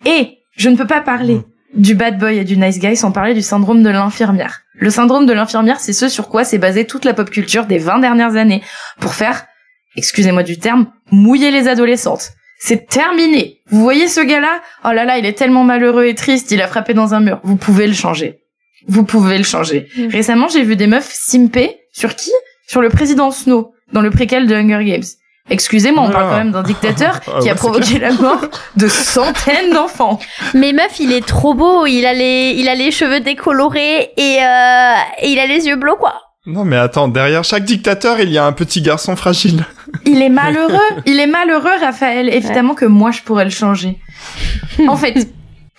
[0.05, 1.42] Et je ne peux pas parler
[1.74, 4.62] du bad boy et du nice guy sans parler du syndrome de l'infirmière.
[4.74, 7.78] Le syndrome de l'infirmière, c'est ce sur quoi s'est basée toute la pop culture des
[7.78, 8.62] 20 dernières années
[8.99, 9.47] pour faire,
[9.97, 12.32] excusez-moi du terme, mouiller les adolescentes.
[12.59, 13.61] C'est terminé.
[13.70, 14.62] Vous voyez ce gars-là?
[14.84, 17.40] Oh là là, il est tellement malheureux et triste, il a frappé dans un mur.
[17.42, 18.40] Vous pouvez le changer.
[18.89, 19.89] Vous pouvez le changer.
[19.97, 20.09] Mm.
[20.09, 22.30] Récemment, j'ai vu des meufs simper sur qui?
[22.68, 25.05] Sur le président Snow dans le préquel de Hunger Games.
[25.49, 26.12] Excusez-moi, on Ah.
[26.12, 28.41] parle quand même d'un dictateur Ah qui a ouais, provoqué la mort
[28.76, 30.18] de centaines d'enfants.
[30.55, 31.87] Mais meuf, il est trop beau.
[31.87, 35.76] Il a les, il a les cheveux décolorés et, euh, et il a les yeux
[35.76, 36.14] bleus quoi.
[36.47, 39.64] Non mais attends, derrière chaque dictateur, il y a un petit garçon fragile.
[40.05, 40.78] Il est malheureux.
[41.07, 42.28] Il est malheureux, Raphaël.
[42.32, 43.99] Évidemment que moi, je pourrais le changer.
[44.87, 45.28] En fait,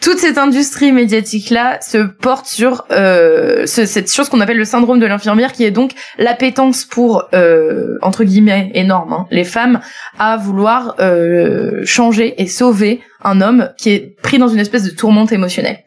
[0.01, 4.99] toute cette industrie médiatique-là se porte sur euh, ce- cette chose qu'on appelle le syndrome
[4.99, 9.79] de l'infirmière, qui est donc l'appétence pour, euh, entre guillemets, énorme, hein, les femmes,
[10.19, 14.91] à vouloir euh, changer et sauver un homme qui est pris dans une espèce de
[14.91, 15.79] tourmente émotionnelle.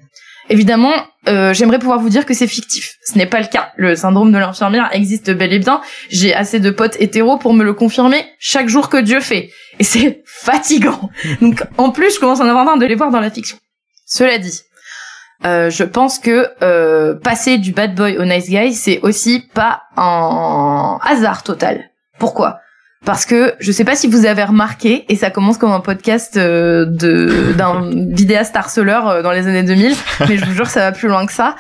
[0.49, 0.93] Évidemment,
[1.29, 2.97] euh, j'aimerais pouvoir vous dire que c'est fictif.
[3.07, 3.71] Ce n'est pas le cas.
[3.77, 5.81] Le syndrome de l'infirmière existe bel et bien.
[6.09, 9.51] J'ai assez de potes hétéros pour me le confirmer chaque jour que Dieu fait.
[9.79, 11.09] Et c'est fatigant.
[11.41, 13.57] Donc, en plus, je commence à en avoir marre de les voir dans la fiction.
[14.11, 14.63] Cela dit,
[15.47, 19.83] euh, je pense que euh, passer du bad boy au nice guy, c'est aussi pas
[19.97, 21.91] un hasard total.
[22.19, 22.59] Pourquoi?
[23.07, 26.37] Parce que je sais pas si vous avez remarqué, et ça commence comme un podcast
[26.37, 29.95] euh, de d'un vidéaste harceleur dans les années 2000,
[30.29, 31.55] mais je vous jure ça va plus loin que ça.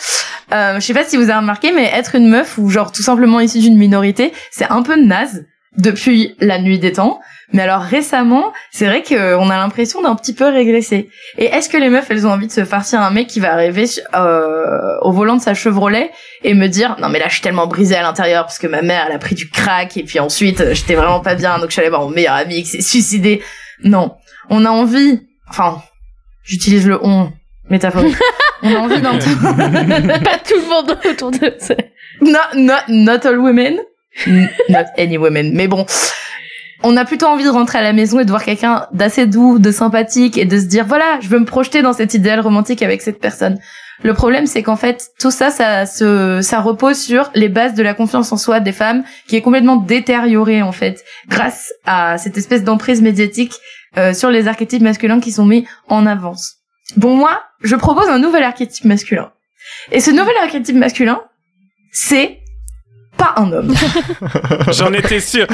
[0.53, 3.03] Euh, je sais pas si vous avez remarqué, mais être une meuf ou genre tout
[3.03, 5.47] simplement issue d'une minorité, c'est un peu naze
[5.77, 7.21] depuis la nuit des temps.
[7.53, 11.11] Mais alors récemment, c'est vrai qu'on a l'impression d'un petit peu régresser.
[11.37, 13.53] Et est-ce que les meufs, elles ont envie de se farcir un mec qui va
[13.53, 16.13] arriver euh, au volant de sa Chevrolet
[16.45, 18.83] et me dire non mais là je suis tellement brisée à l'intérieur parce que ma
[18.83, 21.69] mère elle a pris du crack et puis ensuite euh, j'étais vraiment pas bien donc
[21.69, 23.43] je suis allée voir mon meilleur ami qui s'est suicidé.
[23.83, 24.15] Non,
[24.49, 25.83] on a envie, enfin
[26.45, 27.33] j'utilise le on
[27.69, 28.17] métaphorique.
[28.63, 29.19] on a envie d'un
[30.21, 31.75] pas tout le monde autour de ça.
[32.21, 33.81] not, not, not all women.
[34.27, 35.53] Not any women.
[35.55, 35.87] Mais bon.
[36.83, 39.59] on a plutôt envie de rentrer à la maison et de voir quelqu'un d'assez doux,
[39.59, 42.83] de sympathique et de se dire voilà, je veux me projeter dans cet idéal romantique
[42.83, 43.59] avec cette personne.
[44.03, 47.83] Le problème, c'est qu'en fait, tout ça, ça, se, ça repose sur les bases de
[47.83, 52.39] la confiance en soi des femmes, qui est complètement détériorée en fait, grâce à cette
[52.39, 53.53] espèce d'emprise médiatique
[53.99, 56.57] euh, sur les archétypes masculins qui sont mis en avance.
[56.97, 59.33] Bon, moi, je propose un nouvel archétype masculin.
[59.93, 61.21] Et ce nouvel archétype masculin,
[61.93, 62.40] c'est
[63.21, 63.75] pas un homme.
[64.73, 65.47] J'en étais sûr.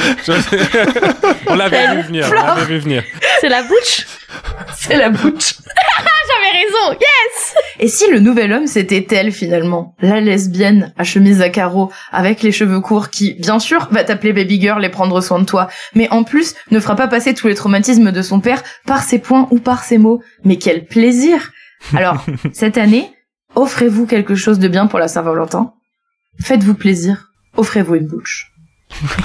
[1.49, 2.27] on l'avait vu venir.
[2.31, 3.03] On l'avait vu venir.
[3.41, 4.07] C'est la bouche?
[4.77, 5.55] C'est la bouche.
[6.29, 6.93] J'avais raison.
[6.93, 7.55] Yes.
[7.81, 12.43] Et si le nouvel homme c'était elle finalement, la lesbienne à chemise à carreaux avec
[12.43, 15.69] les cheveux courts qui, bien sûr, va t'appeler baby girl et prendre soin de toi,
[15.95, 19.19] mais en plus ne fera pas passer tous les traumatismes de son père par ses
[19.19, 20.23] points ou par ses mots.
[20.45, 21.51] Mais quel plaisir
[21.97, 23.11] Alors, cette année,
[23.55, 25.73] offrez-vous quelque chose de bien pour la Saint-Valentin?
[26.41, 27.26] Faites-vous plaisir.
[27.57, 28.53] Offrez-vous une bouche.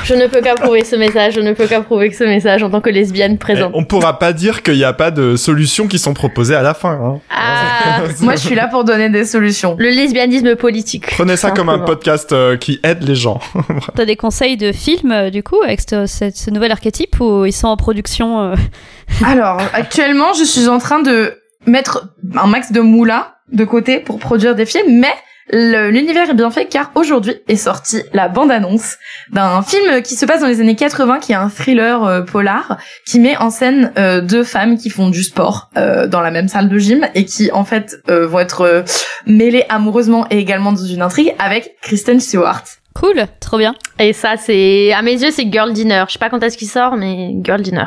[0.04, 2.90] Je ne peux qu'approuver ce message, je ne peux qu'approuver ce message en tant que
[2.90, 3.72] lesbienne présente.
[3.76, 6.74] On pourra pas dire qu'il n'y a pas de solutions qui sont proposées à la
[6.74, 6.92] fin.
[6.94, 7.20] Hein.
[7.30, 9.76] Ah, Moi, je suis là pour donner des solutions.
[9.78, 11.06] le lesbianisme politique.
[11.12, 13.40] Prenez ça comme un podcast euh, qui aide les gens.
[13.96, 17.46] T'as des conseils de films, euh, du coup, avec ce, ce- ce nouvel archétype ou
[17.46, 18.56] ils sont en production euh,
[19.26, 21.36] Alors, actuellement, je suis en train de
[21.68, 25.14] mettre un max de moula de côté pour produire des films, mais
[25.52, 28.98] l'univers est bien fait car aujourd'hui est sortie la bande-annonce
[29.32, 32.78] d'un film qui se passe dans les années 80, qui est un thriller euh, polar,
[33.06, 36.48] qui met en scène euh, deux femmes qui font du sport euh, dans la même
[36.48, 38.84] salle de gym et qui en fait euh, vont être
[39.26, 42.64] mêlées amoureusement et également dans une intrigue avec Kristen Stewart.
[42.94, 43.74] Cool, trop bien.
[44.00, 46.04] Et ça, c'est à mes yeux, c'est Girl Dinner.
[46.08, 47.86] Je sais pas quand est-ce qu'il sort, mais Girl Dinner.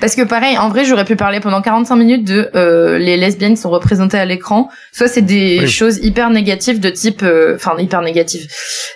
[0.00, 3.54] Parce que pareil, en vrai, j'aurais pu parler pendant 45 minutes de euh, les lesbiennes
[3.54, 4.68] qui sont représentées à l'écran.
[4.92, 5.68] Soit c'est des Oui.
[5.68, 8.48] choses hyper négatives de type, euh, enfin hyper négatives.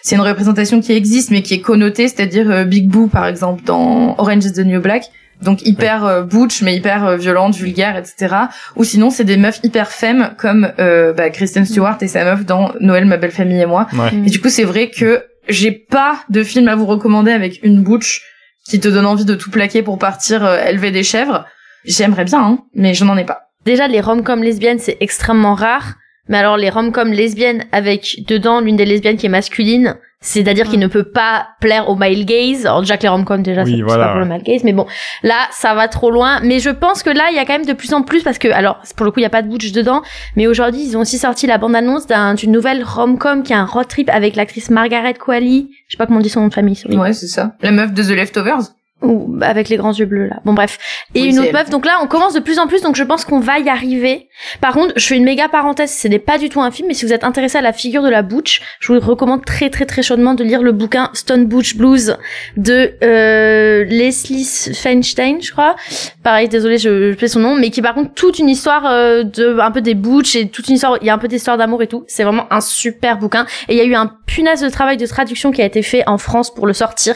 [0.02, 3.62] C'est une représentation qui existe mais qui est connotée, c'est-à-dire euh, Big Boo par exemple
[3.64, 5.04] dans Orange is the New Black.
[5.42, 8.34] Donc hyper euh, butch mais hyper euh, violente, vulgaire, etc.
[8.76, 12.46] Ou sinon c'est des meufs hyper femmes comme euh, bah, Kristen Stewart et sa meuf
[12.46, 13.86] dans Noël, ma belle famille et moi.
[13.92, 14.12] Ouais.
[14.26, 17.82] Et du coup, c'est vrai que j'ai pas de film à vous recommander avec une
[17.82, 18.22] bouche
[18.68, 21.44] qui te donne envie de tout plaquer pour partir euh, élever des chèvres.
[21.84, 23.50] J'aimerais bien, hein, mais je n'en ai pas.
[23.64, 25.94] Déjà, les rom-coms lesbiennes, c'est extrêmement rare.
[26.28, 30.78] Mais alors, les rom-coms lesbiennes avec dedans l'une des lesbiennes qui est masculine, c'est-à-dire qu'il
[30.80, 32.66] ne peut pas plaire au male gaze.
[32.66, 34.64] Alors déjà que les rom-coms, déjà, Oui, c'est voilà, pas pour le male gaze.
[34.64, 34.86] Mais bon,
[35.22, 36.40] là, ça va trop loin.
[36.42, 38.38] Mais je pense que là, il y a quand même de plus en plus parce
[38.38, 40.02] que, alors, pour le coup, il y a pas de butch dedans.
[40.34, 43.64] Mais aujourd'hui, ils ont aussi sorti la bande-annonce d'un- d'une nouvelle rom-com qui a un
[43.66, 45.66] road trip avec l'actrice Margaret Qualley.
[45.88, 46.74] Je sais pas comment on dit son nom de famille.
[46.76, 46.96] sorry.
[46.98, 47.52] Ouais, c'est ça.
[47.62, 48.62] La meuf de The Leftovers.
[49.02, 50.36] Ou avec les grands yeux bleus là.
[50.46, 50.78] Bon bref.
[51.14, 51.54] Et Oui, une autre elle.
[51.54, 51.68] meuf.
[51.68, 52.80] Donc là, on commence de plus en plus.
[52.80, 54.28] Donc je pense qu'on va y arriver.
[54.62, 55.92] Par contre, je fais une méga parenthèse.
[55.94, 58.02] Ce n'est pas du tout un film, mais si vous êtes intéressé à la figure
[58.02, 61.44] de la Butch, je vous recommande très très très chaudement de lire le bouquin Stone
[61.44, 62.16] Butch Blues
[62.56, 64.44] de euh, Leslie
[64.74, 65.76] Feinstein, je crois.
[66.22, 69.24] Pareil, désolé, je, je fais son nom, mais qui par contre toute une histoire euh,
[69.24, 70.96] de un peu des Butch et toute une histoire.
[71.02, 72.04] Il y a un peu d'histoire d'amour et tout.
[72.08, 73.46] C'est vraiment un super bouquin.
[73.68, 76.02] Et il y a eu un punaise de travail de traduction qui a été fait
[76.08, 77.14] en France pour le sortir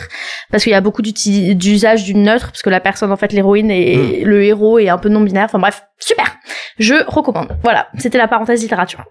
[0.50, 3.32] parce qu'il y a beaucoup d'uti- d'usage du neutre parce que la personne en fait
[3.32, 6.36] l'héroïne et le héros est un peu non binaire enfin bref super.
[6.78, 7.56] Je recommande.
[7.62, 7.88] Voilà.
[7.98, 9.04] C'était la parenthèse littérature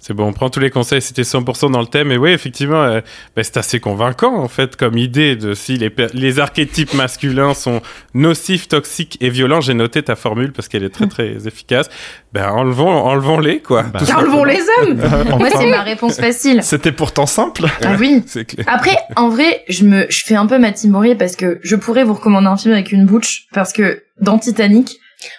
[0.00, 2.10] C'est bon, on prend tous les conseils, c'était 100% dans le thème.
[2.10, 3.02] Et oui, effectivement, euh,
[3.36, 7.82] bah, c'est assez convaincant, en fait, comme idée de si les, archétypes masculins sont
[8.14, 9.60] nocifs, toxiques et violents.
[9.60, 11.90] J'ai noté ta formule parce qu'elle est très, très efficace.
[12.32, 13.82] Ben, enlevons, enlevons-les, quoi.
[13.82, 16.62] Bah, Enlevons les hommes Enfin, Moi, c'est ma réponse facile.
[16.62, 17.66] C'était pourtant simple.
[17.84, 18.22] Ah oui.
[18.26, 18.64] C'est clair.
[18.70, 22.04] Après, en vrai, je me, je fais un peu ma timorie parce que je pourrais
[22.04, 24.98] vous recommander un film avec une butch parce que dans Titanic,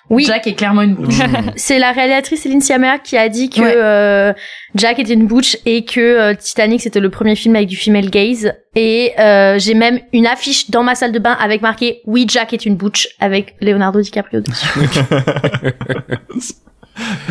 [0.09, 1.15] oui Jack est clairement une butch.
[1.55, 3.73] c'est la réalisatrice Céline Sciamma qui a dit que Ouais.
[3.75, 4.33] euh,
[4.75, 8.09] Jack était une butch et que euh, Titanic c'était le premier film avec du female
[8.09, 12.25] gaze et euh, j'ai même une affiche dans ma salle de bain avec marqué oui
[12.29, 14.67] Jack est une butch avec Leonardo DiCaprio dessus.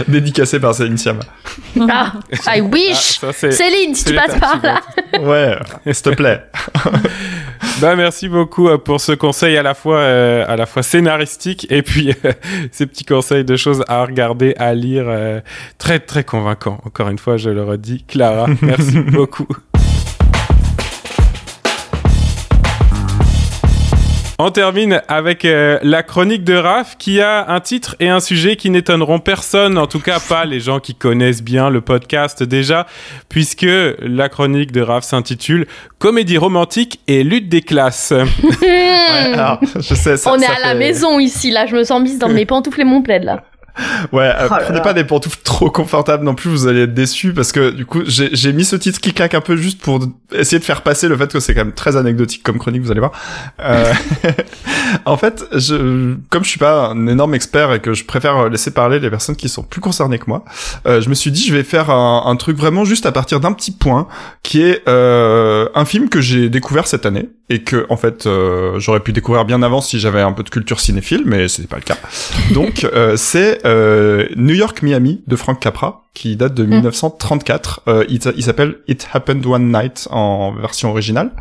[0.08, 1.20] Dédicacé par Céline Sciamma.
[1.88, 2.14] ah,
[2.56, 4.80] I wish Ah, ça, c'est- Céline si tu passes par là
[5.20, 5.54] Ouais,
[5.92, 6.40] s'il te plaît.
[7.80, 11.66] Bah, merci beaucoup euh, pour ce conseil à la fois, euh, à la fois scénaristique
[11.70, 12.32] et puis euh,
[12.72, 15.06] ces petits conseils de choses à regarder, à lire.
[15.08, 15.40] euh,
[15.78, 16.80] très, très convaincant.
[16.84, 18.04] Encore une fois, je le redis.
[18.06, 19.46] Clara, merci beaucoup.
[24.42, 28.56] On termine avec euh, la chronique de Raph qui a un titre et un sujet
[28.56, 32.86] qui n'étonneront personne, en tout cas pas les gens qui connaissent bien le podcast déjà,
[33.28, 33.66] puisque
[33.98, 35.66] la chronique de Raph s'intitule
[35.98, 38.14] Comédie romantique et lutte des classes.
[38.60, 42.00] Ouais, alors, je sais, ça, on est à la maison ici là je me sens
[42.00, 43.42] mise dans mes pantoufles et mon plaid là
[44.12, 44.80] Ouais, euh, Oh prenez là.
[44.80, 48.02] pas des pantoufles trop confortables non plus, vous allez être déçus parce que du coup,
[48.06, 50.00] j'ai j'ai mis ce titre qui claque un peu juste pour
[50.32, 52.90] essayer de faire passer le fait que c'est quand même très anecdotique comme chronique, vous
[52.90, 53.12] allez voir.
[53.60, 53.92] Euh,
[55.04, 58.70] en fait, je, comme je suis pas un énorme expert et que je préfère laisser
[58.70, 60.44] parler les personnes qui sont plus concernées que moi,
[60.86, 63.40] euh, je me suis dit je vais faire un, un truc vraiment juste à partir
[63.40, 64.08] d'un petit point
[64.42, 68.78] qui est euh, un film que j'ai découvert cette année et que en fait euh,
[68.78, 71.76] j'aurais pu découvrir bien avant si j'avais un peu de culture cinéphile, mais c'est pas
[71.76, 71.98] le cas.
[72.54, 77.82] Donc euh, c'est euh, New York Miami de Frank Capra qui date de 1934.
[77.88, 81.32] Euh, il il s'appelle It Happened One Night en version originale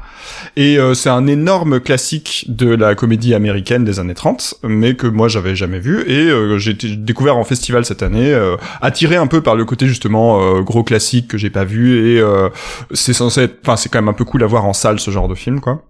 [0.56, 5.07] et euh, c'est un énorme classique de la comédie américaine des années 30, mais que
[5.07, 9.15] moi j'avais jamais vu et euh, j'ai été découvert en festival cette année, euh, attiré
[9.15, 12.49] un peu par le côté justement euh, gros classique que j'ai pas vu et euh,
[12.94, 15.11] c'est censé être, enfin c'est quand même un peu cool à voir en salle ce
[15.11, 15.84] genre de film quoi.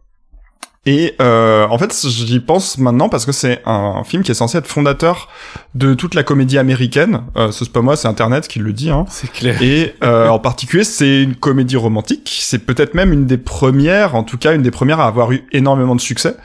[0.86, 4.58] Et euh, en fait, j'y pense maintenant parce que c'est un film qui est censé
[4.58, 5.28] être fondateur
[5.76, 7.24] de toute la comédie américaine.
[7.36, 8.90] Euh, ce c'est pas moi, c'est Internet qui le dit.
[8.90, 9.06] Hein.
[9.10, 9.62] C'est clair.
[9.62, 12.40] Et euh, en particulier, c'est une comédie romantique.
[12.42, 15.44] C'est peut-être même une des premières, en tout cas une des premières à avoir eu
[15.52, 16.36] énormément de succès.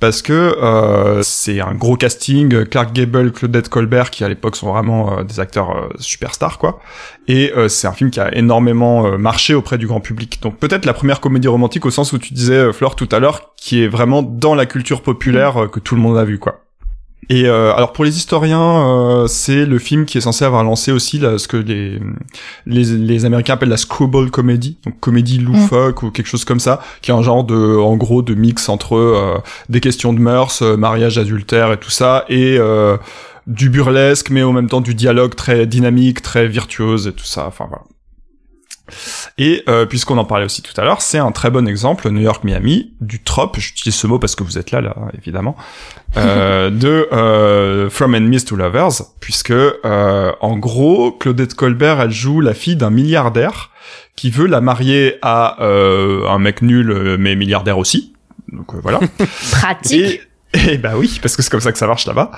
[0.00, 4.72] Parce que euh, c'est un gros casting, Clark Gable, Claudette Colbert, qui à l'époque sont
[4.72, 6.80] vraiment euh, des acteurs euh, superstars, quoi.
[7.26, 10.40] Et euh, c'est un film qui a énormément marché auprès du grand public.
[10.40, 13.54] Donc peut-être la première comédie romantique au sens où tu disais, Flore, tout à l'heure,
[13.56, 16.67] qui est vraiment dans la culture populaire que tout le monde a vu, quoi.
[17.30, 20.92] Et euh, alors pour les historiens, euh, c'est le film qui est censé avoir lancé
[20.92, 22.00] aussi là, ce que les,
[22.64, 26.80] les les Américains appellent la screwball comedy, donc comédie loufoque ou quelque chose comme ça,
[27.02, 29.38] qui est un genre de en gros de mix entre euh,
[29.68, 32.96] des questions de mœurs, euh, mariage, adultère et tout ça, et euh,
[33.46, 37.46] du burlesque, mais en même temps du dialogue très dynamique, très virtuose et tout ça.
[37.46, 37.84] Enfin voilà.
[39.38, 42.20] Et euh, puisqu'on en parlait aussi tout à l'heure, c'est un très bon exemple, New
[42.20, 45.56] York Miami, du trope, j'utilise ce mot parce que vous êtes là, là, évidemment,
[46.16, 52.40] euh, de euh, From Enemies to Lovers, puisque euh, en gros, Claudette Colbert, elle joue
[52.40, 53.70] la fille d'un milliardaire
[54.18, 58.14] qui veut la marier à euh, un mec nul euh, mais milliardaire aussi.
[58.52, 58.98] Donc euh, voilà.
[59.52, 60.22] Pratique.
[60.54, 62.32] Et, et bah oui, parce que c'est comme ça que ça marche là-bas.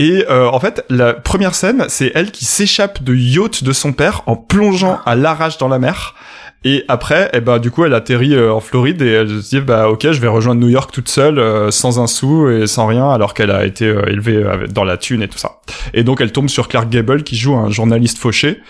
[0.00, 3.92] Et euh, en fait, la première scène, c'est elle qui s'échappe de yacht de son
[3.92, 6.14] père en plongeant à l'arrache dans la mer.
[6.62, 9.60] Et après, eh ben du coup, elle atterrit euh, en Floride et elle se dit
[9.60, 12.86] bah ok, je vais rejoindre New York toute seule, euh, sans un sou et sans
[12.86, 15.60] rien, alors qu'elle a été euh, élevée dans la thune et tout ça.
[15.94, 18.60] Et donc elle tombe sur Clark Gable qui joue un journaliste fauché.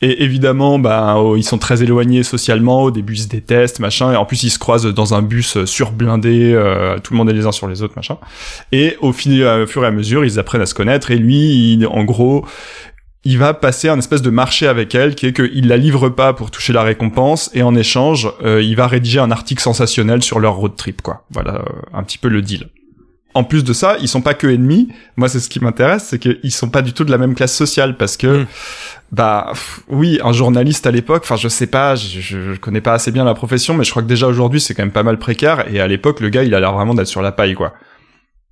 [0.00, 2.84] Et évidemment, bah oh, ils sont très éloignés socialement.
[2.84, 4.12] Au début, ils se détestent, machin.
[4.12, 6.52] Et en plus, ils se croisent dans un bus surblindé.
[6.54, 8.16] euh, tout le monde est les uns sur les autres, machin.
[8.70, 11.10] Et au, au fur et à mesure, ils apprennent à se connaître.
[11.10, 12.44] Et lui, il- en gros,
[13.28, 16.32] il va passer un espèce de marché avec elle, qui est qu'il la livre pas
[16.32, 20.40] pour toucher la récompense, et en échange, euh, il va rédiger un article sensationnel sur
[20.40, 21.26] leur road trip, quoi.
[21.30, 22.70] Voilà, euh, un petit peu le deal.
[23.34, 24.88] En plus de ça, ils sont pas que ennemis.
[25.18, 27.54] Moi, c'est ce qui m'intéresse, c'est qu'ils sont pas du tout de la même classe
[27.54, 28.46] sociale, parce que, Mm.
[29.12, 32.80] bah, pff, oui, un journaliste à l'époque, enfin, je sais pas, je, je, je connais
[32.80, 35.02] pas assez bien la profession, mais je crois que déjà aujourd'hui, c'est quand même pas
[35.02, 37.52] mal précaire, et à l'époque, le gars, il a l'air vraiment d'être sur la paille,
[37.52, 37.74] quoi.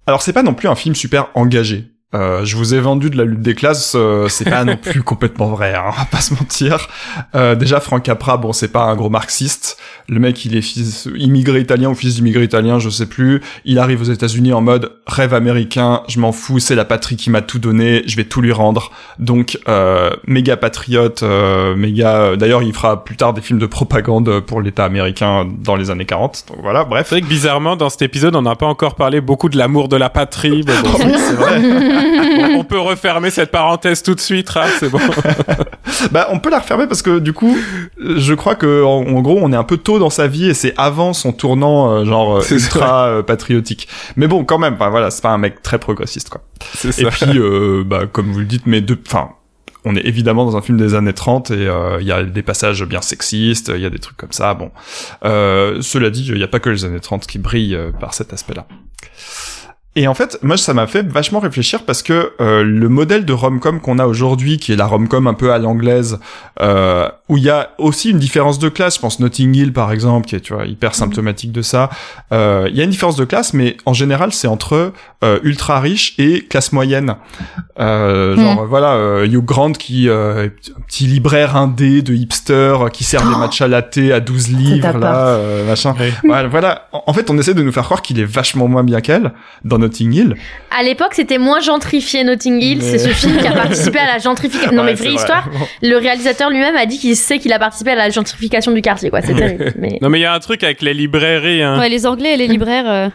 [0.06, 1.95] Alors, c'est pas non plus un film super engagé.
[2.14, 5.02] Euh, je vous ai vendu de la lutte des classes, euh, c'est pas non plus
[5.02, 6.88] complètement vrai, hein, on va pas se mentir.
[7.34, 9.76] Euh, déjà, Frank Capra, bon, c'est pas un gros marxiste.
[10.08, 13.42] Le mec, il est fils immigré italien ou fils d'immigré italien, je sais plus.
[13.64, 17.28] Il arrive aux États-Unis en mode rêve américain, je m'en fous, c'est la patrie qui
[17.28, 18.92] m'a tout donné, je vais tout lui rendre.
[19.18, 22.36] Donc, euh, méga patriote, euh, méga.
[22.36, 26.06] D'ailleurs, il fera plus tard des films de propagande pour l'État américain dans les années
[26.06, 26.44] 40.
[26.48, 27.08] Donc voilà, bref.
[27.08, 29.88] C'est vrai que bizarrement, dans cet épisode, on n'a pas encore parlé beaucoup de l'amour
[29.88, 30.62] de la patrie.
[30.64, 31.95] mais bon, c'est vrai.
[31.96, 34.98] On- on peut refermer cette parenthèse tout de suite, Raph, c'est bon.
[36.10, 37.56] Bah, on peut la refermer parce que du coup,
[37.98, 40.54] je crois que en, en gros, on est un peu tôt dans sa vie et
[40.54, 43.88] c'est avant son tournant euh, genre ultra euh, patriotique.
[44.16, 46.42] Mais bon, quand même, enfin, voilà, c'est pas un mec très progressiste quoi.
[46.74, 47.08] C'est Et ça.
[47.10, 49.30] puis, euh, bah, comme vous le dites, mais de, enfin,
[49.84, 52.42] on est évidemment dans un film des années 30 et euh, il y a des
[52.42, 54.52] passages bien sexistes, il y a des trucs comme ça.
[54.54, 54.70] Bon,
[55.24, 58.32] euh, cela dit, il n'y a pas que les années 30 qui brillent par cet
[58.32, 58.66] aspect-là.
[59.98, 63.32] Et en fait, moi, ça m'a fait vachement réfléchir parce que euh, le modèle de
[63.32, 66.18] rom-com qu'on a aujourd'hui, qui est la rom-com un peu à l'anglaise,
[66.60, 69.90] euh, où il y a aussi une différence de classe, je pense Notting Hill par
[69.92, 71.88] exemple, qui est tu vois hyper symptomatique de ça.
[72.30, 74.92] euh, Il y a une différence de classe, mais en général, c'est entre
[75.24, 77.16] euh, ultra riche et classe moyenne.
[77.80, 82.76] Euh, genre voilà, euh, Hugh Grant qui euh, est un petit libraire indé de hipster
[82.92, 85.94] qui sert des matchs latte à 12 livres là, euh, machin.
[85.98, 86.46] Ouais.
[86.48, 89.32] Voilà, en fait, on essaie de nous faire croire qu'il est vachement moins bien qu'elle
[89.64, 90.34] dans notre Notting Hill.
[90.76, 92.82] À l'époque, c'était moins gentrifié Notting Hill.
[92.82, 94.72] C'est ce film qui a participé à la gentrification.
[94.72, 95.48] Non, mais vraie histoire.
[95.82, 99.10] Le réalisateur lui-même a dit qu'il sait qu'il a participé à la gentrification du quartier,
[99.10, 99.22] quoi.
[99.22, 99.72] C'est terrible.
[99.78, 99.98] Mais...
[100.02, 101.62] Non, mais il y a un truc avec les librairies.
[101.62, 101.78] Hein.
[101.78, 102.88] Ouais, les Anglais et les libraires.
[102.88, 103.08] Euh.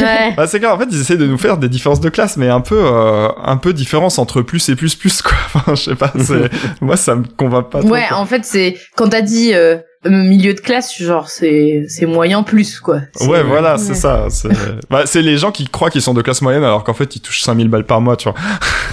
[0.00, 0.32] Ouais.
[0.36, 2.48] Bah, c'est clair, en fait, ils essaient de nous faire des différences de classe, mais
[2.48, 5.32] un peu, euh, un peu différence entre plus et plus plus, quoi.
[5.46, 6.50] Enfin, je sais pas, c'est,
[6.80, 7.88] moi, ça me convainc pas trop.
[7.88, 12.42] Ouais, en fait, c'est quand t'as dit euh, milieu de classe, genre c'est c'est moyen
[12.42, 13.00] plus quoi.
[13.22, 14.26] Ouais, voilà, c'est ça.
[14.30, 14.48] C'est
[14.90, 17.20] bah, c'est les gens qui croient qu'ils sont de classe moyenne alors qu'en fait ils
[17.20, 18.38] touchent 5000 balles par mois, tu vois.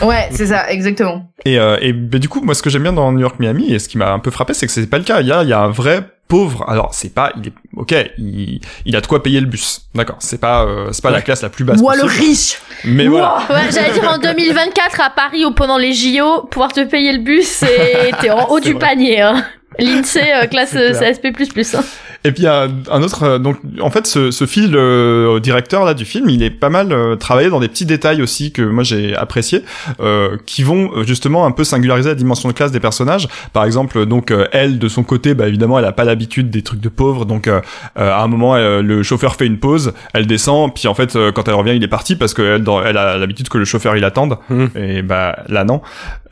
[0.02, 1.32] Ouais, c'est ça, exactement.
[1.46, 3.72] Et, euh, et bah, du coup, moi, ce que j'aime bien dans New York Miami
[3.74, 5.22] et ce qui m'a un peu frappé, c'est que c'est pas le cas.
[5.22, 6.66] Il y a, il y a un vrai pauvre.
[6.68, 9.84] Alors, c'est pas, il est, ok, il, il a de quoi payer le bus.
[9.96, 10.18] D'accord.
[10.20, 11.80] C'est pas, euh, c'est pas la classe la plus basse.
[11.80, 12.24] Ouah, le possible.
[12.26, 12.58] riche.
[12.84, 13.38] Mais voilà.
[13.50, 17.20] Ouais, j'allais dire en 2024 à Paris ou pendant les JO, pouvoir te payer le
[17.20, 18.80] bus, c'est t'es en haut du vrai.
[18.80, 19.22] panier.
[19.22, 19.46] Hein.
[19.80, 20.94] L'INSEE euh, classe euh.
[20.94, 21.34] CSP++.
[21.74, 21.84] Hein.
[22.26, 25.40] Et puis il y a un autre euh, donc en fait ce, ce fil euh,
[25.40, 28.52] directeur là du film il est pas mal euh, travaillé dans des petits détails aussi
[28.52, 29.62] que moi j'ai apprécié
[30.00, 33.28] euh, qui vont euh, justement un peu singulariser la dimension de classe des personnages.
[33.54, 36.64] Par exemple donc euh, elle de son côté bah évidemment elle a pas l'habitude des
[36.64, 37.26] trucs de pauvres.
[37.26, 41.16] Donc à un moment euh, le chauffeur fait une pause elle descend puis en fait
[41.16, 43.96] euh, quand elle revient il est parti parce qu'elle elle a l'habitude que le chauffeur
[43.96, 44.38] il attende.
[44.50, 44.66] Hmm.
[44.76, 45.82] et bah là non.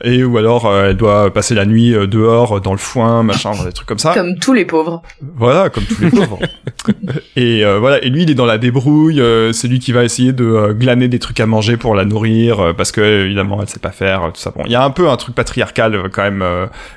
[0.02, 3.52] Et ou alors euh, elle doit passer la nuit euh, dehors dans le foin machin
[3.64, 4.12] des trucs comme ça.
[4.12, 5.02] Comme tous les pauvres.
[5.36, 6.38] voilà, comme tous les pauvres.
[7.36, 10.04] et euh, voilà, et lui il est dans la débrouille, euh, c'est lui qui va
[10.04, 13.60] essayer de euh, glaner des trucs à manger pour la nourrir euh, parce que évidemment
[13.60, 14.50] elle sait pas faire euh, tout ça.
[14.50, 16.44] Bon, il y a un peu un truc patriarcal euh, quand même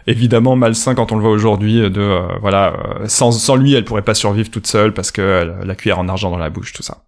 [0.08, 2.74] évidemment malsain quand on le voit aujourd'hui de voilà,
[3.08, 6.32] sans sans lui elle pourrait pas survivre toute seule parce que la cuillère en argent
[6.32, 7.04] dans la bouche tout ça.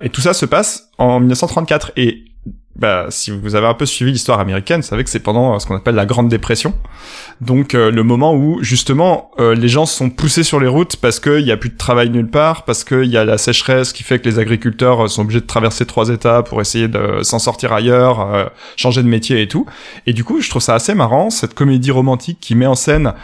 [0.00, 2.24] Et tout ça se passe en 1934 et
[2.78, 5.58] bah, si vous avez un peu suivi l'histoire américaine, vous savez que c'est pendant euh,
[5.58, 6.74] ce qu'on appelle la Grande Dépression.
[7.40, 11.18] Donc euh, le moment où justement euh, les gens sont poussés sur les routes parce
[11.18, 14.02] qu'il y a plus de travail nulle part, parce qu'il y a la sécheresse qui
[14.02, 17.38] fait que les agriculteurs euh, sont obligés de traverser trois états pour essayer de s'en
[17.38, 18.44] sortir ailleurs, euh,
[18.76, 19.66] changer de métier et tout.
[20.06, 23.14] Et du coup, je trouve ça assez marrant cette comédie romantique qui met en scène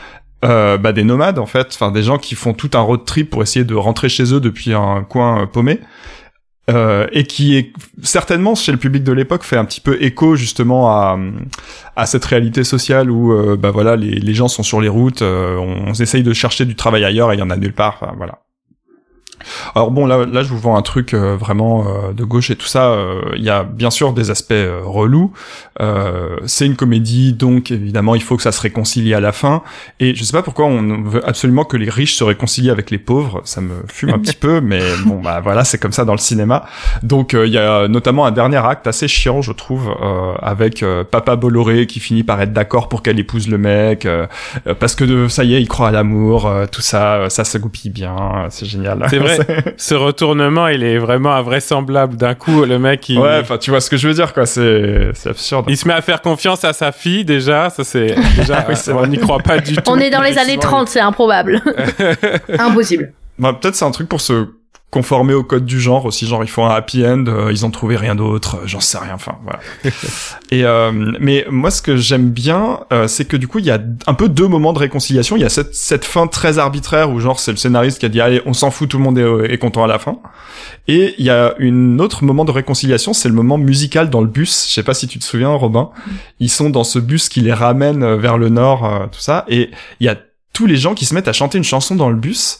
[0.44, 3.30] euh, bah, des nomades en fait, enfin des gens qui font tout un road trip
[3.30, 5.78] pour essayer de rentrer chez eux depuis un coin euh, paumé.
[6.70, 7.72] Euh, et qui est
[8.04, 11.18] certainement chez le public de l'époque fait un petit peu écho justement à,
[11.96, 15.56] à cette réalité sociale où euh, bah voilà les, gens sont sur les routes, euh,
[15.56, 17.98] on, on essaye de chercher du travail ailleurs et il y en a nulle part,
[18.00, 18.44] enfin voilà.
[19.74, 22.56] Alors bon là là je vous vends un truc euh, vraiment euh, de gauche et
[22.56, 22.90] tout ça.
[22.92, 25.32] euh, Il y a bien sûr des aspects euh, relous.
[25.80, 29.62] Euh, c'est une comédie donc évidemment il faut que ça se réconcilie à la fin.
[29.98, 32.98] Et je sais pas pourquoi on veut absolument que les riches se réconcilient avec les
[32.98, 33.40] pauvres.
[33.44, 36.18] Ça me fume un petit peu, mais bon bah voilà c'est comme ça dans le
[36.18, 36.64] cinéma.
[37.02, 40.82] Donc euh, il y a notamment un dernier acte assez chiant je trouve euh, avec
[40.82, 44.06] euh, Papa Bolloré qui finit par être d'accord pour qu'elle épouse le mec
[44.78, 47.58] parce que de, ça y est il croit à l'amour, euh, tout ça ça se
[47.58, 49.04] goupille bien, c'est génial.
[49.10, 49.31] C'est vrai.
[49.76, 52.16] Ce retournement, il est vraiment invraisemblable.
[52.16, 54.46] D'un coup, le mec, il, Ouais, enfin tu vois ce que je veux dire quoi,
[54.46, 55.66] c'est c'est absurde.
[55.68, 57.70] il se met à faire confiance à sa fille déjà.
[57.70, 59.82] Ça, c'est déjà, Oui, c'est on n'y croit pas du tout.
[59.86, 61.60] On est dans les années 30, c'est improbable.
[62.58, 63.12] Impossible.
[63.38, 64.46] Bah, peut-être c'est un truc pour se
[64.92, 67.70] conformer au code du genre aussi, genre il faut un happy end, euh, ils ont
[67.70, 69.58] trouvé rien d'autre, euh, j'en sais rien, enfin voilà.
[70.52, 73.70] Et euh, mais moi ce que j'aime bien, euh, c'est que du coup il y
[73.70, 75.36] a un peu deux moments de réconciliation.
[75.36, 78.10] Il y a cette cette fin très arbitraire où genre c'est le scénariste qui a
[78.10, 80.18] dit allez on s'en fout, tout le monde est, est content à la fin.
[80.88, 84.26] Et il y a une autre moment de réconciliation, c'est le moment musical dans le
[84.26, 84.66] bus.
[84.68, 85.90] Je sais pas si tu te souviens, Robin.
[86.40, 89.44] Ils sont dans ce bus qui les ramène euh, vers le nord, euh, tout ça,
[89.48, 89.70] et
[90.00, 90.16] il y a
[90.52, 92.58] tous les gens qui se mettent à chanter une chanson dans le bus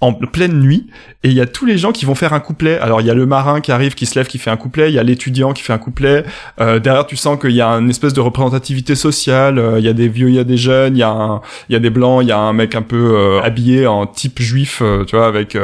[0.00, 0.86] en pleine nuit
[1.24, 2.78] et il y a tous les gens qui vont faire un couplet.
[2.78, 4.90] Alors il y a le marin qui arrive, qui se lève, qui fait un couplet.
[4.90, 6.24] Il y a l'étudiant qui fait un couplet.
[6.60, 9.58] Euh, derrière, tu sens qu'il y a une espèce de représentativité sociale.
[9.58, 11.40] Euh, il y a des vieux, il y a des jeunes, il y a un,
[11.68, 14.40] y a des blancs, il y a un mec un peu euh, habillé en type
[14.40, 15.56] juif, euh, tu vois, avec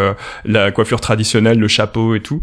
[0.44, 2.43] la coiffure traditionnelle, le chapeau et tout.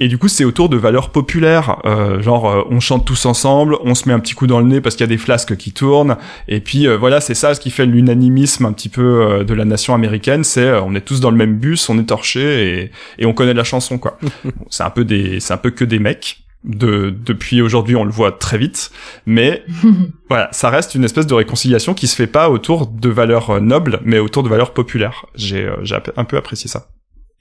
[0.00, 3.76] Et du coup, c'est autour de valeurs populaires, euh, genre euh, on chante tous ensemble,
[3.82, 5.56] on se met un petit coup dans le nez parce qu'il y a des flasques
[5.56, 6.16] qui tournent,
[6.46, 9.54] et puis euh, voilà, c'est ça ce qui fait l'unanimisme un petit peu euh, de
[9.54, 12.82] la nation américaine, c'est euh, on est tous dans le même bus, on est torchés
[12.82, 14.18] et, et on connaît la chanson quoi.
[14.70, 16.44] C'est un peu des, c'est un peu que des mecs.
[16.64, 18.90] De, depuis aujourd'hui, on le voit très vite,
[19.26, 19.62] mais
[20.28, 23.60] voilà, ça reste une espèce de réconciliation qui se fait pas autour de valeurs euh,
[23.60, 25.26] nobles, mais autour de valeurs populaires.
[25.36, 26.88] J'ai, j'ai un peu apprécié ça.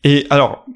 [0.03, 0.67] Et alors,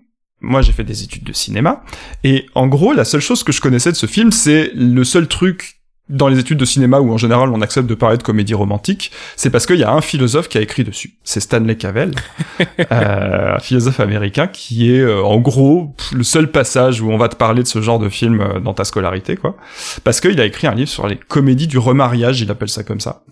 [0.42, 1.84] moi j'ai fait des études de cinéma
[2.24, 5.28] et en gros la seule chose que je connaissais de ce film c'est le seul
[5.28, 5.82] truc
[6.12, 9.12] dans les études de cinéma où en général on accepte de parler de comédie romantique,
[9.36, 11.16] c'est parce qu'il y a un philosophe qui a écrit dessus.
[11.24, 12.12] C'est Stanley Cavell,
[12.92, 17.30] euh, un philosophe américain qui est euh, en gros le seul passage où on va
[17.30, 19.56] te parler de ce genre de film euh, dans ta scolarité, quoi.
[20.04, 23.00] Parce qu'il a écrit un livre sur les comédies du remariage, il appelle ça comme
[23.00, 23.24] ça.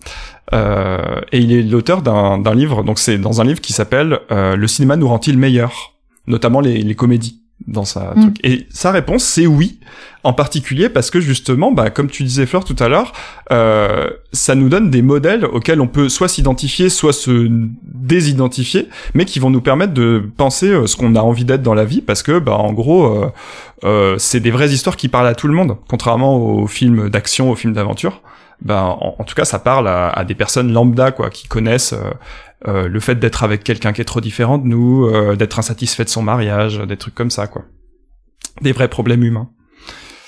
[0.52, 4.20] Euh, et il est l'auteur d'un d'un livre, donc c'est dans un livre qui s'appelle
[4.30, 5.92] euh, Le cinéma nous rend-il meilleur
[6.26, 8.20] notamment les, les comédies dans sa Mm.
[8.20, 8.36] truc.
[8.42, 9.78] Et sa réponse, c'est oui.
[10.22, 13.12] En particulier parce que justement, bah, comme tu disais Fleur tout à l'heure,
[13.52, 17.48] euh, ça nous donne des modèles auxquels on peut soit s'identifier, soit se
[17.84, 21.72] désidentifier, mais qui vont nous permettre de penser euh, ce qu'on a envie d'être dans
[21.72, 23.30] la vie, parce que, bah, en gros, euh,
[23.84, 27.50] euh, c'est des vraies histoires qui parlent à tout le monde, contrairement aux films d'action,
[27.50, 28.20] aux films d'aventure.
[28.62, 32.10] Ben, en, tout cas, ça parle à, à des personnes lambda, quoi, qui connaissent euh,
[32.68, 36.04] euh, le fait d'être avec quelqu'un qui est trop différent de nous, euh, d'être insatisfait
[36.04, 37.64] de son mariage, des trucs comme ça, quoi.
[38.60, 39.48] Des vrais problèmes humains.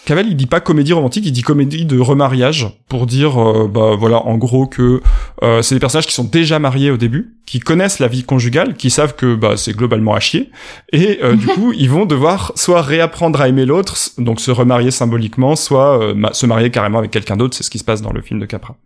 [0.05, 3.95] Cavell, il dit pas comédie romantique, il dit comédie de remariage pour dire, euh, bah
[3.97, 5.01] voilà, en gros que
[5.45, 8.75] euh, c'est des personnages qui sont déjà mariés au début, qui connaissent la vie conjugale,
[8.75, 10.51] qui savent que bah c'est globalement à chier,
[10.93, 14.91] et euh, du coup ils vont devoir soit réapprendre à aimer l'autre, donc se remarier
[14.91, 17.55] symboliquement, soit euh, ma- se marier carrément avec quelqu'un d'autre.
[17.57, 18.77] C'est ce qui se passe dans le film de Capra.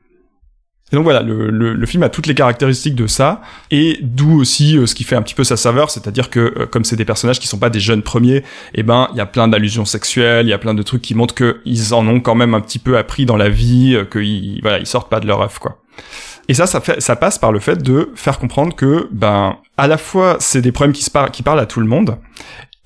[0.92, 3.42] Et donc voilà, le, le, le film a toutes les caractéristiques de ça,
[3.72, 6.66] et d'où aussi euh, ce qui fait un petit peu sa saveur, c'est-à-dire que euh,
[6.66, 8.44] comme c'est des personnages qui sont pas des jeunes premiers,
[8.74, 11.16] eh ben il y a plein d'allusions sexuelles, il y a plein de trucs qui
[11.16, 14.04] montrent que ils en ont quand même un petit peu appris dans la vie, euh,
[14.04, 15.78] qu'ils voilà ils sortent pas de leur œuf quoi.
[16.48, 19.88] Et ça, ça, fait, ça passe par le fait de faire comprendre que, ben, à
[19.88, 22.18] la fois, c'est des problèmes qui, se par- qui parlent à tout le monde,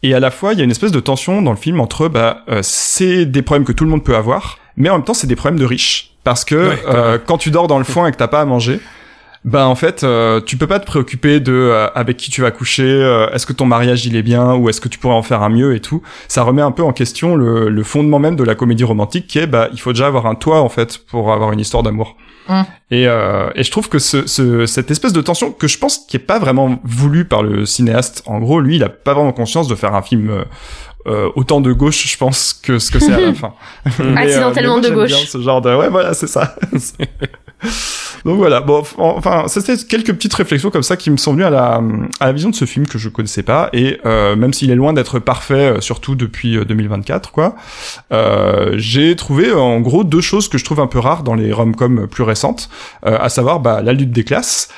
[0.03, 2.09] et à la fois, il y a une espèce de tension dans le film entre,
[2.09, 5.13] bah, euh, c'est des problèmes que tout le monde peut avoir, mais en même temps,
[5.13, 6.10] c'est des problèmes de riches.
[6.25, 8.45] Parce que Ouais, euh, quand tu dors dans le foin et que t'as pas à
[8.45, 8.81] manger,
[9.45, 12.51] ben en fait, euh, tu peux pas te préoccuper de euh, avec qui tu vas
[12.51, 15.23] coucher, euh, est-ce que ton mariage il est bien ou est-ce que tu pourrais en
[15.23, 16.03] faire un mieux et tout.
[16.29, 19.39] Ça remet un peu en question le, le fondement même de la comédie romantique qui
[19.39, 22.17] est bah il faut déjà avoir un toit en fait pour avoir une histoire d'amour.
[22.49, 22.63] Mm.
[22.91, 26.05] Et, euh, et je trouve que ce, ce, cette espèce de tension que je pense
[26.07, 29.33] qui est pas vraiment voulu par le cinéaste, en gros lui il a pas vraiment
[29.33, 30.45] conscience de faire un film
[31.07, 33.55] euh, euh, autant de gauche je pense que ce que c'est à la fin.
[33.99, 35.09] Mais, euh, Accidentellement moi, de gauche.
[35.09, 36.57] bien ce genre de ouais voilà c'est ça.
[38.25, 41.51] Donc voilà, bon, enfin, c'était quelques petites réflexions comme ça qui me sont venues à
[41.51, 41.81] la,
[42.21, 44.75] à la vision de ce film que je connaissais pas, et euh, même s'il est
[44.75, 47.55] loin d'être parfait, euh, surtout depuis euh, 2024, quoi,
[48.13, 51.35] euh, j'ai trouvé euh, en gros deux choses que je trouve un peu rares dans
[51.35, 52.69] les rom-coms plus récentes,
[53.07, 54.69] euh, à savoir bah, la lutte des classes,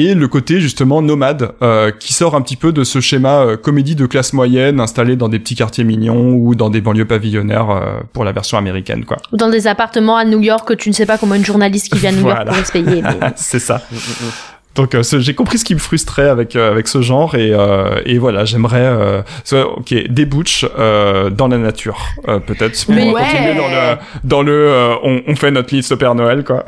[0.00, 3.56] et le côté justement nomade euh, qui sort un petit peu de ce schéma euh,
[3.56, 7.70] comédie de classe moyenne installée dans des petits quartiers mignons ou dans des banlieues pavillonnaires
[7.70, 9.16] euh, pour la version américaine quoi.
[9.32, 11.92] Ou dans des appartements à New York que tu ne sais pas comment une journaliste
[11.92, 12.50] qui vient à New York Voilà.
[12.52, 13.02] pourrait se payer.
[13.02, 13.82] mais- c'est ça.
[14.74, 17.50] Donc euh, ce- j'ai compris ce qui me frustrait avec euh, avec ce genre et
[17.52, 22.84] euh, et voilà j'aimerais euh, soit- ok des butch euh, dans la nature euh, peut-être
[22.86, 23.54] pour Mais continuer ouais.
[23.56, 26.64] dans le dans le euh, on, on fait notre liste au Père Noël quoi.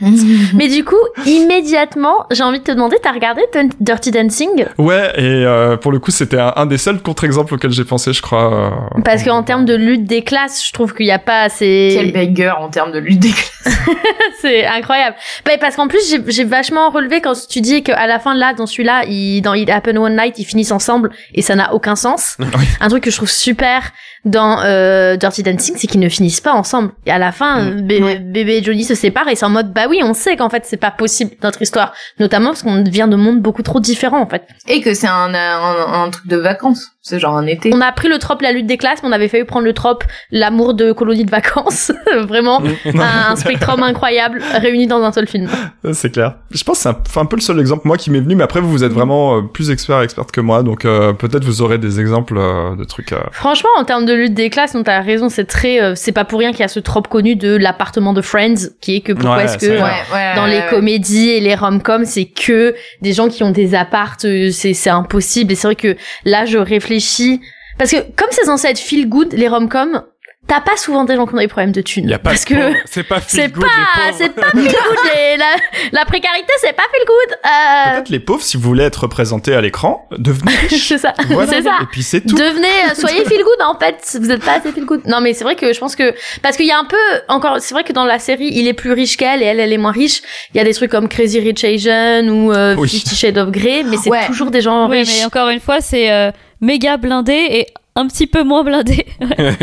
[0.54, 0.94] Mais du coup,
[1.26, 3.42] immédiatement, j'ai envie de te demander, t'as regardé
[3.80, 4.66] Dirty Dancing?
[4.78, 8.12] Ouais et euh, pour le coup c'était un, un des seuls contre-exemples auxquels j'ai pensé
[8.12, 8.70] je crois.
[8.96, 11.90] euh, Parce qu'en termes de lutte des classes, je trouve qu'il n'y a pas assez...
[11.94, 13.78] Quel banger en termes de lutte des classes.
[14.40, 15.16] C'est incroyable.
[15.44, 18.54] Bah, parce qu'en plus, j'ai- j'ai vachement relevé quand tu dis qu'à la fin, là,
[18.54, 21.96] dans celui-là, il, dans It Happened One Night, ils finissent ensemble et ça n'a aucun
[21.96, 22.36] sens.
[22.58, 22.64] Oui.
[22.80, 23.92] Un truc que je trouve super
[24.24, 26.90] dans euh, Dirty Dancing, c'est qu'ils ne finissent pas ensemble.
[27.06, 27.68] Et à la fin, Mm.
[27.78, 28.18] euh, bé- Ouais.
[28.18, 30.64] bébé et Johnny se séparent et c'est en mode, bah oui, on sait qu'en fait,
[30.66, 31.92] c'est pas possible notre histoire.
[32.18, 34.42] Notamment parce qu'on vient de mondes beaucoup trop différents, en fait.
[34.68, 36.90] Et que c'est un, un, un truc de vacances.
[37.02, 37.70] C'est genre un été.
[37.74, 39.72] On a pris le trope la lutte des classes, mais on avait failli prendre le
[39.72, 41.90] trope l'amour de colonie de vacances.
[42.28, 45.48] Vraiment, un, un spectrum incroyable réuni dans un seul film.
[45.92, 46.34] C'est clair.
[46.50, 48.34] Je pense que c'est un, enfin, un peu le seul exemple moi qui m'est venu,
[48.34, 51.44] mais après vous vous êtes vraiment euh, plus expert experte que moi, donc euh, peut-être
[51.44, 53.12] vous aurez des exemples euh, de trucs.
[53.12, 56.12] euh, Franchement, en termes de lutte des classes, on t'as raison, c'est très, euh, c'est
[56.12, 59.00] pas pour rien qu'il y a ce trope connu de l'appartement de Friends, qui est
[59.00, 59.80] que pourquoi Ouais, est-ce que vrai.
[59.80, 60.66] Ouais, ouais, dans les ouais.
[60.70, 64.90] comédies et les rom-coms, c'est que des gens qui ont des appartes, euh, c'est c'est
[64.90, 65.52] impossible.
[65.52, 67.40] Et c'est vrai que là, je réfléchis
[67.78, 70.02] parce que comme c'est censé être feel good, les rom-coms,
[70.48, 72.08] t'as pas souvent des gens qui ont des problèmes de thunes.
[72.08, 72.54] Y a pas parce que
[72.86, 74.16] c'est pas feel c'est good, pas, les pauvres.
[74.18, 74.98] c'est pas feel good.
[75.14, 75.46] les- la,
[75.92, 77.36] la précarité, c'est pas feel good.
[77.44, 80.88] Euh, Peut-être les pauvres, si vous voulez être représentés à l'écran, devenez riches.
[80.88, 81.52] c'est ça, Voilà.
[81.52, 81.76] c'est ça.
[81.82, 82.34] Et puis c'est tout.
[82.34, 84.16] Devenez, euh, soyez feel good en fait.
[84.20, 85.02] Vous êtes pas assez feel good.
[85.06, 86.96] Non mais c'est vrai que je pense que parce qu'il y a un peu
[87.28, 89.72] encore, c'est vrai que dans la série il est plus riche qu'elle et elle elle
[89.72, 90.22] est moins riche.
[90.54, 92.88] Il y a des trucs comme Crazy Rich Asian ou euh, Oui.
[92.88, 94.26] Fifty Shades of Grey, mais c'est Ouais.
[94.26, 95.18] toujours des gens Ouais, riches.
[95.18, 96.30] mais encore une fois, c'est euh,
[96.62, 97.66] méga blindé et
[97.98, 99.06] un petit peu moins blindé.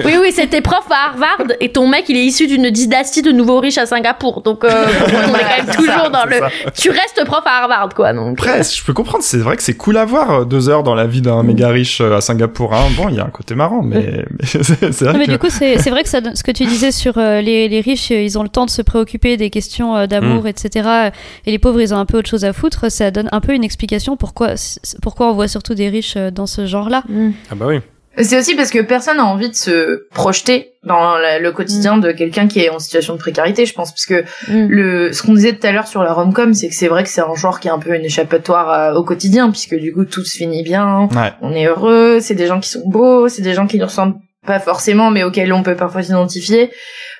[0.06, 3.32] Oui oui, c'était prof à Harvard et ton mec il est issu d'une dynastie de
[3.32, 4.42] nouveaux riches à Singapour.
[4.42, 4.70] Donc euh,
[5.06, 6.38] on est quand même toujours dans le.
[6.38, 6.50] ça.
[6.76, 8.14] Tu restes prof à Harvard quoi.
[8.14, 8.40] Donc.
[8.40, 10.96] Après, je peux comprendre, c'est vrai que c'est cool à voir euh, deux heures dans
[10.96, 12.74] la vie d'un méga riche euh, à Singapour.
[12.74, 12.86] Hein.
[12.98, 15.32] Bon, il y a un côté marrant, mais, mais c'est vrai Non, mais que...
[15.32, 18.10] du coup, c'est vrai que ça, ce que tu disais sur euh, les, les riches,
[18.10, 20.88] ils ont le temps de se préoccuper des questions euh, d'amour, etc.
[20.88, 21.10] euh,
[21.46, 22.92] Et les pauvres, ils ont un peu autre chose à foutre.
[22.92, 24.56] Ça donne un peu une explication pourquoi,
[25.02, 27.04] pourquoi on voit surtout des riches dans ce genre-là.
[27.08, 27.32] Mm.
[27.52, 27.80] Ah bah oui.
[28.18, 32.12] C'est aussi parce que personne n'a envie de se projeter dans la- le quotidien de
[32.12, 34.68] quelqu'un qui est en situation de précarité, je pense, parce que Mm.
[34.70, 37.10] le ce qu'on disait tout à l'heure sur la rom-com, c'est que c'est vrai que
[37.10, 40.06] c'est un genre qui est un peu une échappatoire euh, au quotidien, puisque du coup
[40.06, 41.34] tout se finit bien, Ouais.
[41.42, 44.16] on est heureux, c'est des gens qui sont beaux, c'est des gens qui ne ressemblent
[44.46, 46.72] pas forcément, mais auxquels on peut parfois s'identifier.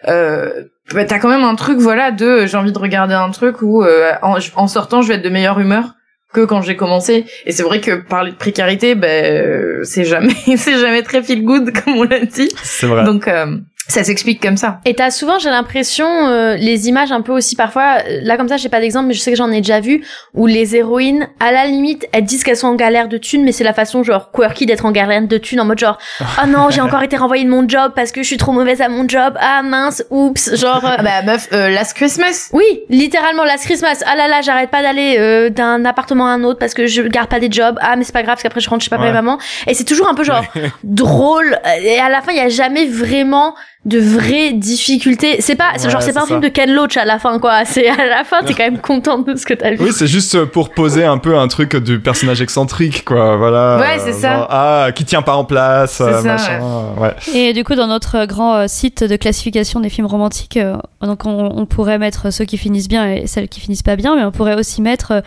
[0.08, 0.52] Euh,
[0.94, 3.84] bah, t'as quand même un truc, voilà, de j'ai envie de regarder un truc où
[3.84, 5.95] euh, en, en sortant je vais être de meilleure humeur
[6.36, 7.26] que quand j'ai commencé.
[7.46, 11.44] Et c'est vrai que parler de précarité, ben euh, c'est jamais, c'est jamais très feel
[11.44, 12.50] good comme on l'a dit.
[12.62, 13.06] C'est vrai.
[13.06, 13.58] Donc euh,
[13.88, 14.80] ça s'explique comme ça.
[14.86, 18.58] Et t'as souvent, j'ai l'impression, euh, les images un peu aussi parfois, là comme ça
[18.58, 20.04] j'ai pas d'exemple, mais je sais que j'en ai déjà vu,
[20.34, 23.52] où les héroïnes, à la limite, elles disent qu'elles sont en galère de thunes, mais
[23.52, 26.70] c'est la façon genre quirky d'être en galère de thunes, en mode genre, oh non,
[26.70, 29.08] j'ai encore été renvoyée de mon job parce que je suis trop mauvaise à mon
[29.08, 30.84] job, ah mince, oups, genre...
[30.86, 32.50] euh, Ah bah meuf, euh, Last Christmas.
[32.54, 34.02] oui, littéralement, last Christmas.
[34.06, 37.02] Ah là là, j'arrête pas d'aller euh, d'un appartement à un autre parce que je
[37.04, 37.78] garde pas des jobs.
[37.82, 39.10] Ah, mais c'est pas grave parce qu'après je rentre chez papa Ouais.
[39.10, 39.38] et maman.
[39.68, 40.44] Et c'est toujours un peu genre
[40.84, 41.60] drôle.
[41.82, 43.56] Et à la fin, il y a jamais vraiment
[43.86, 45.38] de vraies difficultés.
[45.42, 47.38] C'est pas, c'est Ouais, genre, c'est pas un film de Ken Loach à la fin,
[47.40, 47.66] quoi.
[47.66, 49.78] C'est à la fin, t'es quand même contente de ce que t'as vu.
[49.80, 53.38] Oui, c'est juste pour poser un peu un truc du personnage excentrique, quoi.
[53.38, 53.78] Voilà.
[53.80, 54.48] Ouais, c'est Euh, ça.
[54.50, 56.60] ah, qui tient pas en place, euh, ça, machin.
[56.98, 57.14] Ouais.
[57.34, 61.26] Et du coup, dans notre grand euh, site de classification des films romantiques, euh, donc
[61.26, 64.24] on, on pourrait mettre ceux qui finissent bien et celles qui finissent pas bien, mais
[64.24, 65.22] on pourrait aussi mettre euh,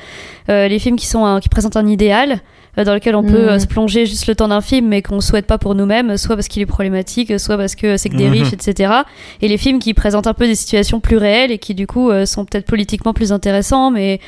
[0.51, 2.36] euh, les films qui sont un- qui présentent un idéal euh,
[2.84, 5.46] dans lequel on peut euh, se plonger juste le temps d'un film, mais qu'on souhaite
[5.46, 8.32] pas pour nous-mêmes, soit parce qu'il est problématique, soit parce que c'est que des Mhm.
[8.32, 8.92] riches, etc.
[9.42, 12.10] Et les films qui présentent un peu des situations plus réelles et qui du coup
[12.10, 14.20] euh, sont peut-être politiquement plus intéressants, mais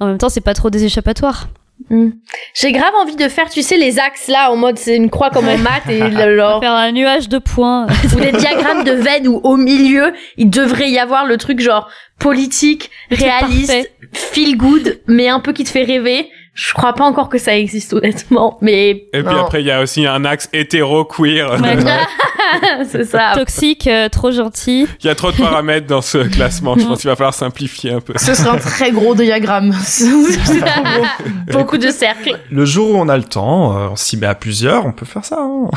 [0.00, 1.48] en même temps, c'est pas trop des échappatoires.
[1.90, 2.08] Mm.
[2.54, 5.30] J'ai grave envie de faire, tu sais, les axes là, en mode c'est une croix
[5.30, 7.86] comme en maths et le- leur- faire un nuage de points.
[8.16, 11.88] ou des diagrammes de veines où au milieu, il devrait y avoir le truc genre
[12.18, 16.28] politique, réaliste, feel good, mais un peu qui te fait rêver.
[16.58, 19.80] Je crois pas encore que ça existe honnêtement, mais Et puis après, il y a
[19.80, 21.52] aussi un axe hétéro-queer.
[21.52, 21.76] Ouais.
[22.88, 23.32] c'est ça.
[23.34, 24.86] Toxique, euh, trop gentil.
[25.02, 26.76] Il y a trop de paramètres dans ce classement.
[26.78, 28.14] Je pense qu'il va falloir simplifier un peu.
[28.16, 29.72] Ce serait un très gros diagramme.
[29.82, 31.06] C'est trop gros.
[31.52, 32.38] Beaucoup de cercles.
[32.50, 35.06] Le jour où on a le temps, euh, on s'y met à plusieurs, on peut
[35.06, 35.38] faire ça.
[35.38, 35.68] hein.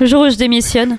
[0.00, 0.98] Le jour où je démissionne.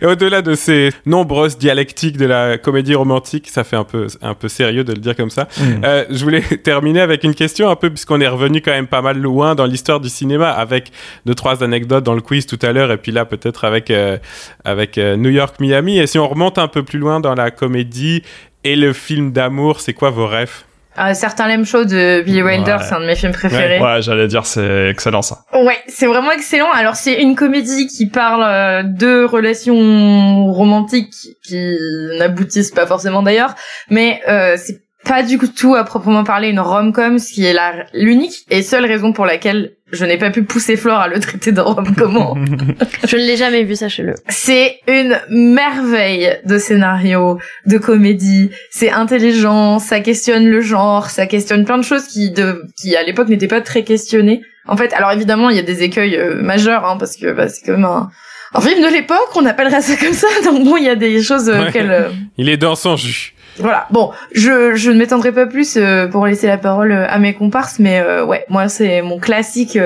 [0.00, 4.34] Et au-delà de ces nombreuses dialectiques de la comédie romantique, ça fait un peu, un
[4.34, 5.48] peu sérieux de le dire comme ça.
[5.58, 5.62] Mm.
[5.84, 9.02] Euh, je voulais terminer avec une question un peu, puisqu'on est revenu quand même pas
[9.02, 10.92] mal loin dans l'histoire du cinéma, avec
[11.26, 14.18] deux, trois anecdotes dans le quiz tout à l'heure, et puis là peut-être avec, euh,
[14.64, 15.98] avec euh, New York, Miami.
[15.98, 18.22] Et si on remonte un peu plus loin dans la comédie
[18.64, 20.62] et le film d'amour, c'est quoi vos rêves?
[20.98, 22.78] Euh, Certains l'aiment chaud de Billy Wilder, Ouais.
[22.86, 23.80] c'est un de mes films préférés.
[23.80, 25.38] Ouais, j'allais dire, c'est excellent ça.
[25.54, 26.70] Ouais, c'est vraiment excellent.
[26.70, 31.76] Alors c'est une comédie qui parle euh, de relations romantiques qui
[32.18, 33.54] n'aboutissent pas forcément d'ailleurs,
[33.88, 37.86] mais euh, c'est pas du tout à proprement parler une rom-com, ce qui est la
[37.92, 41.52] l'unique et seule raison pour laquelle je n'ai pas pu pousser Flore à le traiter
[41.52, 42.44] de rom-com.
[43.06, 44.14] Je ne l'ai jamais vu, sachez-le.
[44.28, 48.50] C'est une merveille de scénario, de comédie.
[48.70, 53.02] C'est intelligent, ça questionne le genre, ça questionne plein de choses qui, de, qui à
[53.02, 54.40] l'époque n'étaient pas très questionnées.
[54.66, 57.48] En fait, alors évidemment, il y a des écueils euh, majeurs, hein, parce que bah,
[57.48, 58.08] c'est quand même un,
[58.54, 60.28] un film de l'époque, on appellerait ça comme ça.
[60.44, 61.68] Donc bon, il y a des choses euh, Ouais.
[61.68, 61.90] auxquelles...
[61.90, 62.08] euh,
[62.38, 63.31] Il est dans son jus.
[63.58, 63.86] Voilà.
[63.90, 67.34] Bon, je, je ne m'étendrai pas plus euh, pour laisser la parole euh, à mes
[67.34, 69.78] comparses, mais euh, ouais, moi c'est mon classique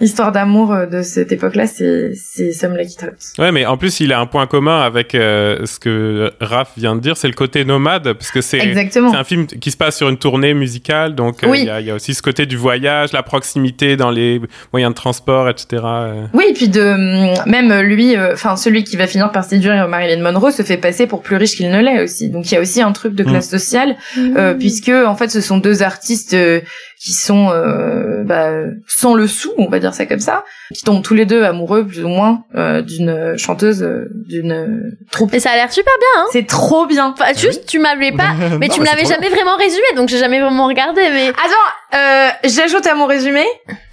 [0.00, 3.42] histoire d'amour euh, de cette époque-là, c'est c'est Some Like It Hot.
[3.42, 6.96] Ouais, mais en plus, il a un point commun avec euh, ce que Raph vient
[6.96, 9.10] de dire, c'est le côté nomade, parce que c'est Exactement.
[9.12, 11.64] c'est un film qui se passe sur une tournée musicale, donc euh, il Oui.
[11.64, 14.40] y, a, il y a aussi ce côté du voyage, la proximité dans les
[14.72, 15.82] moyens de transport, etc.
[15.84, 16.26] euh.
[16.34, 19.86] Oui, et puis de hum, même lui, euh, enfin celui qui va finir par séduire
[19.88, 22.30] Marilyn Monroe se fait passer pour plus riche qu'il ne l'est aussi.
[22.30, 25.40] Donc il y a aussi un truc de classe sociale, euh, puisque en fait ce
[25.40, 26.60] sont deux artistes euh,
[27.04, 28.50] qui sont euh, bah,
[28.86, 31.86] sans le sou, on va dire ça comme ça, qui tombent tous les deux amoureux
[31.86, 35.34] plus ou moins euh, d'une chanteuse euh, d'une troupe.
[35.34, 36.26] Et ça a l'air super bien, hein.
[36.32, 37.12] C'est trop bien.
[37.12, 40.18] Enfin, juste, tu m'avais pas, mais Non, tu me l'avais jamais vraiment résumé, donc j'ai
[40.18, 41.28] jamais vraiment regardé, mais.
[41.28, 43.44] Attends, euh, j'ajoute à mon résumé.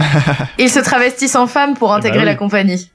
[0.58, 2.26] Ils se travestissent en femmes pour intégrer oui.
[2.26, 2.90] la compagnie.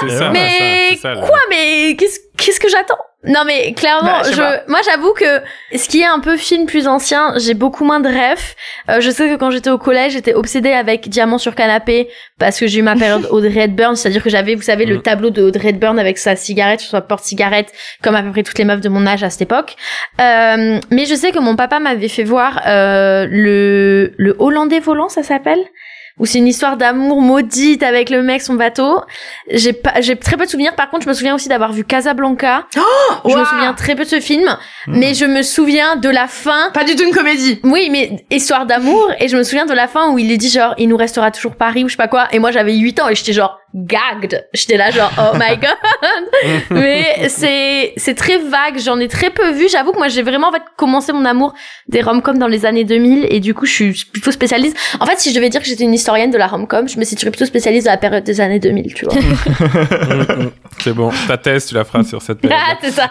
[0.00, 0.30] Ça, ouais.
[0.32, 2.98] Mais ça, ça, Quoi, mais qu'est-ce qu'est-ce que j'attends?
[3.24, 5.42] Non, mais clairement, Bah, je moi j'avoue que
[5.76, 8.54] ce qui est un peu film plus ancien, j'ai beaucoup moins de rêves.
[8.88, 12.08] Euh, je sais que quand j'étais au collège, j'étais obsédée avec Diamant sur canapé
[12.38, 15.02] parce que j'ai eu ma période Audrey Hepburn, c'est-à-dire que j'avais, vous savez, le Mhm.
[15.02, 17.70] tableau de Audrey Hepburn avec sa cigarette, sur sa porte-cigarette,
[18.02, 19.76] comme à peu près toutes les meufs de mon âge à cette époque.
[20.18, 25.10] Euh, mais je sais que mon papa m'avait fait voir euh, le le Hollandais volant,
[25.10, 25.60] ça s'appelle?
[26.20, 29.00] Où c'est une histoire d'amour maudite avec le mec, son bateau.
[29.50, 30.76] J'ai pas, j'ai très peu de souvenirs.
[30.76, 32.66] Par contre, je me souviens aussi d'avoir vu Casablanca.
[33.24, 34.56] je me souviens très peu de ce film,
[34.86, 34.96] Hmm.
[34.98, 36.70] mais je me souviens de la fin.
[36.72, 37.58] Pas du tout une comédie.
[37.64, 40.48] Oui, mais histoire d'amour, et je me souviens de la fin où il est dit
[40.48, 43.00] genre, il nous restera toujours Paris ou je sais pas quoi, et moi j'avais 8
[43.00, 44.46] ans et j'étais genre, gagged.
[44.52, 46.60] J'étais là genre oh my god.
[46.70, 49.68] Mais c'est c'est très vague, j'en ai très peu vu.
[49.70, 51.54] J'avoue que moi j'ai vraiment en fait commencé mon amour
[51.88, 54.76] des rom-coms dans les années 2000 et du coup je suis plutôt spécialiste.
[55.00, 57.04] En fait, si je devais dire que j'étais une historienne de la rom-com, je me
[57.04, 59.14] situerais plutôt spécialiste de la période des années 2000, tu vois.
[59.14, 60.50] Mm, mm.
[60.78, 62.58] c'est bon, ta thèse, tu la feras sur cette période.
[62.60, 63.10] ah, c'est ça.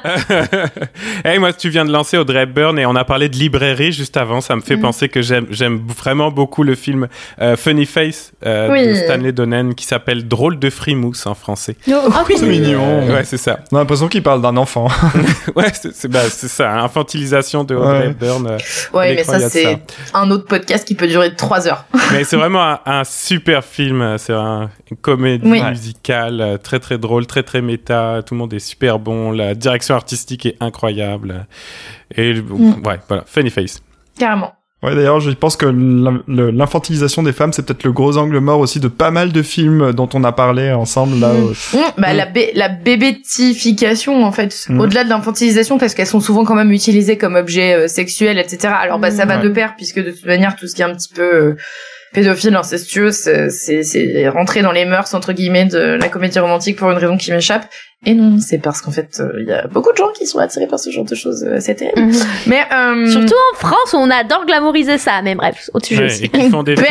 [1.26, 4.18] hey, moi, tu viens de lancer Audrey Hepburn et on a parlé de librairie juste
[4.18, 4.42] avant.
[4.42, 4.82] Ça me fait Mhm.
[4.82, 7.08] penser que j'aime, j'aime vraiment beaucoup le film
[7.42, 8.88] euh, Funny Face euh, Oui.
[8.88, 11.76] de Stanley Donen qui s'appelle Drôle de frimousse en français.
[11.92, 12.36] Ah oui.
[12.38, 13.06] C'est mignon.
[13.08, 13.60] Ouais, c'est ça.
[13.72, 14.88] On a l'impression qu'il parle d'un enfant.
[15.56, 16.80] Ouais, c'est, bah, c'est ça.
[16.82, 18.06] Infantilisation de Audrey Ouais.
[18.08, 18.48] Hepburn.
[18.48, 18.58] euh,
[18.94, 19.80] Ouais, mais ça, c'est
[20.14, 21.86] un autre podcast qui peut durer trois heures.
[22.12, 24.02] Mais c'est vraiment un, un super film.
[24.02, 25.62] euh, C'est un- une comédie Oui.
[25.64, 28.22] musicale euh, très très drôle, très très méta.
[28.26, 29.32] Tout le monde est super bon.
[29.32, 31.46] La direction artistique est incroyable.
[32.16, 32.82] Et le- Mm.
[32.86, 33.82] ouais, voilà, Funny Face.
[34.18, 34.54] Carrément.
[34.82, 38.80] Ouais, d'ailleurs, je pense que l'infantilisation des femmes, c'est peut-être le gros angle mort aussi
[38.80, 41.34] de pas mal de films dont on a parlé ensemble là.
[41.34, 41.44] Mm.
[41.44, 42.18] au- Mmh, bah, Mm.
[42.18, 44.80] la, bé- la bébétification, en fait, Mm.
[44.80, 48.74] au-delà de l'infantilisation, parce qu'elles sont souvent quand même utilisées comme objet euh, sexuel, etc.
[48.80, 49.44] Alors, bah, ça va Ouais.
[49.44, 51.56] de pair, puisque de toute manière, tout ce qui est un petit peu euh,
[52.14, 56.78] pédophile, incestueux, c'est c'est- c'est rentré dans les mœurs, entre guillemets, de la comédie romantique
[56.78, 57.68] pour une raison qui m'échappe.
[58.06, 60.40] Et non, c'est parce qu'en fait, euh, il y a beaucoup de gens qui sont
[60.40, 62.00] attirés par ce genre de choses, euh, c'est terrible.
[62.14, 62.20] Mhm.
[62.48, 65.22] Mais, euh, Surtout en France, on adore glamouriser ça.
[65.22, 66.24] Mais bref, au sujet Ouais, aussi.
[66.24, 66.88] et qui font des films.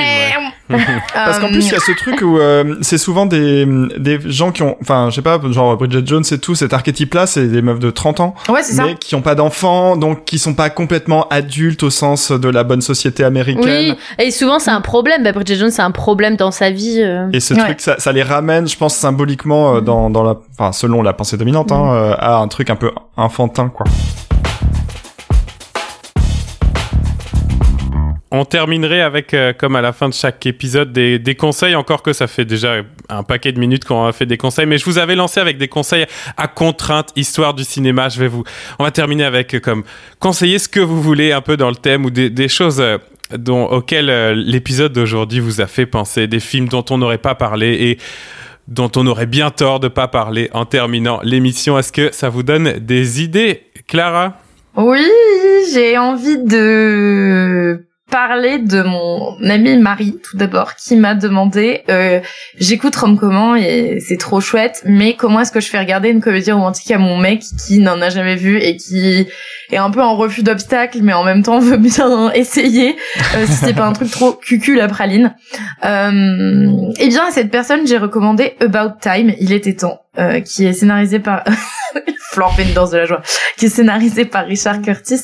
[0.68, 0.76] ouais.
[1.14, 3.66] Parce qu'en plus, il y a ce truc où euh, c'est souvent des,
[3.96, 7.26] des gens qui ont, enfin, je sais pas, genre Bridget Jones et tout, cet archétype-là,
[7.26, 8.84] c'est des meufs de 30 ans, Ouais, c'est ça.
[8.84, 12.64] mais qui ont pas d'enfants, donc qui sont pas complètement adultes au sens de la
[12.64, 13.96] bonne société américaine.
[14.18, 15.22] Oui, et souvent c'est un problème.
[15.24, 17.00] Bah, Bridget Jones, c'est un problème dans sa vie.
[17.00, 17.28] euh.
[17.32, 17.64] Et ce Ouais.
[17.64, 21.12] truc, ça, ça les ramène, je pense, symboliquement euh, dans, dans la, enfin, selon la
[21.12, 23.86] pensée dominante, hein, euh, à un truc un peu enfantin, quoi.
[28.30, 32.02] On terminerait avec, euh, comme à la fin de chaque épisode, des, des conseils, encore
[32.02, 34.84] que ça fait déjà un paquet de minutes qu'on a fait des conseils, mais je
[34.84, 36.04] vous avais lancé avec des conseils
[36.36, 38.10] à contrainte, histoire du cinéma.
[38.10, 38.44] Je vais vous,
[38.78, 39.82] on va terminer avec euh, comme
[40.20, 42.98] conseiller ce que vous voulez un peu dans le thème ou des, des choses euh,
[43.36, 47.34] dont, auxquelles euh, l'épisode d'aujourd'hui vous a fait penser, des films dont on n'aurait pas
[47.34, 47.98] parlé et
[48.68, 51.78] dont on aurait bien tort de pas parler en terminant l'émission.
[51.78, 54.36] Est-ce que ça vous donne des idées, Clara?
[54.76, 55.08] Oui,
[55.72, 62.20] j'ai envie de parler de mon ami Marie tout d'abord qui m'a demandé euh,
[62.58, 66.20] j'écoute Rom comment et c'est trop chouette mais comment est-ce que je fais regarder une
[66.20, 69.26] comédie romantique à mon mec qui n'en a jamais vu et qui
[69.70, 72.96] est un peu en refus d'obstacle mais en même temps veut bien essayer
[73.36, 75.34] euh, si c'est pas un truc trop cucul la praline.
[75.84, 79.34] Euh, et bien à cette personne j'ai recommandé About Time.
[79.40, 81.44] Il était temps euh, qui est scénarisé par
[82.56, 83.22] fait une danse de la joie
[83.56, 85.20] qui est scénarisé par Richard Curtis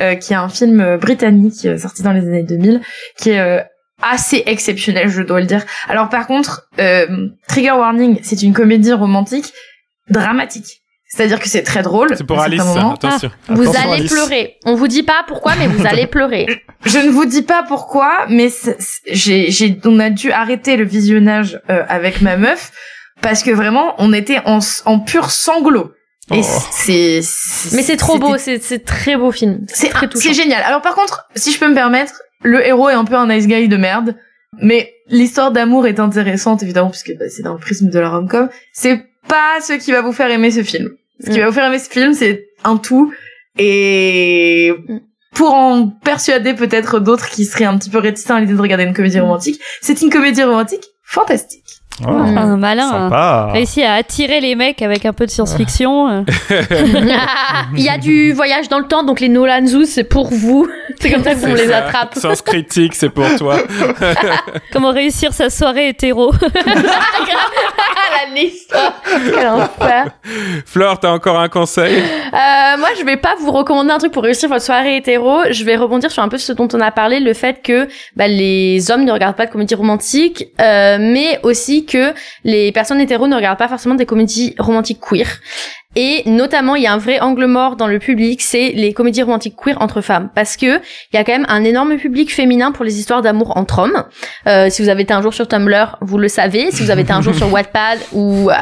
[0.00, 2.80] euh, qui est un film euh, britannique euh, sorti dans les années 2000,
[3.16, 3.60] qui est euh,
[4.02, 5.62] assez exceptionnel, je dois le dire.
[5.88, 9.52] Alors par contre, euh, Trigger Warning, c'est une comédie romantique
[10.10, 10.82] dramatique.
[11.08, 12.08] C'est-à-dire que c'est très drôle.
[12.16, 13.30] C'est pour Alice, ça, attention.
[13.48, 14.12] Vous Attention, allez Alice.
[14.12, 14.56] pleurer.
[14.64, 16.46] On vous dit pas pourquoi, mais vous allez pleurer.
[16.84, 18.48] Je ne vous dis pas pourquoi, mais
[19.10, 22.72] j'ai, j'ai, on a dû arrêter le visionnage euh, avec ma meuf
[23.22, 25.92] parce que vraiment, on était en, en pur sanglot.
[26.32, 26.58] Et Oh.
[26.72, 27.20] c'est,
[27.72, 29.64] Mais c'est trop beau, c'est c'est très beau film.
[29.68, 30.28] C'est très touchant.
[30.28, 30.62] c'est génial.
[30.64, 33.46] Alors par contre, si je peux me permettre, le héros est un peu un nice
[33.46, 34.16] guy de merde,
[34.60, 38.48] mais l'histoire d'amour est intéressante évidemment puisque bah, c'est dans le prisme de la rom-com.
[38.72, 40.90] C'est pas ce qui va vous faire aimer ce film.
[41.24, 41.42] Ce qui Mm.
[41.42, 43.12] va vous faire aimer ce film, c'est un tout
[43.58, 44.98] et Mm.
[45.34, 48.84] pour en persuader peut-être d'autres qui seraient un petit peu réticents à l'idée de regarder
[48.84, 51.62] une comédie romantique, c'est une comédie romantique fantastique.
[52.04, 52.08] Oh.
[52.10, 52.88] Un malin.
[52.88, 52.90] hein.
[52.90, 53.48] sympa.
[53.52, 56.08] Réussi à attirer les mecs avec un peu de science-fiction.
[56.10, 56.22] euh.
[57.74, 60.68] Il y a du voyage dans le temps, donc les Nolan Zoos, c'est pour vous.
[61.00, 62.14] C'est comme ça qu'on les attrape.
[62.14, 63.58] Sens critique, c'est pour toi.
[64.72, 66.32] Comment réussir sa soirée hétéro.
[66.42, 68.74] Ah, la liste.
[69.34, 70.06] Quel enfer.
[70.64, 71.96] Flore, t'as encore un conseil?
[71.98, 75.40] Euh, moi, je vais pas vous recommander un truc pour réussir votre soirée hétéro.
[75.50, 78.28] Je vais rebondir sur un peu ce dont on a parlé, le fait que bah,
[78.28, 82.12] les hommes ne regardent pas de comédies romantiques, euh, mais aussi que
[82.44, 85.40] les personnes hétéros ne regardent pas forcément des comédies romantiques queer.
[85.96, 89.22] Et notamment, il y a un vrai angle mort dans le public, c'est les comédies
[89.22, 92.70] romantiques queer entre femmes, parce que il y a quand même un énorme public féminin
[92.70, 94.04] pour les histoires d'amour entre hommes.
[94.46, 96.70] Euh, si vous avez été un jour sur Tumblr, vous le savez.
[96.70, 98.54] Si vous avez été un jour sur Wattpad ou euh,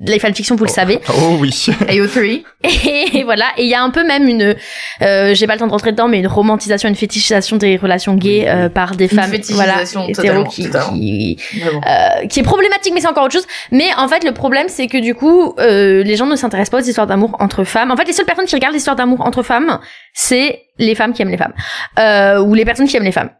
[0.00, 1.00] les fanfictions, vous le savez.
[1.10, 1.50] Oh oui.
[1.88, 2.42] AO3.
[2.64, 4.54] Et voilà, et il y a un peu même une,
[5.02, 8.14] euh, j'ai pas le temps de rentrer dedans, mais une romantisation, une fétichisation des relations
[8.14, 9.84] gays euh, par des Une femmes, voilà,
[10.14, 13.46] totalement, qui, qui, euh, qui est problématique, mais c'est encore autre chose.
[13.72, 16.78] Mais en fait, le problème, c'est que du coup, euh, les gens ne s'intéressent pas
[16.78, 17.90] aux histoires d'amour entre femmes.
[17.90, 19.80] En fait, les seules personnes qui regardent les histoires d'amour entre femmes,
[20.14, 21.54] c'est les femmes qui aiment les femmes,
[21.98, 23.30] euh, ou les personnes qui aiment les femmes.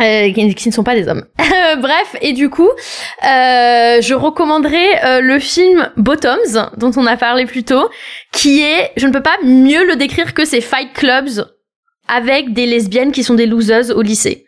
[0.00, 1.24] euh, qui, qui ne sont pas des hommes.
[1.80, 7.46] Bref, et du coup, euh, je recommanderais euh, le film Bottoms, dont on a parlé
[7.46, 7.88] plus tôt,
[8.32, 11.46] qui est, je ne peux pas mieux le décrire que ces fight clubs
[12.06, 14.46] avec des lesbiennes qui sont des losers au lycée.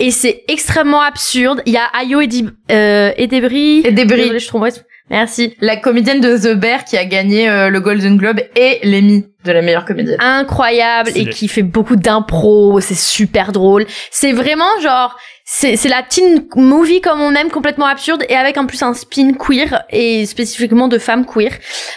[0.00, 1.60] Et c'est extrêmement absurde.
[1.66, 2.28] Il y a Ayo et,
[2.70, 3.82] euh, et Debris.
[3.84, 3.92] Et.
[3.92, 4.80] Désolée, je.
[5.10, 5.54] Merci.
[5.60, 9.52] La comédienne de The Bear qui a gagné euh, le Golden Globe et l'Emmy de
[9.52, 10.20] la meilleure comédienne.
[10.20, 13.86] Incroyable et qui fait beaucoup d'impro, c'est super drôle.
[14.10, 18.58] C'est vraiment genre c'est c'est la teen movie comme on aime complètement absurde et avec
[18.58, 21.52] en plus un spin queer et spécifiquement de femmes queer.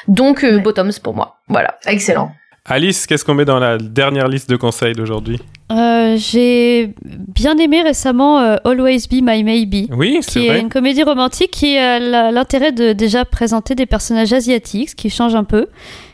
[0.07, 1.39] Donc euh, Bottoms pour moi.
[1.47, 1.77] Voilà.
[1.85, 2.31] Excellent.
[2.65, 5.39] Alice, qu'est-ce qu'on met dans la dernière liste de conseils d'aujourd'hui
[5.71, 9.87] euh, J'ai bien aimé récemment euh, Always Be My Maybe.
[9.91, 11.99] Oui, c'est Qui est une comédie romantique qui a
[12.31, 15.67] l'intérêt de déjà présenter des personnages asiatiques, qui change un peu,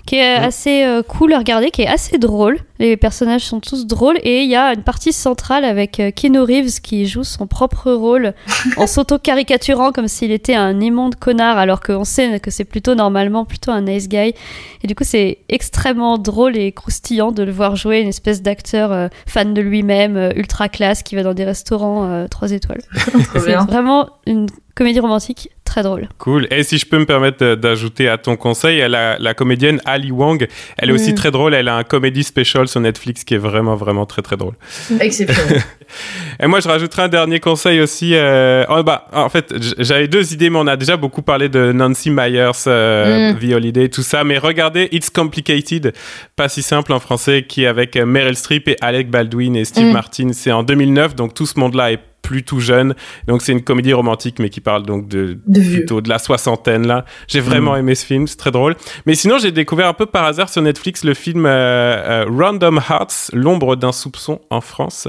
[0.08, 2.58] qui est assez euh, cool à regarder, qui est assez drôle.
[2.80, 6.40] Les personnages sont tous drôles et il y a une partie centrale avec euh, Keanu
[6.40, 8.34] Reeves qui joue son propre rôle
[8.78, 13.44] en s'auto-caricaturant comme s'il était un immonde connard alors qu'on sait que c'est plutôt normalement
[13.44, 14.34] plutôt un nice guy.
[14.82, 18.94] Et du coup, c'est extrêmement drôle et croustillant de le voir jouer une espèce d'acteur
[18.94, 22.82] euh, fan de lui-même, ultra classe, qui va dans des restaurants 3 étoiles.
[23.34, 26.10] c'est vraiment une comédie romantique très drôle.
[26.18, 26.48] Cool.
[26.50, 30.12] Et si je peux me permettre d'ajouter à ton conseil, elle a, la comédienne Ali
[30.12, 30.48] Wong,
[30.78, 31.16] elle est aussi mm.
[31.16, 31.54] très drôle.
[31.54, 34.56] Elle a un comédie special sur Netflix qui est vraiment, vraiment très, très drôle.
[35.00, 35.62] Exceptionnel.
[36.42, 38.16] et moi, je rajouterai un dernier conseil aussi.
[38.16, 41.72] Euh, oh, bah, en fait, j'avais deux idées, mais on a déjà beaucoup parlé de
[41.72, 43.40] Nancy Myers, euh, mm.
[43.40, 44.24] The Holiday, tout ça.
[44.24, 45.94] Mais regardez It's Complicated,
[46.36, 49.90] pas si simple en français, qui est avec Meryl Streep et Alec Baldwin et Steve
[49.90, 49.94] mm.
[49.94, 50.30] Martin.
[50.34, 52.94] C'est en 2009, donc tout ce monde-là est plutôt jeune.
[53.28, 57.06] Donc c'est une comédie romantique, mais qui parle donc de, plutôt de la soixantaine là.
[57.30, 57.80] J'ai vraiment mm.
[57.80, 58.76] aimé ce film, c'est très drôle.
[59.06, 62.82] Mais sinon j'ai découvert un peu par hasard sur Netflix le film euh, euh, Random
[62.90, 65.08] Hearts, l'ombre d'un soupçon en France,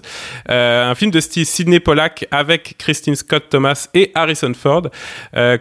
[0.49, 4.83] euh, un film de style Sidney Pollack avec Christine Scott Thomas et Harrison Ford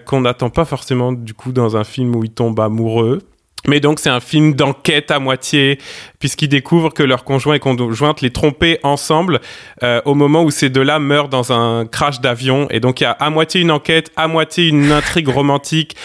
[0.05, 3.19] qu'on n'attend pas forcément du coup dans un film où ils tombent amoureux.
[3.65, 5.79] Mais donc c'est un film d'enquête à moitié,
[6.19, 9.41] puisqu'ils découvrent que leur conjoint et conjointe les trompaient ensemble
[9.83, 12.67] euh, au moment où ces deux-là meurent dans un crash d'avion.
[12.69, 15.95] Et donc il y a à moitié une enquête, à moitié une intrigue romantique,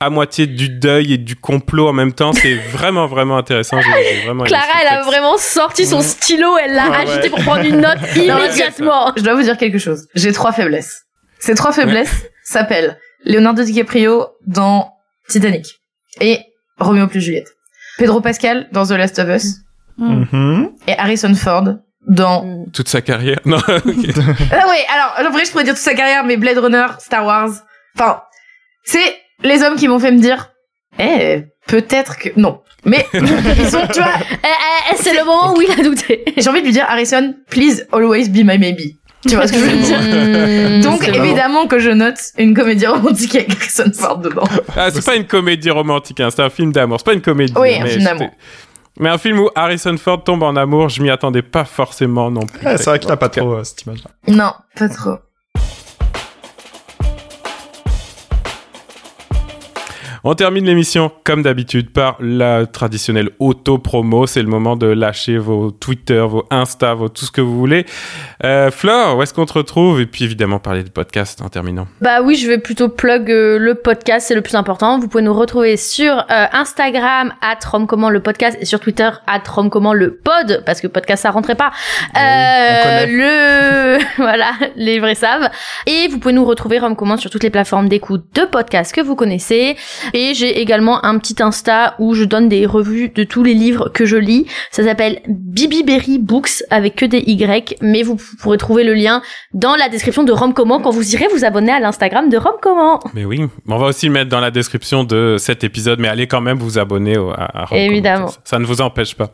[0.00, 2.32] à moitié du deuil et du complot en même temps.
[2.32, 3.78] C'est vraiment, vraiment intéressant.
[4.24, 7.98] vraiment Clara, elle a vraiment sorti son stylo, elle l'a agité pour prendre une note
[8.16, 9.12] immédiatement.
[9.16, 10.06] Je dois vous dire quelque chose.
[10.14, 11.02] J'ai trois faiblesses.
[11.40, 14.92] Ces trois faiblesses s'appellent Leonardo DiCaprio dans
[15.28, 15.80] Titanic
[16.20, 16.40] et
[16.78, 17.56] Roméo plus Juliette.
[17.98, 19.56] Pedro Pascal dans The Last of Us.
[19.98, 20.70] Mm-hmm.
[20.86, 21.64] Et Harrison Ford
[22.08, 22.70] dans mm.
[22.72, 23.40] toute sa carrière.
[23.44, 23.58] Non.
[23.68, 27.24] ah oui, alors en vrai je pourrais dire toute sa carrière, mais Blade Runner, Star
[27.24, 27.50] Wars.
[27.94, 28.22] Enfin,
[28.84, 30.50] c'est les hommes qui m'ont fait me dire,
[30.98, 32.62] eh, peut-être que non.
[32.84, 36.24] Mais ils sont, tu vois, eh, eh, c'est le moment où il a douté.
[36.36, 38.96] J'ai envie de lui dire, Harrison, please always be my maybe.
[39.26, 40.00] Tu vois ce que je veux dire
[40.78, 44.44] mm, Donc évidemment que je note une comédie romantique avec Harrison Ford dedans.
[44.76, 46.98] Ah, c'est pas une comédie romantique, hein, c'est un film d'amour.
[47.00, 47.54] C'est pas une comédie.
[47.56, 48.30] Oui, un film d'amour.
[49.00, 52.46] Mais un film où Harrison Ford tombe en amour, je m'y attendais pas forcément non
[52.46, 52.60] plus.
[52.62, 54.10] c'est vrai qu'il n'a pas trop euh, cette image-là.
[54.26, 55.18] Non, pas trop.
[60.30, 64.26] On termine l'émission, comme d'habitude, par la traditionnelle auto-promo.
[64.26, 67.86] C'est le moment de lâcher vos Twitter, vos Insta, vos tout ce que vous voulez.
[68.44, 70.02] Euh, Flore, où est-ce qu'on te retrouve?
[70.02, 71.86] Et puis évidemment, parler de podcast en terminant.
[72.02, 74.98] Bah oui, je vais plutôt plug euh, le podcast, c'est le plus important.
[74.98, 79.40] Vous pouvez nous retrouver sur euh, Instagram, at Romcommand le podcast, et sur Twitter, at
[79.48, 81.72] Romcommand le pod, parce que podcast, ça rentrait pas.
[82.18, 83.98] Euh, le...
[84.18, 85.48] voilà, les vrais savent.
[85.86, 89.16] Et vous pouvez nous retrouver Romcommand sur toutes les plateformes d'écoute de podcast que vous
[89.16, 89.74] connaissez.
[90.12, 93.88] Et j'ai également un petit Insta où je donne des revues de tous les livres
[93.88, 94.46] que je lis.
[94.70, 99.22] Ça s'appelle Bibi Berry Books avec que des Y, mais vous pourrez trouver le lien
[99.54, 102.56] dans la description de Rome Comment quand vous irez vous abonner à l'Instagram de Rome
[102.62, 103.00] Comment.
[103.14, 106.26] Mais oui, on va aussi le mettre dans la description de cet épisode, mais allez
[106.26, 108.28] quand même vous abonner à, à Évidemment.
[108.44, 109.30] Ça, ne vous empêche pas.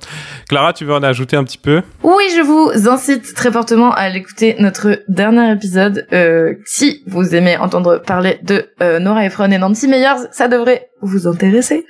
[0.48, 1.82] Clara, tu veux en ajouter un petit peu?
[2.02, 6.06] Oui, je vous incite très fortement à l'écouter notre dernier épisode.
[6.12, 10.64] Euh, si vous aimez entendre parler de euh, Nora Ephron et Nancy Meyers, ça devrait
[11.03, 11.86] vous intéresser.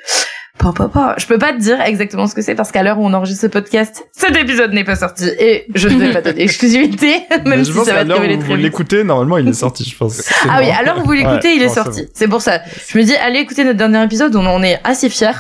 [0.59, 3.13] Papa, Je peux pas te dire exactement ce que c'est parce qu'à l'heure où on
[3.13, 6.47] enregistre ce podcast, cet épisode n'est pas sorti et je ne vais pas donner
[7.45, 10.23] même si ça va te révéler très Vous l'écoutez, normalement il est sorti, je pense.
[10.49, 12.09] Ah oui, à l'heure où vous l'écoutez, il est sorti.
[12.15, 12.61] C'est pour ça.
[12.89, 15.33] Je me dis, allez écouter notre dernier épisode, on en est assez fiers.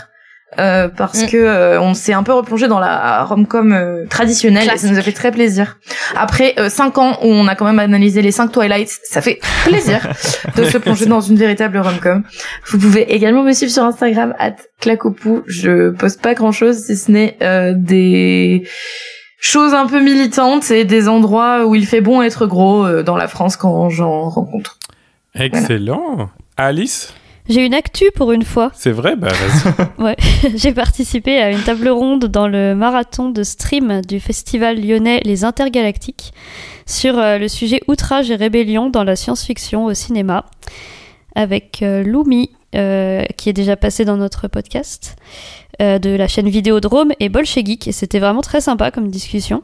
[0.60, 1.26] Euh, parce mm.
[1.26, 4.98] que euh, on s'est un peu replongé dans la romcom euh, traditionnelle et ça nous
[4.98, 5.78] a fait très plaisir.
[6.16, 9.40] Après euh, cinq ans où on a quand même analysé les cinq Twilight, ça fait
[9.64, 10.06] plaisir
[10.56, 12.22] de se plonger dans une véritable romcom.
[12.66, 15.42] Vous pouvez également me suivre sur Instagram at clacopou.
[15.48, 17.36] Je poste pas grand chose si ce n'est
[17.74, 18.64] des
[19.44, 23.14] choses un peu militantes et des endroits où il fait bon être gros euh, dans
[23.14, 24.78] la France quand j'en rencontre.
[25.34, 26.30] Excellent.
[26.56, 27.12] Alice?
[27.48, 28.70] J'ai une actu pour une fois.
[28.74, 30.16] C'est vrai Bah vas-y.
[30.56, 35.44] J'ai participé à une table ronde dans le marathon de stream du festival lyonnais Les
[35.44, 36.32] Intergalactiques
[36.86, 40.46] sur euh, le sujet outrage et rébellion dans la science-fiction au cinéma
[41.34, 45.16] avec euh, Lumi, euh, qui est déjà passé dans notre podcast,
[45.80, 47.88] euh, de la chaîne Vidéodrome et Bolchegeek.
[47.88, 49.62] Et c'était vraiment très sympa comme discussion.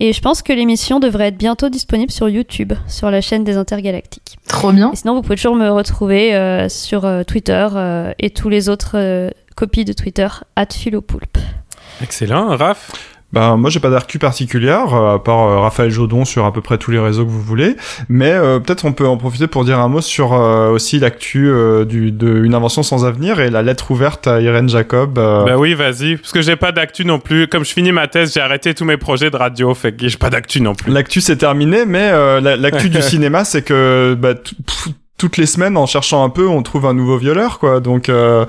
[0.00, 3.56] Et je pense que l'émission devrait être bientôt disponible sur YouTube, sur la chaîne des
[3.56, 4.38] Intergalactiques.
[4.48, 4.92] Trop bien.
[4.92, 8.68] Et sinon, vous pouvez toujours me retrouver euh, sur euh, Twitter euh, et tous les
[8.68, 10.28] autres euh, copies de Twitter,
[10.70, 11.38] philopoulpe.
[12.02, 12.56] Excellent.
[12.56, 16.52] Raph Ben moi j'ai pas d'arcu particulière euh, à part euh, Raphaël Jodon sur à
[16.52, 17.76] peu près tous les réseaux que vous voulez,
[18.08, 21.48] mais euh, peut-être on peut en profiter pour dire un mot sur euh, aussi l'actu
[21.48, 25.18] euh, du de une invention sans avenir et la lettre ouverte à Irène Jacob.
[25.18, 26.16] euh, Bah oui, vas-y.
[26.16, 27.46] Parce que j'ai pas d'actu non plus.
[27.48, 29.72] Comme je finis ma thèse, j'ai arrêté tous mes projets de radio.
[29.74, 30.92] Fait que j'ai pas d'actu non plus.
[30.92, 34.34] L'actu c'est terminé, mais euh, la- l'actu du cinéma c'est que bah,
[35.22, 37.78] toutes les semaines, en cherchant un peu, on trouve un nouveau violeur, quoi.
[37.78, 38.44] Donc, euh,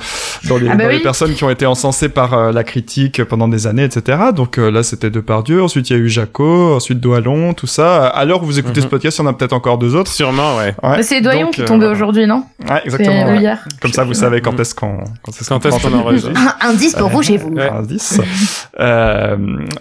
[0.50, 1.04] dans, les, Ah bah dans les oui.
[1.04, 4.18] personnes qui ont été encensées par euh, la critique pendant des années, etc.
[4.36, 5.62] Donc euh, là, c'était Depardieu.
[5.62, 6.74] Ensuite, il y a eu Jaco.
[6.76, 8.08] Ensuite, Doalon, tout ça.
[8.08, 8.86] À l'heure où vous écoutez Mhm.
[8.86, 10.12] ce podcast, il y en a peut-être encore deux autres.
[10.12, 10.74] Sûrement, ouais.
[11.04, 13.26] C'est Doyon Donc, qui euh, est tombé aujourd'hui, non Ouais, exactement.
[13.28, 13.38] Ouais.
[13.40, 13.64] hier.
[13.80, 16.32] Comme ça, vous savez quand est-ce qu'on quand est-ce qu'on prend enregistre
[16.62, 17.54] Indice pour rouge et vous.
[17.60, 18.20] Indice.
[18.80, 19.38] Euh,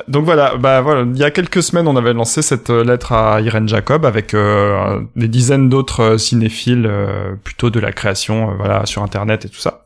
[0.08, 3.40] donc voilà, bah voilà, il y a quelques semaines, on avait lancé cette lettre à
[3.40, 8.86] Irène Jacob avec euh, des dizaines d'autres cinéphiles euh, plutôt de la création, euh, voilà,
[8.86, 9.84] sur Internet et tout ça.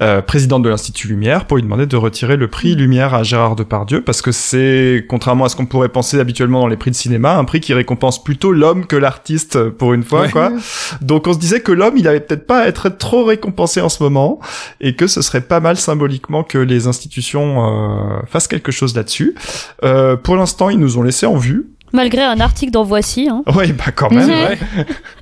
[0.00, 3.54] Euh, présidente de l'Institut Lumière pour lui demander de retirer le prix Lumière à Gérard
[3.56, 6.96] Depardieu parce que c'est, contrairement à ce qu'on pourrait penser habituellement dans les prix de
[6.96, 10.30] cinéma, un prix qui récompense plutôt l'homme que l'artiste pour une fois, Ouais.
[10.30, 10.52] quoi.
[11.02, 13.88] Donc on se disait que l'homme, il avait peut-être pas à être trop récompensé en
[13.88, 14.40] ce moment
[14.80, 19.34] et que ce serait pas mal symboliquement que les institutions euh, fassent quelque chose là-dessus.
[19.84, 21.66] Euh, pour l'instant, ils nous ont laissé en vue.
[21.92, 23.28] Malgré un article dans Voici.
[23.28, 23.42] Hein.
[23.54, 24.28] Oui, bah quand même.
[24.28, 24.58] Ouais.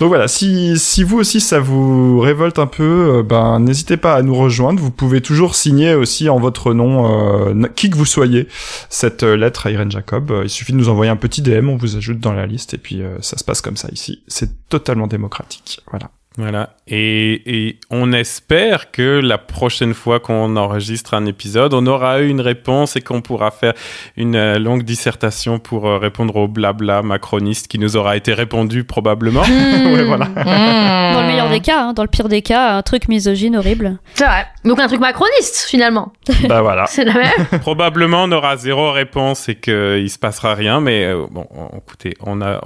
[0.00, 4.14] Donc voilà, si, si vous aussi ça vous révolte un peu, euh, ben n'hésitez pas
[4.14, 4.80] à nous rejoindre.
[4.80, 8.48] Vous pouvez toujours signer aussi en votre nom, euh, qui que vous soyez,
[8.88, 10.32] cette euh, lettre à Irène Jacob.
[10.42, 12.78] Il suffit de nous envoyer un petit DM, on vous ajoute dans la liste et
[12.78, 14.22] puis ça se passe comme ça ici.
[14.28, 15.80] C'est totalement démocratique.
[15.90, 16.10] Voilà.
[16.38, 16.70] Voilà.
[16.86, 22.28] Et, et on espère que la prochaine fois qu'on enregistre un épisode, on aura eu
[22.28, 23.72] une réponse et qu'on pourra faire
[24.16, 28.84] une euh, longue dissertation pour euh, répondre au blabla macroniste qui nous aura été répondu
[28.84, 29.42] probablement.
[29.96, 30.26] Ouais, voilà.
[30.26, 33.98] Dans le meilleur des cas, hein, dans le pire des cas, un truc misogyne horrible.
[34.14, 34.46] C'est vrai.
[34.64, 36.12] Donc un truc macroniste finalement.
[36.48, 36.86] bah voilà.
[36.86, 37.46] C'est la même.
[37.60, 40.80] probablement on aura zéro réponse et qu'il se passera rien.
[40.80, 42.60] Mais euh, bon, on- écoutez, on a,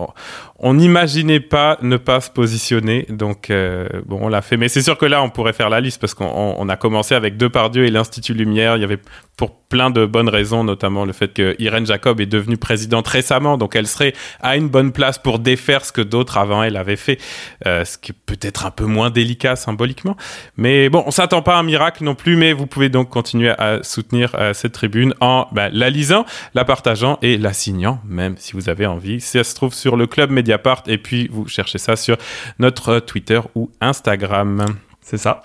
[0.60, 4.56] on- n'imaginait pas ne pas se positionner, donc euh, bon, on l'a fait.
[4.56, 6.76] Mais c'est sûr que là, on pourrait faire la liste parce qu'on on- on a
[6.76, 8.76] commencé avec Depardieu et l'Institut Lumière.
[8.76, 8.98] Il y avait
[9.36, 13.56] pour plein de bonnes raisons, notamment le fait que Irène Jacob est devenue présidente récemment,
[13.56, 16.96] donc elle serait à une bonne place pour défaire ce que d'autres avant elle avaient
[16.96, 17.18] fait,
[17.66, 20.16] euh, ce qui est peut-être un peu moins délicat symboliquement.
[20.58, 23.50] Mais bon, on s'attend pas à un miracle non plus, mais vous pouvez donc continuer
[23.56, 28.34] à soutenir euh, cette tribune en bah, la lisant, la partageant et la signant, même
[28.36, 29.20] si vous avez envie.
[29.20, 32.16] Ça se trouve sur le club Mediapart et puis vous cherchez ça sur
[32.58, 34.64] notre Twitter ou Instagram.
[35.00, 35.42] C'est ça.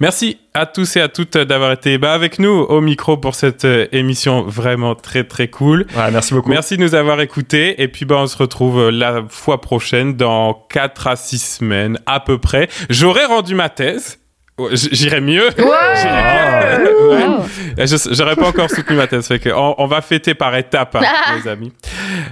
[0.00, 3.86] Merci à tous et à toutes d'avoir été avec nous au micro pour cette euh,
[3.92, 5.86] émission vraiment très très cool.
[5.96, 6.50] Ouais, merci beaucoup.
[6.50, 10.14] Merci de nous avoir écoutés et puis bah, on se retrouve euh, la fois prochaine
[10.14, 12.68] dans 4 à 6 semaines à peu près.
[12.90, 14.18] J'aurai rendu ma thèse.
[14.58, 15.50] Ouais, j- J'irai mieux.
[15.56, 16.78] J'irai Ah.
[16.78, 17.08] mieux.
[17.10, 17.26] Ouais.
[17.26, 17.44] Wow.
[17.78, 20.56] Euh, je- J'aurais pas encore soutenu ma thèse, fait que on, on va fêter par
[20.56, 21.02] étapes, hein,
[21.36, 21.72] les amis,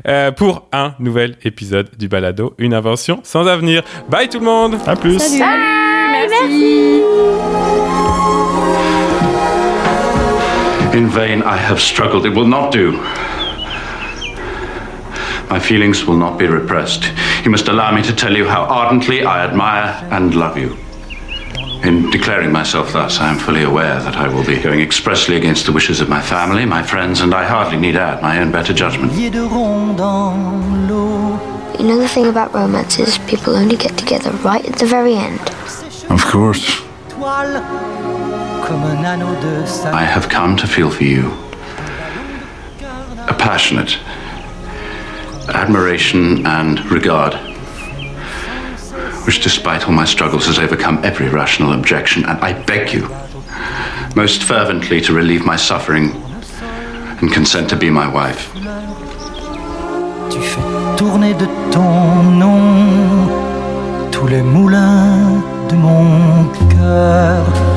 [0.08, 3.82] Euh, pour un nouvel épisode du Balado, une invention sans avenir.
[4.08, 4.76] Bye tout le monde.
[4.86, 5.18] À plus.
[5.18, 5.42] Salut.
[6.12, 7.02] Merci.
[10.94, 12.24] In vain I have struggled.
[12.24, 12.94] It will not do.
[15.50, 17.04] My feelings will not be repressed.
[17.44, 20.74] You must allow me to tell you how ardently I admire and love you.
[21.84, 25.66] In declaring myself thus, I am fully aware that I will be going expressly against
[25.66, 28.72] the wishes of my family, my friends, and I hardly need add my own better
[28.72, 29.12] judgment.
[29.12, 30.34] milliers de ronds dans
[30.88, 31.38] l'eau.
[31.78, 35.14] You know the thing about romance is people only get together right at the very
[35.14, 35.40] end.
[36.08, 36.82] Of course.
[37.10, 37.60] Toile,
[38.64, 39.94] comme un anneau de sable.
[39.94, 41.32] I have come to feel for you
[43.28, 43.98] a passionate
[45.48, 47.34] admiration and regard,
[49.26, 53.08] which, despite all my struggles, has overcome every rational objection, and I beg you
[54.14, 56.10] most fervently to relieve my suffering
[57.20, 58.52] and consent to be my wife.
[60.30, 60.62] Tu fais
[60.96, 63.28] tourner de ton nom
[64.10, 67.73] tous les moulins de mon cœur.